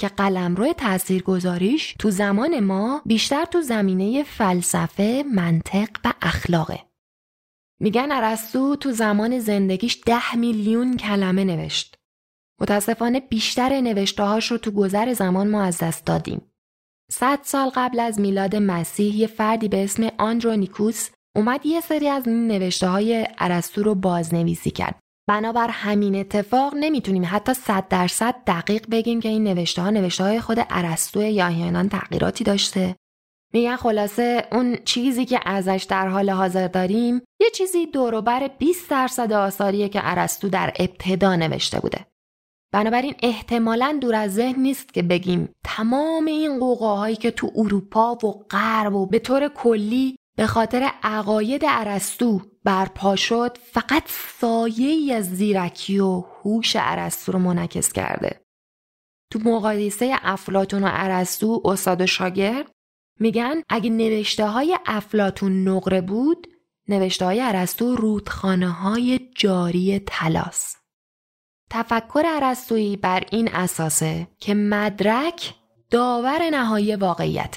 که 0.00 0.08
قلمرو 0.08 0.72
تاثیرگذاریش 0.72 1.94
تو 1.98 2.10
زمان 2.10 2.60
ما 2.60 3.02
بیشتر 3.06 3.44
تو 3.44 3.60
زمینه 3.62 4.22
فلسفه، 4.22 5.24
منطق 5.34 5.88
و 6.04 6.12
اخلاقه. 6.22 6.80
میگن 7.80 8.12
ارسطو 8.12 8.76
تو 8.76 8.92
زمان 8.92 9.38
زندگیش 9.38 10.00
ده 10.06 10.34
میلیون 10.36 10.96
کلمه 10.96 11.44
نوشت. 11.44 11.98
متاسفانه 12.60 13.20
بیشتر 13.20 13.80
نوشتهاش 13.80 14.50
رو 14.50 14.58
تو 14.58 14.70
گذر 14.70 15.12
زمان 15.12 15.48
ما 15.48 15.62
از 15.62 15.78
دست 15.78 16.06
دادیم. 16.06 16.42
صد 17.10 17.38
سال 17.42 17.70
قبل 17.74 18.00
از 18.00 18.20
میلاد 18.20 18.56
مسیح 18.56 19.16
یه 19.16 19.26
فردی 19.26 19.68
به 19.68 19.84
اسم 19.84 20.08
آندرونیکوس 20.18 21.10
اومد 21.36 21.66
یه 21.66 21.80
سری 21.80 22.08
از 22.08 22.28
این 22.28 22.48
نوشته 22.48 22.88
های 22.88 23.26
ارسطو 23.38 23.82
رو 23.82 23.94
بازنویسی 23.94 24.70
کرد. 24.70 24.99
بنابر 25.30 25.68
همین 25.68 26.14
اتفاق 26.14 26.74
نمی‌تونیم 26.76 27.22
حتی 27.26 27.54
صد 27.54 27.88
درصد 27.88 28.34
دقیق 28.46 28.86
بگیم 28.90 29.20
که 29.20 29.28
این 29.28 29.44
نوشته 29.44 29.82
ها 29.82 29.90
نوشته 29.90 30.24
های 30.24 30.40
خود 30.40 30.58
ارسطو 30.70 31.22
یا 31.22 31.46
احیانا 31.46 31.88
تغییراتی 31.88 32.44
داشته. 32.44 32.96
میگن 33.52 33.76
خلاصه 33.76 34.48
اون 34.52 34.76
چیزی 34.84 35.24
که 35.24 35.40
ازش 35.44 35.86
در 35.88 36.08
حال 36.08 36.30
حاضر 36.30 36.68
داریم 36.68 37.22
یه 37.40 37.50
چیزی 37.50 37.86
دوروبر 37.86 38.50
20 38.58 38.90
درصد 38.90 39.32
آثاریه 39.32 39.88
که 39.88 40.00
ارسطو 40.02 40.48
در 40.48 40.72
ابتدا 40.78 41.36
نوشته 41.36 41.80
بوده. 41.80 42.06
بنابراین 42.72 43.14
احتمالا 43.22 43.98
دور 44.00 44.14
از 44.14 44.34
ذهن 44.34 44.62
نیست 44.62 44.94
که 44.94 45.02
بگیم 45.02 45.48
تمام 45.64 46.26
این 46.26 46.58
قوقاهایی 46.60 47.16
که 47.16 47.30
تو 47.30 47.50
اروپا 47.56 48.14
و 48.14 48.44
غرب 48.50 48.94
و 48.94 49.06
به 49.06 49.18
طور 49.18 49.48
کلی 49.48 50.16
به 50.36 50.46
خاطر 50.46 50.90
عقاید 51.02 51.62
ارسطو 51.68 52.40
برپا 52.64 53.16
شد 53.16 53.58
فقط 53.72 54.02
سایه 54.40 55.14
از 55.14 55.36
زیرکی 55.36 55.98
و 55.98 56.20
هوش 56.20 56.76
ارسطو 56.78 57.32
رو 57.32 57.38
منعکس 57.38 57.92
کرده. 57.92 58.40
تو 59.32 59.38
مقایسه 59.38 60.16
افلاتون 60.22 60.84
و 60.84 60.88
ارسطو 60.92 61.62
استاد 61.64 62.00
و 62.00 62.06
شاگرد 62.06 62.70
میگن 63.20 63.62
اگه 63.68 63.90
نوشته 63.90 64.46
های 64.46 64.78
افلاتون 64.86 65.68
نقره 65.68 66.00
بود 66.00 66.46
نوشته 66.88 67.24
های 67.24 67.40
ارسطو 67.40 67.96
رودخانه 67.96 68.68
های 68.68 69.20
جاری 69.36 70.02
تلاس. 70.06 70.76
تفکر 71.70 72.22
ارسطویی 72.26 72.96
بر 72.96 73.24
این 73.30 73.54
اساسه 73.54 74.28
که 74.38 74.54
مدرک 74.54 75.54
داور 75.90 76.50
نهایی 76.50 76.96
واقعیت. 76.96 77.56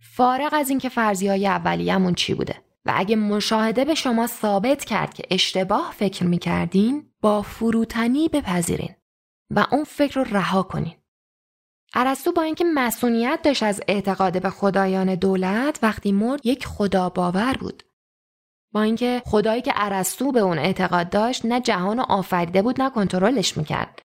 فارغ 0.00 0.50
از 0.52 0.70
اینکه 0.70 0.88
فرضیه 0.88 1.32
اولیه‌مون 1.32 2.14
چی 2.14 2.34
بوده 2.34 2.69
و 2.84 2.92
اگه 2.96 3.16
مشاهده 3.16 3.84
به 3.84 3.94
شما 3.94 4.26
ثابت 4.26 4.84
کرد 4.84 5.14
که 5.14 5.22
اشتباه 5.30 5.94
فکر 5.96 6.24
می‌کردین 6.24 7.12
با 7.20 7.42
فروتنی 7.42 8.28
بپذیرین 8.28 8.94
و 9.50 9.66
اون 9.72 9.84
فکر 9.84 10.20
رو 10.20 10.36
رها 10.36 10.62
کنین. 10.62 10.94
ارسطو 11.94 12.32
با 12.32 12.42
اینکه 12.42 12.64
مسئولیت 12.74 13.40
داشت 13.42 13.62
از 13.62 13.80
اعتقاد 13.88 14.42
به 14.42 14.50
خدایان 14.50 15.14
دولت 15.14 15.78
وقتی 15.82 16.12
مرد 16.12 16.46
یک 16.46 16.66
خدا 16.66 17.08
باور 17.08 17.56
بود. 17.60 17.82
با 18.72 18.82
اینکه 18.82 19.22
خدایی 19.26 19.62
که 19.62 19.72
ارسطو 19.74 20.32
به 20.32 20.40
اون 20.40 20.58
اعتقاد 20.58 21.10
داشت 21.10 21.44
نه 21.44 21.60
جهان 21.60 21.98
رو 21.98 22.04
آفریده 22.08 22.62
بود 22.62 22.82
نه 22.82 22.90
کنترلش 22.90 23.56
می‌کرد 23.56 24.02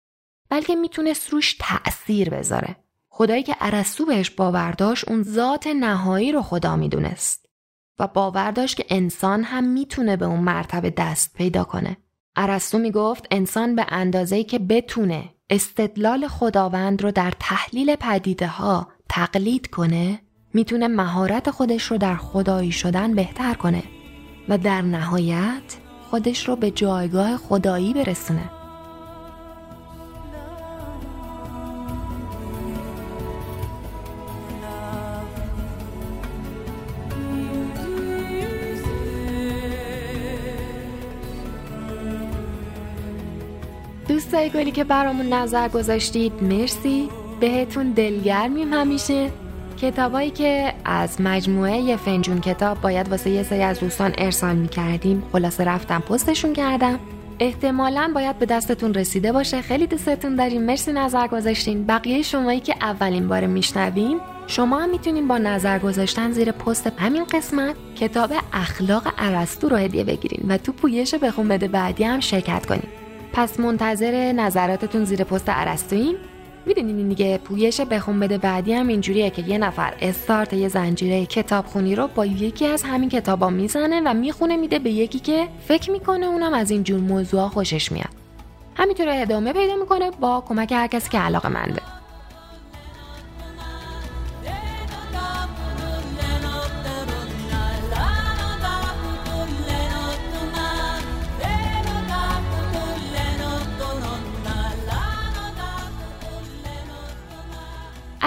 بلکه 0.49 0.75
می‌تونست 0.75 1.29
روش 1.29 1.57
تأثیر 1.59 2.29
بذاره. 2.29 2.75
خدایی 3.09 3.43
که 3.43 3.55
ارسطو 3.59 4.05
بهش 4.05 4.29
باور 4.29 4.71
داشت 4.71 5.09
اون 5.09 5.23
ذات 5.23 5.67
نهایی 5.67 6.31
رو 6.31 6.41
خدا 6.41 6.75
می‌دونست. 6.75 7.48
و 7.99 8.07
باور 8.07 8.51
داشت 8.51 8.77
که 8.77 8.85
انسان 8.89 9.43
هم 9.43 9.63
می‌تونه 9.63 10.17
به 10.17 10.25
اون 10.25 10.39
مرتبه 10.39 10.89
دست 10.89 11.33
پیدا 11.33 11.63
کنه. 11.63 11.97
ارسطو 12.35 12.77
می‌گفت 12.77 13.27
انسان 13.31 13.75
به 13.75 13.85
اندازه‌ای 13.89 14.43
که 14.43 14.59
بتونه 14.59 15.23
استدلال 15.49 16.27
خداوند 16.27 17.01
رو 17.01 17.11
در 17.11 17.33
تحلیل 17.39 17.95
پدیده 17.95 18.47
ها 18.47 18.87
تقلید 19.09 19.67
کنه 19.67 20.19
می‌تونه 20.53 20.87
مهارت 20.87 21.51
خودش 21.51 21.83
رو 21.83 21.97
در 21.97 22.15
خدایی 22.15 22.71
شدن 22.71 23.15
بهتر 23.15 23.53
کنه 23.53 23.83
و 24.49 24.57
در 24.57 24.81
نهایت 24.81 25.77
خودش 26.09 26.47
رو 26.47 26.55
به 26.55 26.71
جایگاه 26.71 27.37
خدایی 27.37 27.93
برسونه. 27.93 28.58
دوستای 44.19 44.49
گلی 44.49 44.71
که 44.71 44.83
برامون 44.83 45.33
نظر 45.33 45.67
گذاشتید؟ 45.67 46.43
مرسی. 46.43 47.09
بهتون 47.39 47.91
دلگرمیم 47.91 48.73
همیشه. 48.73 49.31
کتابایی 49.81 50.29
که 50.29 50.73
از 50.85 51.21
مجموعه 51.21 51.95
فنجون 51.95 52.41
کتاب 52.41 52.81
باید 52.81 53.09
واسه 53.09 53.29
یه 53.29 53.43
سری 53.43 53.61
از 53.61 53.79
دوستان 53.79 54.13
ارسال 54.17 54.55
می‌کردیم. 54.55 55.23
خلاصه 55.31 55.63
رفتم 55.63 55.99
پستشون 55.99 56.53
کردم. 56.53 56.99
احتمالا 57.39 58.11
باید 58.15 58.39
به 58.39 58.45
دستتون 58.45 58.93
رسیده 58.93 59.31
باشه. 59.31 59.61
خیلی 59.61 59.87
دوستتون 59.87 60.35
داریم. 60.35 60.63
مرسی 60.63 60.91
نظر 60.91 61.27
گذاشتین. 61.27 61.85
بقیه 61.85 62.21
شمایی 62.21 62.59
که 62.59 62.75
اولین 62.81 63.27
بار 63.27 63.45
میشنوین 63.47 64.19
شما 64.47 64.79
هم 64.79 64.89
می‌تونین 64.89 65.27
با 65.27 65.37
نظر 65.37 65.79
گذاشتن 65.79 66.31
زیر 66.31 66.51
پست 66.51 66.91
همین 66.97 67.23
قسمت 67.23 67.75
کتاب 67.99 68.33
اخلاق 68.53 69.13
ارسطو 69.17 69.69
رو 69.69 69.77
هدیه 69.77 70.03
بگیرین 70.03 70.51
و 70.51 70.57
تو 70.57 70.71
پویش 70.71 71.15
بخون 71.15 71.47
بده 71.47 71.67
بعدی 71.67 72.03
هم 72.03 72.19
شرکت 72.19 72.65
کنین. 72.65 72.98
پس 73.33 73.59
منتظر 73.59 74.31
نظراتتون 74.31 75.05
زیر 75.05 75.23
پست 75.23 75.45
ارسطوییم 75.47 76.15
می‌دونین 76.65 77.09
دیگه 77.09 77.37
پویش 77.37 77.81
بخون 77.81 78.19
بده 78.19 78.37
بعدی 78.37 78.73
هم 78.73 78.87
اینجوریه 78.87 79.29
که 79.29 79.41
یه 79.41 79.57
نفر 79.57 79.93
استارت 80.01 80.53
یه 80.53 80.67
زنجیره 80.67 81.25
کتابخونی 81.25 81.95
رو 81.95 82.07
با 82.07 82.25
یکی 82.25 82.65
از 82.65 82.83
همین 82.83 83.09
کتابا 83.09 83.49
می‌زنه 83.49 84.01
و 84.05 84.13
می‌خونه 84.13 84.57
میده 84.57 84.79
به 84.79 84.89
یکی 84.89 85.19
که 85.19 85.47
فکر 85.67 85.91
می‌کنه 85.91 86.25
اونم 86.25 86.53
از 86.53 86.71
این 86.71 86.83
جور 86.83 86.99
موضوع 86.99 87.47
خوشش 87.47 87.91
میاد. 87.91 88.09
همینطور 88.75 89.07
ادامه 89.09 89.53
پیدا 89.53 89.75
می‌کنه 89.75 90.11
با 90.11 90.43
کمک 90.47 90.71
هر 90.71 90.87
کسی 90.87 91.09
که 91.09 91.17
علاقه 91.17 91.49
منده 91.49 91.81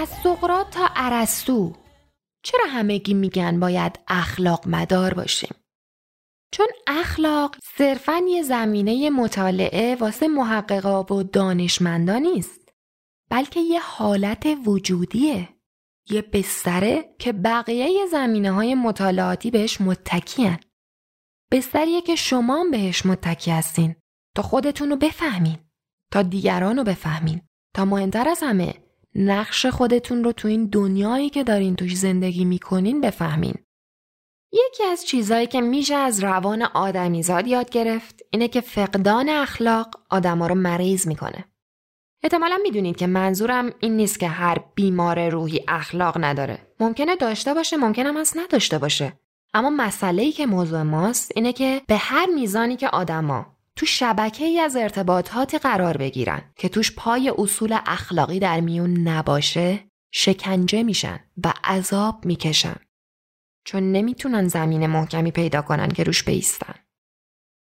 از 0.02 0.08
سقرات 0.08 0.70
تا 0.70 0.88
ارسطو. 0.96 1.72
چرا 2.44 2.64
همگی 2.68 3.14
میگن 3.14 3.60
باید 3.60 3.98
اخلاق 4.08 4.68
مدار 4.68 5.14
باشیم؟ 5.14 5.54
چون 6.52 6.66
اخلاق 6.86 7.56
صرفا 7.78 8.22
یه 8.28 8.42
زمینه 8.42 9.10
مطالعه 9.10 9.96
واسه 9.96 10.28
محققا 10.28 11.02
و 11.02 11.22
دانشمندا 11.22 12.18
نیست 12.18 12.72
بلکه 13.30 13.60
یه 13.60 13.80
حالت 13.80 14.46
وجودیه. 14.66 15.48
یه 16.10 16.22
بستره 16.22 17.14
که 17.18 17.32
بقیه 17.32 18.06
زمینه 18.10 18.52
های 18.52 18.74
مطالعاتی 18.74 19.50
بهش 19.50 19.80
متکیان 19.80 20.58
بستریه 21.52 22.02
که 22.02 22.16
شما 22.16 22.66
بهش 22.70 23.06
متکی 23.06 23.50
هستین. 23.50 23.94
تا 24.36 24.42
خودتون 24.42 24.90
رو 24.90 24.96
بفهمین. 24.96 25.58
تا 26.12 26.22
دیگران 26.22 26.76
رو 26.76 26.84
بفهمین. 26.84 27.40
تا 27.74 27.84
مهمتر 27.84 28.28
از 28.28 28.42
همه 28.42 28.81
نقش 29.14 29.66
خودتون 29.66 30.24
رو 30.24 30.32
تو 30.32 30.48
این 30.48 30.66
دنیایی 30.66 31.30
که 31.30 31.44
دارین 31.44 31.76
توش 31.76 31.96
زندگی 31.96 32.44
می‌کنین 32.44 33.00
بفهمین. 33.00 33.54
یکی 34.52 34.84
از 34.84 35.06
چیزهایی 35.06 35.46
که 35.46 35.60
میشه 35.60 35.94
از 35.94 36.24
روان 36.24 36.62
آدمیزاد 36.62 37.46
یاد 37.46 37.70
گرفت 37.70 38.20
اینه 38.30 38.48
که 38.48 38.60
فقدان 38.60 39.28
اخلاق 39.28 40.00
آدما 40.10 40.46
رو 40.46 40.54
مریض 40.54 41.06
می‌کنه. 41.06 41.44
احتمالا 42.22 42.58
می‌دونید 42.62 42.96
که 42.96 43.06
منظورم 43.06 43.72
این 43.80 43.96
نیست 43.96 44.20
که 44.20 44.28
هر 44.28 44.58
بیمار 44.74 45.28
روحی 45.28 45.64
اخلاق 45.68 46.24
نداره. 46.24 46.58
ممکنه 46.80 47.16
داشته 47.16 47.54
باشه 47.54 47.76
ممکنه 47.76 48.08
هم 48.08 48.16
از 48.16 48.32
نداشته 48.36 48.78
باشه. 48.78 49.12
اما 49.54 49.70
مسئله 49.70 50.22
ای 50.22 50.32
که 50.32 50.46
موضوع 50.46 50.82
ماست 50.82 51.32
اینه 51.36 51.52
که 51.52 51.82
به 51.86 51.96
هر 51.96 52.26
میزانی 52.34 52.76
که 52.76 52.88
آدما 52.88 53.51
تو 53.76 53.86
شبکه 53.86 54.44
ای 54.44 54.60
از 54.60 54.76
ارتباطاتی 54.76 55.58
قرار 55.58 55.96
بگیرن 55.96 56.52
که 56.56 56.68
توش 56.68 56.92
پای 56.96 57.32
اصول 57.38 57.78
اخلاقی 57.86 58.38
در 58.38 58.60
میون 58.60 59.08
نباشه 59.08 59.88
شکنجه 60.14 60.82
میشن 60.82 61.20
و 61.44 61.52
عذاب 61.64 62.24
می‌کشن. 62.24 62.76
چون 63.64 63.92
نمی‌تونن 63.92 64.48
زمین 64.48 64.86
محکمی 64.86 65.30
پیدا 65.30 65.62
کنن 65.62 65.88
که 65.88 66.04
روش 66.04 66.24
بیستن. 66.24 66.74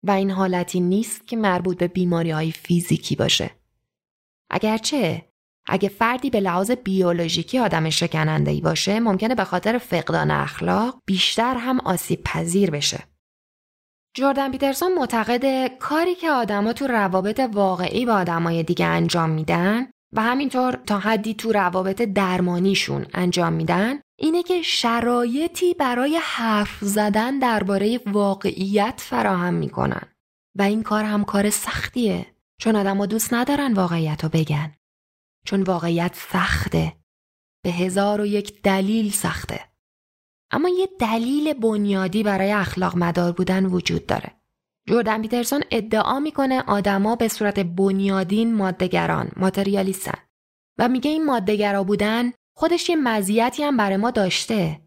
و 0.03 0.11
این 0.11 0.31
حالتی 0.31 0.81
نیست 0.81 1.27
که 1.27 1.37
مربوط 1.37 1.79
به 1.79 1.89
بیماری 1.89 2.31
های 2.31 2.53
فیزیکی 2.53 3.17
باشه. 3.17 3.51
اگرچه 4.51 5.29
اگه 5.67 5.89
فردی 5.89 6.31
به 6.31 6.41
لحاظ 6.41 6.71
بیولوژیکی 6.71 7.59
آدم 7.59 7.91
شکننده 7.91 8.51
ای 8.51 8.61
باشه 8.61 9.01
ممکنه 9.01 9.35
به 9.35 9.45
خاطر 9.45 9.79
فقدان 9.79 10.31
اخلاق 10.31 11.03
بیشتر 11.07 11.55
هم 11.55 11.81
آسیب 11.81 12.23
پذیر 12.25 12.71
بشه. 12.71 13.12
جردن 14.15 14.51
پیترسون 14.51 14.95
معتقد 14.95 15.67
کاری 15.79 16.15
که 16.15 16.31
آدما 16.31 16.73
تو 16.73 16.87
روابط 16.87 17.41
واقعی 17.53 18.07
با 18.07 18.13
آدمای 18.13 18.63
دیگه 18.63 18.87
انجام 18.87 19.31
میدن 19.31 19.87
و 20.13 20.23
همینطور 20.23 20.73
تا 20.87 20.99
حدی 20.99 21.35
تو 21.35 21.53
روابط 21.53 22.03
درمانیشون 22.03 23.07
انجام 23.15 23.53
میدن 23.53 24.01
اینه 24.19 24.43
که 24.43 24.63
شرایطی 24.63 25.75
برای 25.75 26.21
حرف 26.23 26.79
زدن 26.81 27.39
درباره 27.39 28.01
واقعیت 28.07 29.01
فراهم 29.05 29.55
می‌کنن. 29.55 30.09
و 30.59 30.63
این 30.63 30.83
کار 30.83 31.05
هم 31.05 31.25
کار 31.25 31.51
سختیه 31.51 32.27
چون 32.61 32.77
آدما 32.77 33.07
دوست 33.07 33.35
ندارن 33.35 33.73
واقعیت 33.73 34.25
رو 34.25 34.29
بگن. 34.29 34.75
چون 35.47 35.63
واقعیت 35.63 36.15
سخته. 36.15 36.97
به 37.65 37.71
هزار 37.71 38.21
و 38.21 38.27
یک 38.27 38.63
دلیل 38.63 39.11
سخته. 39.11 39.72
اما 40.53 40.69
یه 40.69 40.89
دلیل 40.99 41.53
بنیادی 41.53 42.23
برای 42.23 42.53
اخلاق 42.53 42.97
مدار 42.97 43.33
بودن 43.33 43.67
وجود 43.67 44.07
داره. 44.07 44.31
جوردن 44.89 45.23
پیترسون 45.23 45.63
ادعا 45.71 46.21
می‌کنه 46.21 46.63
آدما 46.67 47.17
به 47.17 47.29
صورت 47.29 47.61
بنیادین 47.61 48.55
مادهگران 48.55 49.31
ماتریالیستن. 49.37 50.19
و 50.79 50.89
میگه 50.89 51.11
این 51.11 51.25
مادهگرا 51.25 51.85
بودن 51.85 52.33
خودش 52.57 52.89
یه 52.89 52.97
مزیتی 52.97 53.63
هم 53.63 53.77
برای 53.77 53.97
ما 53.97 54.11
داشته. 54.11 54.81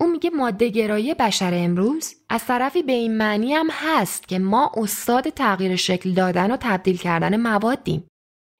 اون 0.00 0.10
میگه 0.10 0.30
مادهگرایی 0.30 1.14
بشر 1.14 1.50
امروز 1.54 2.14
از 2.28 2.44
طرفی 2.44 2.82
به 2.82 2.92
این 2.92 3.16
معنی 3.16 3.54
هم 3.54 3.68
هست 3.70 4.28
که 4.28 4.38
ما 4.38 4.72
استاد 4.76 5.28
تغییر 5.28 5.76
شکل 5.76 6.12
دادن 6.12 6.50
و 6.50 6.56
تبدیل 6.60 6.96
کردن 6.96 7.36
موادیم. 7.36 8.06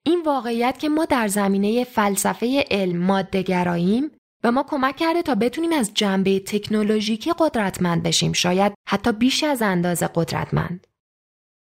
این 0.06 0.22
واقعیت 0.22 0.78
که 0.78 0.88
ما 0.88 1.04
در 1.04 1.28
زمینه 1.28 1.84
فلسفه 1.84 2.64
علم 2.70 2.98
مادهگراییم 2.98 4.10
و 4.44 4.52
ما 4.52 4.62
کمک 4.62 4.96
کرده 4.96 5.22
تا 5.22 5.34
بتونیم 5.34 5.72
از 5.72 5.90
جنبه 5.94 6.40
تکنولوژیکی 6.40 7.32
قدرتمند 7.38 8.02
بشیم 8.02 8.32
شاید 8.32 8.72
حتی 8.88 9.12
بیش 9.12 9.44
از 9.44 9.62
اندازه 9.62 10.10
قدرتمند. 10.14 10.86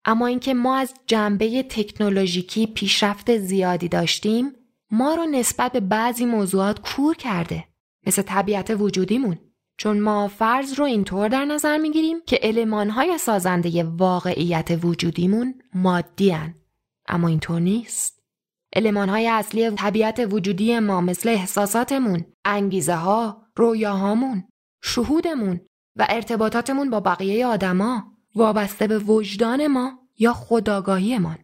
اما 0.05 0.27
اینکه 0.27 0.55
ما 0.55 0.77
از 0.77 0.95
جنبه 1.07 1.63
تکنولوژیکی 1.63 2.67
پیشرفت 2.67 3.39
زیادی 3.39 3.89
داشتیم 3.89 4.53
ما 4.91 5.15
رو 5.15 5.25
نسبت 5.25 5.73
به 5.73 5.81
بعضی 5.81 6.25
موضوعات 6.25 6.81
کور 6.81 7.17
کرده 7.17 7.65
مثل 8.07 8.23
طبیعت 8.23 8.71
وجودیمون. 8.79 9.39
چون 9.77 10.01
ما 10.01 10.29
فرض 10.29 10.79
رو 10.79 10.85
اینطور 10.85 11.29
در 11.29 11.45
نظر 11.45 11.79
می‌گیریم 11.79 12.17
که 12.27 12.41
المانهای 12.43 13.19
سازنده 13.19 13.85
واقعیت 13.85 14.79
وجودیمون 14.83 15.55
مادی 15.75 16.37
اما 17.09 17.29
اینطور 17.29 17.61
نیست. 17.61 18.14
های 18.77 19.29
اصلی 19.29 19.71
طبیعت 19.71 20.27
وجودی 20.31 20.79
ما 20.79 21.01
مثل 21.01 21.29
احساساتمون، 21.29 22.25
انگیزه 22.45 22.95
ها، 22.95 23.43
رویاهامون، 23.57 24.45
شهودمون 24.83 25.61
و 25.99 26.07
ارتباطاتمون 26.09 26.91
با 26.91 27.01
بقیه 27.01 27.47
آدما 27.47 28.05
وابسته 28.35 28.87
به 28.87 28.99
وجدان 28.99 29.67
ما 29.67 29.99
یا 30.19 30.33
خداگاهیمان. 30.33 31.39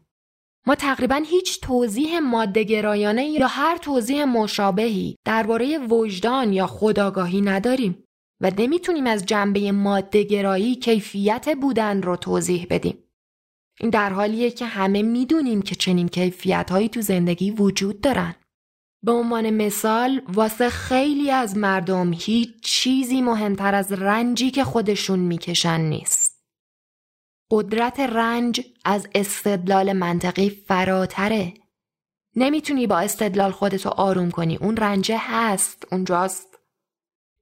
ما 0.67 0.75
تقریبا 0.75 1.23
هیچ 1.27 1.61
توضیح 1.61 2.19
مادهگرایانه 2.19 3.25
یا 3.25 3.47
هر 3.47 3.77
توضیح 3.77 4.25
مشابهی 4.25 5.17
درباره 5.25 5.79
وجدان 5.79 6.53
یا 6.53 6.67
خداگاهی 6.67 7.41
نداریم 7.41 8.05
و 8.41 8.51
نمی‌تونیم 8.59 9.07
از 9.07 9.27
جنبه 9.27 9.73
مادهگرایی 9.73 10.75
کیفیت 10.75 11.57
بودن 11.61 12.03
رو 12.03 12.17
توضیح 12.17 12.67
بدیم. 12.71 12.99
این 13.81 13.91
در 13.91 14.13
حالیه 14.13 14.51
که 14.51 14.67
همه 14.67 15.03
می‌دونیم 15.03 15.63
که 15.63 15.75
چنین 15.75 16.09
کیفیت 16.09 16.71
هایی 16.71 16.89
تو 16.89 17.01
زندگی 17.01 17.51
وجود 17.51 18.01
دارن. 18.01 18.35
به 19.03 19.13
عنوان 19.13 19.51
مثال 19.51 20.23
واسه 20.29 20.69
خیلی 20.69 21.31
از 21.31 21.57
مردم 21.57 22.13
هیچ 22.13 22.61
چیزی 22.63 23.23
مهمتر 23.23 23.75
از 23.75 23.93
رنجی 23.93 24.51
که 24.51 24.65
خودشون 24.65 25.19
می‌کشن 25.19 25.81
نیست. 25.81 26.45
قدرت 27.51 28.01
رنج 28.01 28.61
از 28.85 29.09
استدلال 29.15 29.93
منطقی 29.93 30.51
فراتره. 30.51 31.55
نمی‌تونی 32.37 32.87
با 32.87 32.99
استدلال 32.99 33.51
خودتو 33.51 33.89
آروم 33.89 34.31
کنی. 34.31 34.57
اون 34.57 34.77
رنجه 34.77 35.17
هست. 35.19 35.87
اونجاست. 35.93 36.59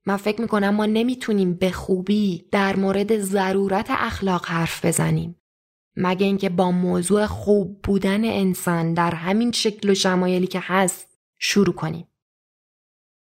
من 0.06 0.16
فکر 0.16 0.40
می‌کنم 0.40 0.74
ما 0.74 0.86
نمی‌تونیم 0.86 1.54
به 1.54 1.70
خوبی 1.70 2.48
در 2.52 2.76
مورد 2.76 3.18
ضرورت 3.18 3.86
اخلاق 3.90 4.46
حرف 4.46 4.84
بزنیم. 4.84 5.37
مگه 5.96 6.26
اینکه 6.26 6.48
با 6.48 6.70
موضوع 6.70 7.26
خوب 7.26 7.82
بودن 7.82 8.24
انسان 8.24 8.94
در 8.94 9.14
همین 9.14 9.52
شکل 9.52 9.90
و 9.90 9.94
شمایلی 9.94 10.46
که 10.46 10.60
هست 10.62 11.18
شروع 11.38 11.74
کنیم. 11.74 12.08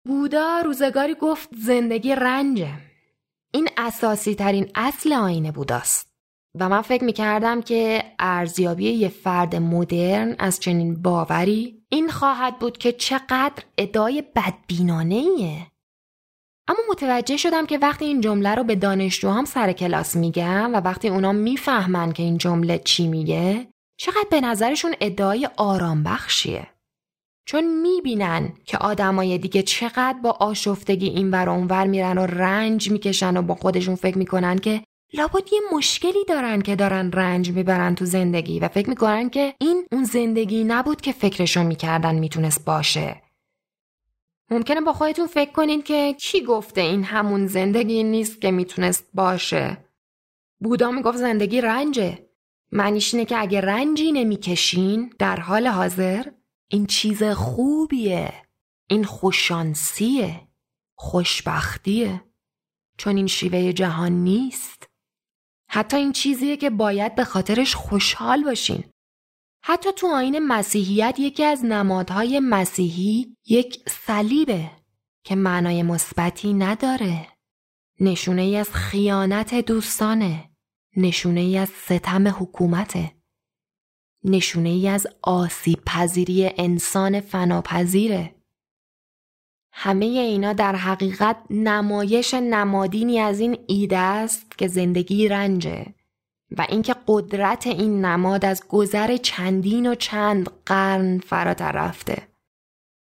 بودا 0.05 0.61
روزگاری 0.65 1.15
گفت 1.15 1.49
زندگی 1.55 2.15
رنجه. 2.15 2.73
این 3.53 3.69
اساسی 3.77 4.35
ترین 4.35 4.71
اصل 4.75 5.13
آینه 5.13 5.53
بوداست. 5.53 6.09
و 6.55 6.69
من 6.69 6.83
فکر 6.83 7.05
می‌کردم 7.05 7.63
که 7.63 8.05
ارزیابی 8.19 8.91
یه 8.91 9.09
فرد 9.09 9.57
مدرن 9.57 10.37
از 10.39 10.61
چنین 10.61 11.03
باوری 11.03 11.83
این 11.89 12.09
خواهد 12.09 12.59
بود 12.59 12.79
که 12.79 12.93
چقدر 12.93 13.65
ادای 13.79 14.25
بدبینانه 14.37 15.15
ایه. 15.15 15.67
اما 16.69 16.79
متوجه 16.91 17.37
شدم 17.37 17.67
که 17.67 17.79
وقتی 17.79 18.05
این 18.05 18.21
جمله 18.21 18.55
رو 18.55 18.65
به 18.65 18.75
دانشجوهام 18.75 19.45
سر 19.45 19.73
کلاس 19.73 20.17
میگم 20.17 20.75
و 20.75 20.77
وقتی 20.77 21.09
اونا 21.09 21.33
می‌فهمن 21.33 22.13
که 22.13 22.23
این 22.23 22.39
جمله 22.39 22.79
چی 22.79 23.09
میگه 23.09 23.69
چقدر 23.97 24.27
به 24.31 24.41
نظرشون 24.41 24.95
ادعای 25.01 25.49
آرام 25.57 26.03
بخشیه. 26.03 26.67
چون 27.47 27.81
می‌بینن 27.83 28.53
که 28.65 28.79
آدمای 28.79 29.39
دیگه 29.39 29.63
چقدر 29.63 30.19
با 30.23 30.31
آشفتگی 30.31 31.09
این 31.09 31.31
ور 31.31 31.51
اونور 31.51 31.87
میرن 31.87 32.19
و 32.19 32.27
رنج 32.27 32.91
می‌کشن 32.91 33.37
و 33.37 33.43
با 33.43 33.55
خودشون 33.55 33.95
فکر 33.95 34.19
می‌کنن 34.19 34.59
که 34.59 34.83
لابد 35.13 35.53
یه 35.53 35.61
مشکلی 35.73 36.25
دارن 36.29 36.63
که 36.63 36.77
دارن 36.77 37.13
رنج 37.13 37.51
می‌برن 37.51 37.95
تو 37.95 38.05
زندگی 38.05 38.61
و 38.61 38.69
فکر 38.69 38.89
می‌کنن 38.89 39.31
که 39.31 39.55
این 39.61 39.87
اون 39.93 40.05
زندگی 40.05 40.65
نبود 40.65 41.01
که 41.01 41.13
فکرشون 41.13 41.67
می‌کردن 41.67 42.15
می‌تونست 42.15 42.65
باشه 42.65 43.28
ممکنه 44.51 44.81
با 44.81 44.93
خودتون 44.93 45.27
فکر 45.27 45.53
کنید 45.53 45.85
که 45.85 46.15
کی 46.19 46.45
گفته 46.45 46.81
این 46.81 47.05
همون 47.05 47.47
زندگی 47.47 48.03
نیست 48.03 48.41
که 48.41 48.51
می‌تونست 48.51 49.09
باشه. 49.15 49.85
بودا 50.61 50.91
می‌گفت 50.91 51.19
زندگی 51.19 51.61
رنجه. 51.61 52.29
معنیش 52.73 53.15
اینه 53.15 53.27
که 53.27 53.41
اگه 53.41 53.61
رنجی 53.61 54.13
نمی‌کشین 54.13 55.13
در 55.19 55.41
حال 55.41 55.67
حاضر 55.67 56.25
این 56.69 56.87
چیز 56.87 57.23
خوبیه. 57.23 58.33
این 58.91 59.05
خوشانسیه. 59.05 60.49
خوشبختیه. 60.99 62.25
چون 62.99 63.17
این 63.17 63.27
شیوه 63.27 63.73
جهان 63.73 64.13
نیست. 64.13 64.91
حتی 65.71 65.97
این 65.97 66.13
چیزیه 66.13 66.57
که 66.57 66.71
باید 66.71 67.15
به 67.15 67.25
خاطرش 67.25 67.75
خوشحال 67.75 68.45
باشین. 68.45 68.85
حتی 69.63 69.93
تو 69.93 70.07
آین 70.07 70.39
مسیحیت 70.39 71.17
یکی 71.19 71.45
از 71.45 71.65
نمادهای 71.65 72.41
مسیحی 72.41 73.37
یک 73.47 73.83
صلیبه 73.89 74.71
که 75.25 75.35
معنای 75.35 75.83
مثبتی 75.83 76.53
نداره. 76.53 77.27
نشونه 78.01 78.43
ای 78.43 78.57
از 78.57 78.71
خیانت 78.71 79.55
دوستانه. 79.55 80.51
نشونه 80.97 81.41
ای 81.41 81.59
از 81.59 81.69
ستم 81.69 82.29
حکومته. 82.29 83.13
نشونه 84.25 84.69
ای 84.69 84.89
از 84.89 85.07
آسیب 85.23 85.79
پذیری 85.87 86.51
انسان 86.57 87.21
فناپذیره. 87.21 88.35
همه 89.73 90.07
اینا 90.07 90.53
در 90.53 90.77
حقیقت 90.77 91.37
نمایش 91.51 92.35
نمادینی 92.35 93.21
از 93.21 93.41
این 93.41 93.59
ایده 93.69 93.99
است 93.99 94.59
که 94.59 94.69
زندگی 94.69 95.29
رنجه 95.29 95.98
و 96.51 96.67
اینکه 96.69 96.95
قدرت 97.07 97.67
این 97.67 98.05
نماد 98.05 98.45
از 98.45 98.63
گذر 98.69 99.17
چندین 99.17 99.87
و 99.87 99.95
چند 99.95 100.51
قرن 100.67 101.19
فراتر 101.19 101.73
رفته 101.73 102.29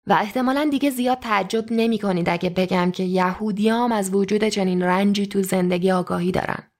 و 0.06 0.12
احتمالا 0.12 0.68
دیگه 0.70 0.90
زیاد 0.90 1.18
تعجب 1.18 1.64
نمی 1.70 1.98
کنید 1.98 2.28
اگه 2.28 2.50
بگم 2.50 2.90
که 2.90 3.02
یهودیام 3.02 3.92
از 3.92 4.14
وجود 4.14 4.44
چنین 4.44 4.82
رنجی 4.82 5.26
تو 5.26 5.42
زندگی 5.42 5.90
آگاهی 5.90 6.32
دارن. 6.32 6.70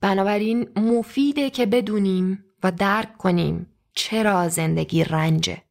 بنابراین 0.00 0.68
مفیده 0.76 1.50
که 1.50 1.66
بدونیم 1.66 2.44
و 2.62 2.72
درک 2.72 3.16
کنیم 3.16 3.66
چرا 3.94 4.48
زندگی 4.48 5.04
رنجه. 5.04 5.62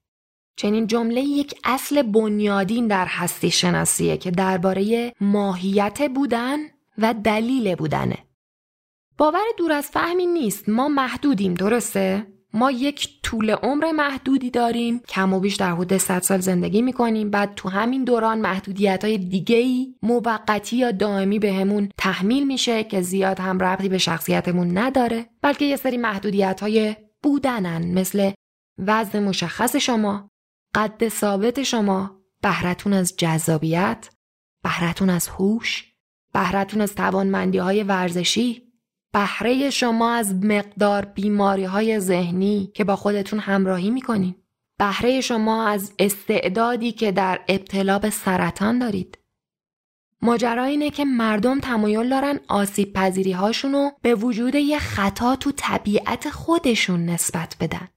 چنین 0.56 0.88
جمله 0.88 1.22
یک 1.22 1.56
اصل 1.64 2.02
بنیادین 2.02 2.88
در 2.88 3.06
هستی 3.06 3.52
شناسیه 3.52 4.18
که 4.18 4.32
درباره 4.32 5.14
ماهیت 5.22 6.12
بودن 6.16 6.58
و 6.98 7.14
دلیل 7.14 7.76
بودنه. 7.76 8.18
باور 9.22 9.44
دور 9.58 9.72
از 9.72 9.86
فهمی 9.86 10.26
نیست. 10.26 10.70
ما 10.70 10.88
محدودیم 10.88 11.54
درسته؟ 11.54 12.28
ما 12.54 12.72
یک 12.72 13.22
طول 13.24 13.50
عمر 13.50 13.92
محدودی 13.92 14.50
داریم. 14.50 15.00
کم 15.00 15.34
و 15.34 15.40
بیش 15.40 15.56
در 15.56 15.72
حدود 15.72 15.98
100 15.98 16.22
سال 16.22 16.40
زندگی 16.40 16.82
می‌کنیم. 16.82 17.30
بعد 17.30 17.56
تو 17.56 17.70
همین 17.70 18.04
دوران 18.04 18.40
محدودیت 18.40 19.06
های 19.06 19.18
دیگه 19.18 19.56
ای 19.56 19.96
موقتی 20.04 20.78
یا 20.78 20.92
دائمی 20.92 21.40
بهمون 21.40 21.86
به 21.86 21.92
تحمیل 21.98 22.48
میشه 22.48 22.84
که 22.84 23.02
زیاد 23.02 23.40
هم 23.40 23.60
ربطی 23.60 23.90
به 23.90 23.98
شخصیتمون 23.98 24.78
نداره 24.78 25.26
بلکه 25.42 25.66
یه 25.66 25.76
سری 25.76 25.98
محدودیت 25.98 26.60
های 26.62 26.96
بودنن 27.24 28.00
مثل 28.00 28.32
وزن 28.78 29.24
مشخص 29.24 29.76
شما 29.76 30.30
قد 30.76 31.08
ثابت 31.08 31.64
شما 31.64 32.22
بهرتون 32.42 32.94
از 32.94 33.14
جذابیت 33.18 34.10
بهرتون 34.64 35.10
از 35.10 35.28
هوش 35.28 35.94
بهرتون 36.34 36.82
از 36.82 36.96
توانمندی 36.96 37.58
های 37.58 37.84
ورزشی. 37.84 38.71
بهره 39.14 39.70
شما 39.70 40.12
از 40.14 40.36
مقدار 40.36 41.06
بیماری 41.06 41.64
های 41.64 42.00
ذهنی 42.00 42.72
که 42.74 42.84
با 42.84 42.96
خودتون 42.96 43.40
همراهی 43.40 43.90
می‌کنین 43.90 44.36
بهره 44.80 45.22
شما 45.22 45.68
از 45.68 45.94
استعدادی 46.00 46.92
که 46.92 47.12
در 47.12 47.40
ابتلا 47.48 48.00
به 48.00 48.10
سرطان 48.10 48.80
دارید 48.80 49.18
ماجرا 50.22 50.64
اینه 50.64 50.90
که 50.90 51.06
مردم 51.06 51.60
تمایل 51.60 52.10
دارن 52.10 52.40
آسیب 52.48 52.94
پذیری 52.94 53.32
هاشونو 53.32 53.92
به 54.02 54.16
وجود 54.16 54.56
یه 54.56 54.80
خطا 54.80 55.36
تو 55.36 55.52
طبیعت 55.52 56.30
خودشون 56.30 57.06
نسبت 57.06 57.56
بدن. 57.60 57.88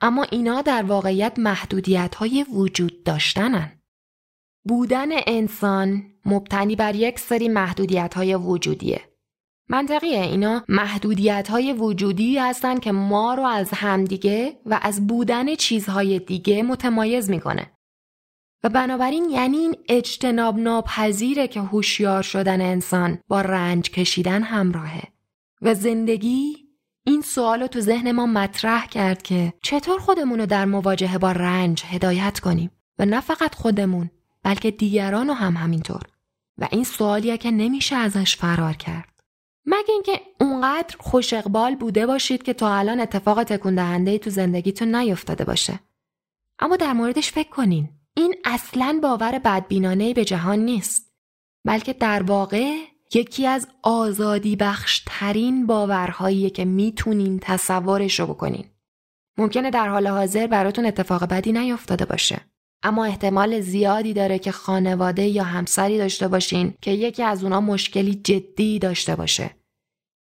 اما 0.00 0.22
اینا 0.22 0.62
در 0.62 0.82
واقعیت 0.82 1.38
محدودیت 1.38 2.14
های 2.14 2.46
وجود 2.52 3.04
داشتنن. 3.04 3.72
بودن 4.68 5.08
انسان 5.26 6.02
مبتنی 6.24 6.76
بر 6.76 6.94
یک 6.94 7.18
سری 7.18 7.48
محدودیت 7.48 8.14
های 8.14 8.34
وجودیه. 8.34 9.11
منطقیه. 9.68 10.20
اینا 10.20 10.64
محدودیت 10.68 11.48
های 11.50 11.72
وجودی 11.72 12.38
هستن 12.38 12.78
که 12.78 12.92
ما 12.92 13.34
رو 13.34 13.42
از 13.42 13.70
همدیگه 13.74 14.60
و 14.66 14.78
از 14.82 15.06
بودن 15.06 15.54
چیزهای 15.54 16.18
دیگه 16.18 16.62
متمایز 16.62 17.30
می‌کنه. 17.30 17.70
و 18.64 18.68
بنابراین 18.68 19.30
یعنی 19.30 19.56
این 19.56 19.76
اجتناب 19.88 20.58
ناپذیره 20.58 21.48
که 21.48 21.60
هوشیار 21.60 22.22
شدن 22.22 22.60
انسان 22.60 23.18
با 23.28 23.40
رنج 23.40 23.90
کشیدن 23.90 24.42
همراهه. 24.42 25.02
و 25.62 25.74
زندگی 25.74 26.56
این 27.04 27.22
سوال 27.22 27.60
رو 27.60 27.66
تو 27.66 27.80
ذهن 27.80 28.12
ما 28.12 28.26
مطرح 28.26 28.86
کرد 28.86 29.22
که 29.22 29.52
چطور 29.62 30.00
خودمون 30.00 30.38
رو 30.38 30.46
در 30.46 30.64
مواجهه 30.64 31.18
با 31.18 31.32
رنج 31.32 31.82
هدایت 31.84 32.40
کنیم؟ 32.40 32.70
و 32.98 33.04
نه 33.04 33.20
فقط 33.20 33.54
خودمون 33.54 34.10
بلکه 34.42 34.70
دیگران 34.70 35.28
رو 35.28 35.34
هم 35.34 35.56
همینطور. 35.56 36.02
و 36.58 36.68
این 36.70 36.84
سوالیه 36.84 37.38
که 37.38 37.50
نمیشه 37.50 37.96
ازش 37.96 38.36
فرار 38.36 38.72
کرد. 38.72 39.11
مگه 39.66 39.90
اینکه 39.90 40.20
اونقدر 40.40 40.96
خوش 40.98 41.32
اقبال 41.32 41.74
بوده 41.74 42.06
باشید 42.06 42.42
که 42.42 42.52
تا 42.52 42.74
الان 42.74 43.00
اتفاق 43.00 43.44
تکون 43.44 43.74
دهنده 43.74 44.18
تو 44.18 44.30
زندگیتون 44.30 44.94
نیفتاده 44.94 45.44
باشه 45.44 45.80
اما 46.58 46.76
در 46.76 46.92
موردش 46.92 47.32
فکر 47.32 47.48
کنین 47.48 47.88
این 48.14 48.34
اصلا 48.44 48.98
باور 49.02 49.38
بدبینانه 49.38 50.14
به 50.14 50.24
جهان 50.24 50.58
نیست 50.58 51.12
بلکه 51.64 51.92
در 51.92 52.22
واقع 52.22 52.76
یکی 53.14 53.46
از 53.46 53.68
آزادی 53.82 54.56
بخشترین 54.56 55.66
باورهایی 55.66 56.50
که 56.50 56.64
می‌تونین 56.64 57.38
تصورش 57.42 58.20
رو 58.20 58.26
بکنین. 58.26 58.64
ممکنه 59.38 59.70
در 59.70 59.88
حال 59.88 60.06
حاضر 60.06 60.46
براتون 60.46 60.86
اتفاق 60.86 61.24
بدی 61.24 61.52
نیفتاده 61.52 62.04
باشه. 62.04 62.40
اما 62.82 63.04
احتمال 63.04 63.60
زیادی 63.60 64.12
داره 64.12 64.38
که 64.38 64.52
خانواده 64.52 65.22
یا 65.22 65.44
همسری 65.44 65.98
داشته 65.98 66.28
باشین 66.28 66.74
که 66.80 66.90
یکی 66.90 67.22
از 67.22 67.44
اونا 67.44 67.60
مشکلی 67.60 68.14
جدی 68.14 68.78
داشته 68.78 69.16
باشه. 69.16 69.50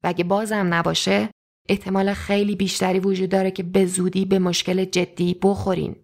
و 0.04 0.08
اگه 0.08 0.24
بازم 0.24 0.74
نباشه 0.74 1.30
احتمال 1.70 2.14
خیلی 2.14 2.56
بیشتری 2.56 3.00
وجود 3.00 3.30
داره 3.30 3.52
که 3.52 3.64
به 3.64 3.86
زودی 3.86 4.26
به 4.26 4.40
مشکل 4.40 4.86
جدی 4.86 5.40
بخورین. 5.42 5.96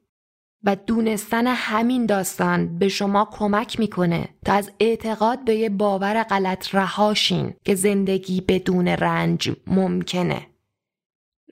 و 0.64 0.76
دونستن 0.76 1.48
همین 1.48 2.06
داستان 2.06 2.80
به 2.80 2.90
شما 2.90 3.30
کمک 3.32 3.80
می‌کنه 3.80 4.30
تا 4.46 4.54
از 4.54 4.72
اعتقاد 4.80 5.46
به 5.46 5.56
یه 5.56 5.70
باور 5.70 6.24
غلط 6.24 6.76
رهاشین 6.76 7.54
که 7.64 7.76
زندگی 7.76 8.42
بدون 8.42 8.88
رنج 8.88 9.52
ممکنه. 9.68 10.48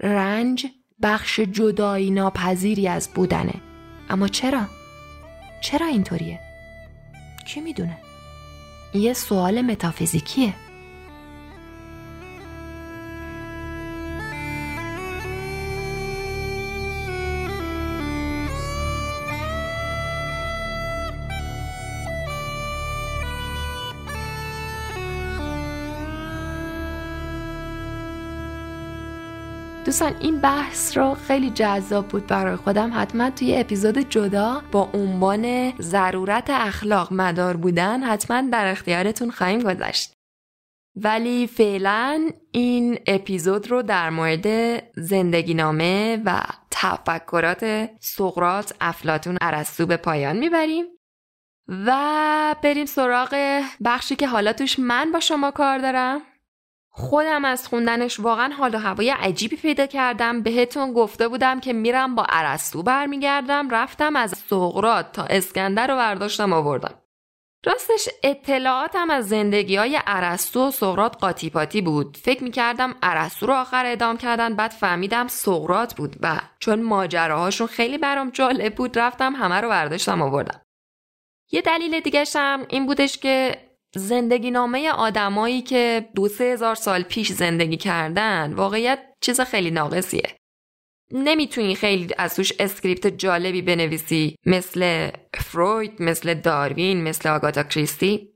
رنج 0.02 0.66
بخش 1.02 1.40
جدایی 1.40 2.12
ناپذیری 2.12 2.88
از 2.88 3.10
بودنه. 3.16 3.54
اما 4.10 4.28
چرا؟ 4.28 4.83
چرا 5.64 5.86
اینطوریه؟ 5.86 6.40
کی 7.46 7.62
می‌دونه؟ 7.62 7.98
یه 8.94 9.14
سوال 9.14 9.62
متافیزیکیه. 9.62 10.54
دوستان 29.94 30.16
این 30.20 30.40
بحث 30.40 30.98
رو 30.98 31.14
خیلی 31.14 31.50
جذاب 31.50 32.08
بود 32.08 32.28
برای 32.28 32.56
خودم. 32.56 32.92
حتما 32.96 33.30
توی 33.30 33.58
اپیزود 33.58 33.98
جدا 33.98 34.62
با 34.72 34.90
عنوان 34.94 35.74
ضرورت 35.82 36.50
اخلاق 36.50 37.14
مدار 37.14 37.58
بودن 37.58 38.04
حتما 38.04 38.42
در 38.42 38.72
اختیارتون 38.72 39.32
خواهیم 39.32 39.60
گذاشت 39.60 40.14
ولی 40.96 41.48
فعلا 41.48 42.30
این 42.52 43.00
اپیزود 43.08 43.72
رو 43.72 43.82
در 43.82 44.10
مورد 44.10 44.48
زندگی 44.96 45.54
نامه 45.54 46.22
و 46.26 46.42
تفکرات 46.72 47.90
سقرات 48.00 48.76
افلاتون 48.82 49.38
ارسطو 49.42 49.86
به 49.86 49.98
پایان 49.98 50.38
می‌بریم 50.38 50.86
و 51.68 52.56
بریم 52.64 52.86
سراغ 52.86 53.62
بخشی 53.86 54.16
که 54.16 54.28
حالا 54.28 54.54
توش 54.54 54.80
من 54.80 55.12
با 55.12 55.20
شما 55.20 55.52
کار 55.52 55.78
دارم. 55.78 56.22
خودم 56.96 57.46
از 57.46 57.68
خوندنش 57.68 58.20
واقعا 58.20 58.54
حال 58.54 58.76
و 58.76 58.78
هوای 58.78 59.10
عجیبی 59.10 59.56
پیدا 59.56 59.86
کردم. 59.86 60.42
بهتون 60.42 60.94
گفته 60.94 61.28
بودم 61.28 61.60
که 61.60 61.74
میرم 61.74 62.16
با 62.16 62.26
عرستو 62.30 62.84
برمیگردم. 62.84 63.70
رفتم 63.70 64.16
از 64.16 64.34
سقرات 64.50 65.12
تا 65.12 65.24
اسکندر 65.24 65.88
رو 65.88 65.96
برداشتم 65.96 66.54
آوردم. 66.54 66.94
راستش 67.66 68.10
اطلاعاتم 68.24 69.10
از 69.10 69.28
زندگی 69.28 69.76
های 69.76 70.00
عرستو 70.08 70.68
و 70.68 70.72
سقرات 70.72 71.18
قاطی 71.18 71.50
پاتی 71.50 71.82
بود. 71.82 72.18
فکر 72.18 72.44
می‌کردم 72.44 72.96
عرستو 73.04 73.46
رو 73.46 73.54
آخر 73.54 73.86
ادام 73.86 74.18
کردن 74.18 74.56
بعد 74.56 74.72
فهمیدم 74.72 75.28
سقرات 75.28 75.96
بود 75.96 76.16
و 76.22 76.40
چون 76.60 76.82
ماجراهاشون 76.82 77.68
خیلی 77.68 77.98
برام 77.98 78.30
جالب 78.30 78.76
بود 78.76 79.00
رفتم 79.00 79.36
همه 79.36 79.62
رو 79.62 79.70
برداشتم 79.70 80.22
آوردم. 80.22 80.62
یه 81.52 81.62
دلیل 81.62 82.00
دیگه 82.00 82.24
هم 82.36 82.66
این 82.70 82.86
بودش 82.86 83.18
که 83.18 83.58
زندگی 83.96 84.52
نامه 84.52 84.90
آدمایی 84.90 85.62
که 85.62 86.10
دو 86.16 86.28
سه 86.28 86.44
هزار 86.44 86.76
سال 86.76 87.04
پیش 87.04 87.32
زندگی 87.32 87.78
کردن 87.78 88.54
واقعیت 88.54 89.00
چیز 89.22 89.42
خیلی 89.42 89.72
ناقصیه. 89.72 90.38
نمی‌تونی 91.12 91.76
خیلی 91.76 92.14
از 92.18 92.36
توش 92.36 92.54
script 92.60 93.08
جالبی 93.08 93.62
بنویسی 93.62 94.36
مثل 94.46 95.10
فروید، 95.34 96.02
مثل 96.02 96.34
داروین، 96.34 97.04
مثل 97.04 97.30
آگاتا 97.30 97.64
کریستی. 97.64 98.30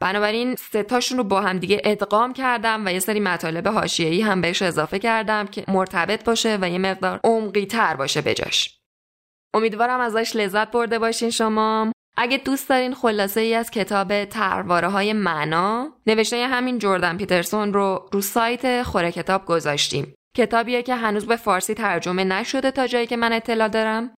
بنابراین 0.00 0.56
ستاشون 0.56 1.18
رو 1.18 1.24
با 1.24 1.40
هم 1.40 1.58
دیگه 1.58 1.82
ادغام 1.84 2.32
کردم 2.32 2.86
و 2.86 2.92
یه 2.92 2.98
سری 2.98 3.20
مطالب 3.20 3.68
حاشیه‌ای 3.68 4.20
هم 4.20 4.40
بهش 4.40 4.62
اضافه 4.62 4.98
کردم 4.98 5.46
که 5.46 5.64
مرتبط 5.68 6.24
باشه 6.24 6.58
و 6.60 6.70
یه 6.70 6.78
مقدار 6.78 7.20
عمقی 7.24 7.66
تر 7.66 7.96
باشه 7.96 8.20
بجاش. 8.20 8.78
امیدوارم 9.54 10.00
ازش 10.00 10.36
لذت 10.36 10.70
برده 10.70 10.98
باشین 10.98 11.30
شما 11.30 11.92
اگه 12.16 12.36
دوست 12.36 12.68
دارین 12.68 12.94
خلاصه 12.94 13.40
ای 13.40 13.54
از 13.54 13.70
کتاب 13.70 14.24
طرحواره 14.24 14.88
های 14.88 15.12
معنا 15.12 15.92
نوشته 16.06 16.46
همین 16.46 16.78
جردن 16.78 17.16
پیترسون 17.16 17.72
رو 17.72 18.08
رو 18.12 18.20
سایت 18.20 18.82
خوره 18.82 19.12
کتاب 19.12 19.46
گذاشتیم. 19.46 20.14
کتابیه 20.36 20.82
که 20.82 20.94
هنوز 20.94 21.26
به 21.26 21.36
فارسی 21.36 21.74
ترجمه 21.74 22.24
نشده 22.24 22.70
تا 22.70 22.86
جایی 22.86 23.06
که 23.06 23.16
من 23.16 23.32
اطلاع 23.32 23.68
دارم. 23.68 24.14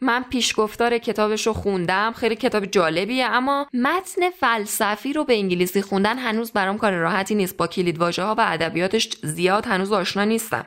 من 0.00 0.22
پیشگفتار 0.22 0.98
کتابش 0.98 1.46
رو 1.46 1.52
خوندم 1.52 2.12
خیلی 2.12 2.36
کتاب 2.36 2.64
جالبیه 2.64 3.24
اما 3.24 3.66
متن 3.74 4.30
فلسفی 4.30 5.12
رو 5.12 5.24
به 5.24 5.34
انگلیسی 5.34 5.82
خوندن 5.82 6.18
هنوز 6.18 6.52
برام 6.52 6.78
کار 6.78 6.92
راحتی 6.92 7.34
نیست. 7.34 7.56
با 7.56 7.66
کلید 7.66 8.02
ها 8.02 8.34
و 8.38 8.44
ادبیاتش 8.46 9.08
زیاد 9.22 9.66
هنوز 9.66 9.92
آشنا 9.92 10.24
نیستم. 10.24 10.66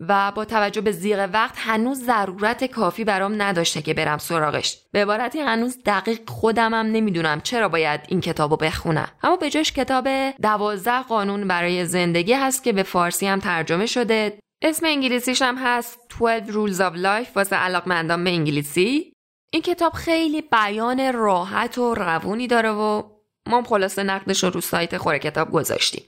و 0.00 0.32
با 0.32 0.44
توجه 0.44 0.80
به 0.80 0.92
زیغ 0.92 1.28
وقت 1.32 1.54
هنوز 1.58 2.04
ضرورت 2.04 2.64
کافی 2.64 3.04
برام 3.04 3.42
نداشته 3.42 3.82
که 3.82 3.94
برم 3.94 4.18
سراغش. 4.18 4.78
به 4.92 5.02
عبارتی 5.02 5.40
هنوز 5.40 5.78
دقیق 5.86 6.30
خودمم 6.30 6.74
نمی‌دونم 6.74 7.40
چرا 7.40 7.68
باید 7.68 8.00
این 8.08 8.20
کتابو 8.20 8.56
بخونم. 8.56 9.08
اما 9.22 9.36
به 9.36 9.50
جاش 9.50 9.72
کتاب 9.72 10.08
دوازده 10.42 11.02
قانون 11.02 11.48
برای 11.48 11.84
زندگی 11.84 12.32
هست 12.32 12.64
که 12.64 12.72
به 12.72 12.82
فارسی 12.82 13.26
هم 13.26 13.40
ترجمه 13.40 13.86
شده. 13.86 14.38
اسم 14.62 14.86
انگلیسیش 14.86 15.42
هم 15.42 15.56
هست 15.58 15.98
12 16.20 16.52
Rules 16.52 16.78
of 16.78 16.96
Life 16.96 17.36
واسه 17.36 17.56
علاقمندان 17.56 18.24
به 18.24 18.30
انگلیسی. 18.30 19.12
این 19.52 19.62
کتاب 19.62 19.92
خیلی 19.92 20.42
بیان 20.42 21.12
راحت 21.12 21.78
و 21.78 21.94
روونی 21.94 22.46
داره 22.46 22.70
و 22.70 23.02
ما 23.48 23.62
خلاصه 23.62 24.02
نقدش 24.02 24.44
رو 24.44 24.50
رو 24.50 24.60
سایت 24.60 24.96
خوره 24.96 25.18
کتاب 25.18 25.50
گذاشتیم. 25.50 26.02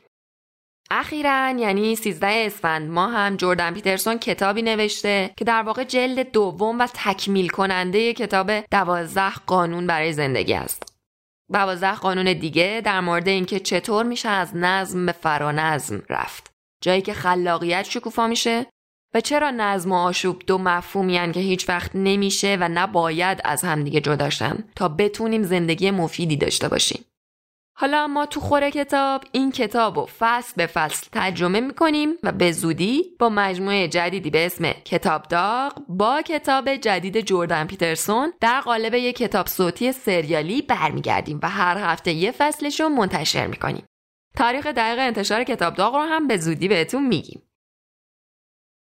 اخیرا 0.90 1.54
یعنی 1.58 1.96
13 1.96 2.26
اسفند 2.46 2.90
ما 2.90 3.06
هم 3.06 3.36
جردن 3.36 3.74
پیترسون 3.74 4.18
کتابی 4.18 4.62
نوشته 4.62 5.30
که 5.36 5.44
در 5.44 5.62
واقع 5.62 5.84
جلد 5.84 6.30
دوم 6.30 6.78
و 6.78 6.88
تکمیل 6.94 7.48
کننده 7.48 8.14
کتاب 8.14 8.50
دوازده 8.60 9.34
قانون 9.46 9.86
برای 9.86 10.12
زندگی 10.12 10.54
است. 10.54 10.82
دوازده 11.52 11.94
قانون 11.94 12.32
دیگه 12.32 12.82
در 12.84 13.00
مورد 13.00 13.28
اینکه 13.28 13.60
چطور 13.60 14.06
میشه 14.06 14.28
از 14.28 14.56
نظم 14.56 15.06
به 15.06 15.12
فرانظم 15.12 16.02
رفت. 16.08 16.50
جایی 16.82 17.02
که 17.02 17.12
خلاقیت 17.12 17.82
شکوفا 17.82 18.26
میشه 18.26 18.66
و 19.14 19.20
چرا 19.20 19.50
نظم 19.50 19.92
و 19.92 19.94
آشوب 19.94 20.42
دو 20.46 20.58
مفهومی 20.58 21.32
که 21.32 21.40
هیچ 21.40 21.68
وقت 21.68 21.90
نمیشه 21.94 22.56
و 22.60 22.68
نباید 22.68 23.40
از 23.44 23.62
همدیگه 23.62 24.00
جداشن 24.00 24.64
تا 24.76 24.88
بتونیم 24.88 25.42
زندگی 25.42 25.90
مفیدی 25.90 26.36
داشته 26.36 26.68
باشیم. 26.68 27.04
حالا 27.80 28.06
ما 28.06 28.26
تو 28.26 28.40
خوره 28.40 28.70
کتاب 28.70 29.24
این 29.32 29.52
کتاب 29.52 29.98
رو 29.98 30.08
فصل 30.18 30.52
به 30.56 30.66
فصل 30.66 31.06
ترجمه 31.12 31.60
می‌کنیم 31.60 32.14
و 32.22 32.32
به 32.32 32.52
زودی 32.52 33.04
با 33.18 33.28
مجموعه 33.28 33.88
جدیدی 33.88 34.30
به 34.30 34.46
اسم 34.46 34.72
کتاب 34.72 35.22
داغ 35.22 35.72
با 35.88 36.22
کتاب 36.22 36.76
جدید 36.76 37.20
جردن 37.20 37.66
پیترسون 37.66 38.32
در 38.40 38.60
قالب 38.60 38.94
یک 38.94 39.16
کتاب 39.16 39.46
صوتی 39.46 39.92
سریالی 39.92 40.62
برمیگردیم 40.62 41.40
و 41.42 41.48
هر 41.48 41.78
هفته 41.78 42.12
یه 42.12 42.30
فصلش 42.30 42.80
رو 42.80 42.88
منتشر 42.88 43.46
می‌کنیم. 43.46 43.84
تاریخ 44.36 44.66
دقیق 44.66 44.98
انتشار 44.98 45.44
کتاب 45.44 45.74
داغ 45.74 45.94
رو 45.94 46.02
هم 46.02 46.26
به 46.26 46.36
زودی 46.36 46.68
بهتون 46.68 47.06
میگیم. 47.06 47.42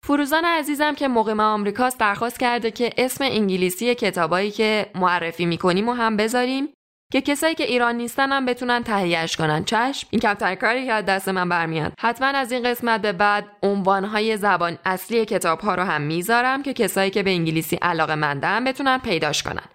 فروزان 0.05 0.45
عزیزم 0.45 0.95
که 0.95 1.09
مقیم 1.09 1.41
آمریکاست 1.41 2.01
درخواست 2.01 2.41
کرده 2.41 2.71
که 2.71 2.93
اسم 2.99 3.25
انگلیسی 3.25 3.95
کتابایی 3.95 4.51
که 4.51 4.91
معرفی 4.95 5.47
می‌کنیم 5.47 5.89
و 5.89 5.93
هم 5.93 6.17
بذاریم 6.17 6.69
که 7.13 7.21
کسایی 7.21 7.55
که 7.55 7.65
ایران 7.65 7.95
نیستن 7.95 8.33
هم 8.33 8.47
بتونن 8.47 8.83
تهیهش 8.83 9.37
کنن. 9.37 9.65
چشم؟ 9.65 10.09
این 10.11 10.21
کمتر 10.21 10.55
کاری 10.55 10.87
که 10.87 10.93
از 10.93 11.05
دست 11.05 11.29
من 11.29 11.49
برمیاد. 11.49 11.93
حتما 12.01 12.27
از 12.27 12.53
این 12.53 12.63
قسمت 12.63 13.03
به 13.03 13.13
بعد 13.13 13.47
عنوانهای 13.63 14.37
زبان 14.37 14.79
اصلی 14.85 15.25
کتاب 15.25 15.61
ها 15.61 15.75
رو 15.75 15.83
هم 15.83 16.03
می‌ذارم 16.03 16.63
که 16.63 16.73
کسایی 16.73 17.11
که 17.11 17.23
به 17.23 17.31
انگلیسی 17.31 17.77
علاقه 17.77 18.15
مندن 18.15 18.65
بتونن 18.65 18.99
پیداش 18.99 19.43
کنن. 19.43 19.69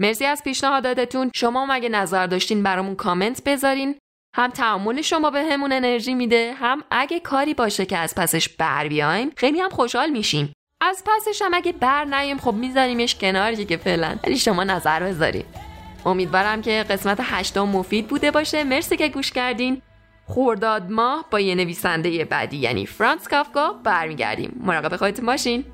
مرسی 0.00 0.24
از 0.24 0.42
پیشنهاداتتون. 0.44 1.30
شما 1.34 1.66
مگه 1.66 1.88
نظر 1.88 2.26
داشتین 2.26 2.62
برامون 2.62 2.96
کامنت 2.96 3.42
بذارین. 3.44 3.98
هم 4.36 4.50
تعامل 4.50 5.02
شما 5.02 5.30
به 5.30 5.42
همون 5.42 5.72
انرژی 5.72 6.14
میده 6.14 6.54
هم 6.58 6.84
اگه 6.90 7.20
کاری 7.20 7.54
باشه 7.54 7.86
که 7.86 7.98
از 7.98 8.14
پسش 8.14 8.48
بر 8.48 8.88
بیایم 8.88 9.32
خیلی 9.36 9.60
هم 9.60 9.70
خوشحال 9.70 10.10
میشیم. 10.10 10.52
از 10.80 11.04
پسش 11.06 11.42
هم 11.42 11.54
اگه 11.54 11.72
بر 11.72 12.04
نیم 12.04 12.38
خب 12.38 12.54
میذاریمش 12.54 13.14
کنار 13.14 13.54
که 13.54 13.76
فعلا. 13.76 14.16
ولی 14.24 14.38
شما 14.38 14.64
نظر 14.64 15.00
بذارید 15.00 15.63
امیدوارم 16.04 16.62
که 16.62 16.84
قسمت 16.90 17.18
هشتم 17.22 17.62
مفید 17.62 18.08
بوده 18.08 18.30
باشه. 18.30 18.64
مرسی 18.64 18.96
که 18.96 19.08
گوش 19.08 19.32
کردین. 19.32 19.82
خورداد 20.26 20.90
ماه 20.90 21.26
با 21.30 21.40
یه 21.40 21.54
نویسنده 21.54 22.24
بعدی 22.24 22.56
یعنی 22.56 22.86
فرانس 22.86 23.28
کافکا 23.28 23.72
برمیگردیم. 23.72 24.60
مراقب 24.64 24.96
خودتون 24.96 25.26
باشین. 25.26 25.64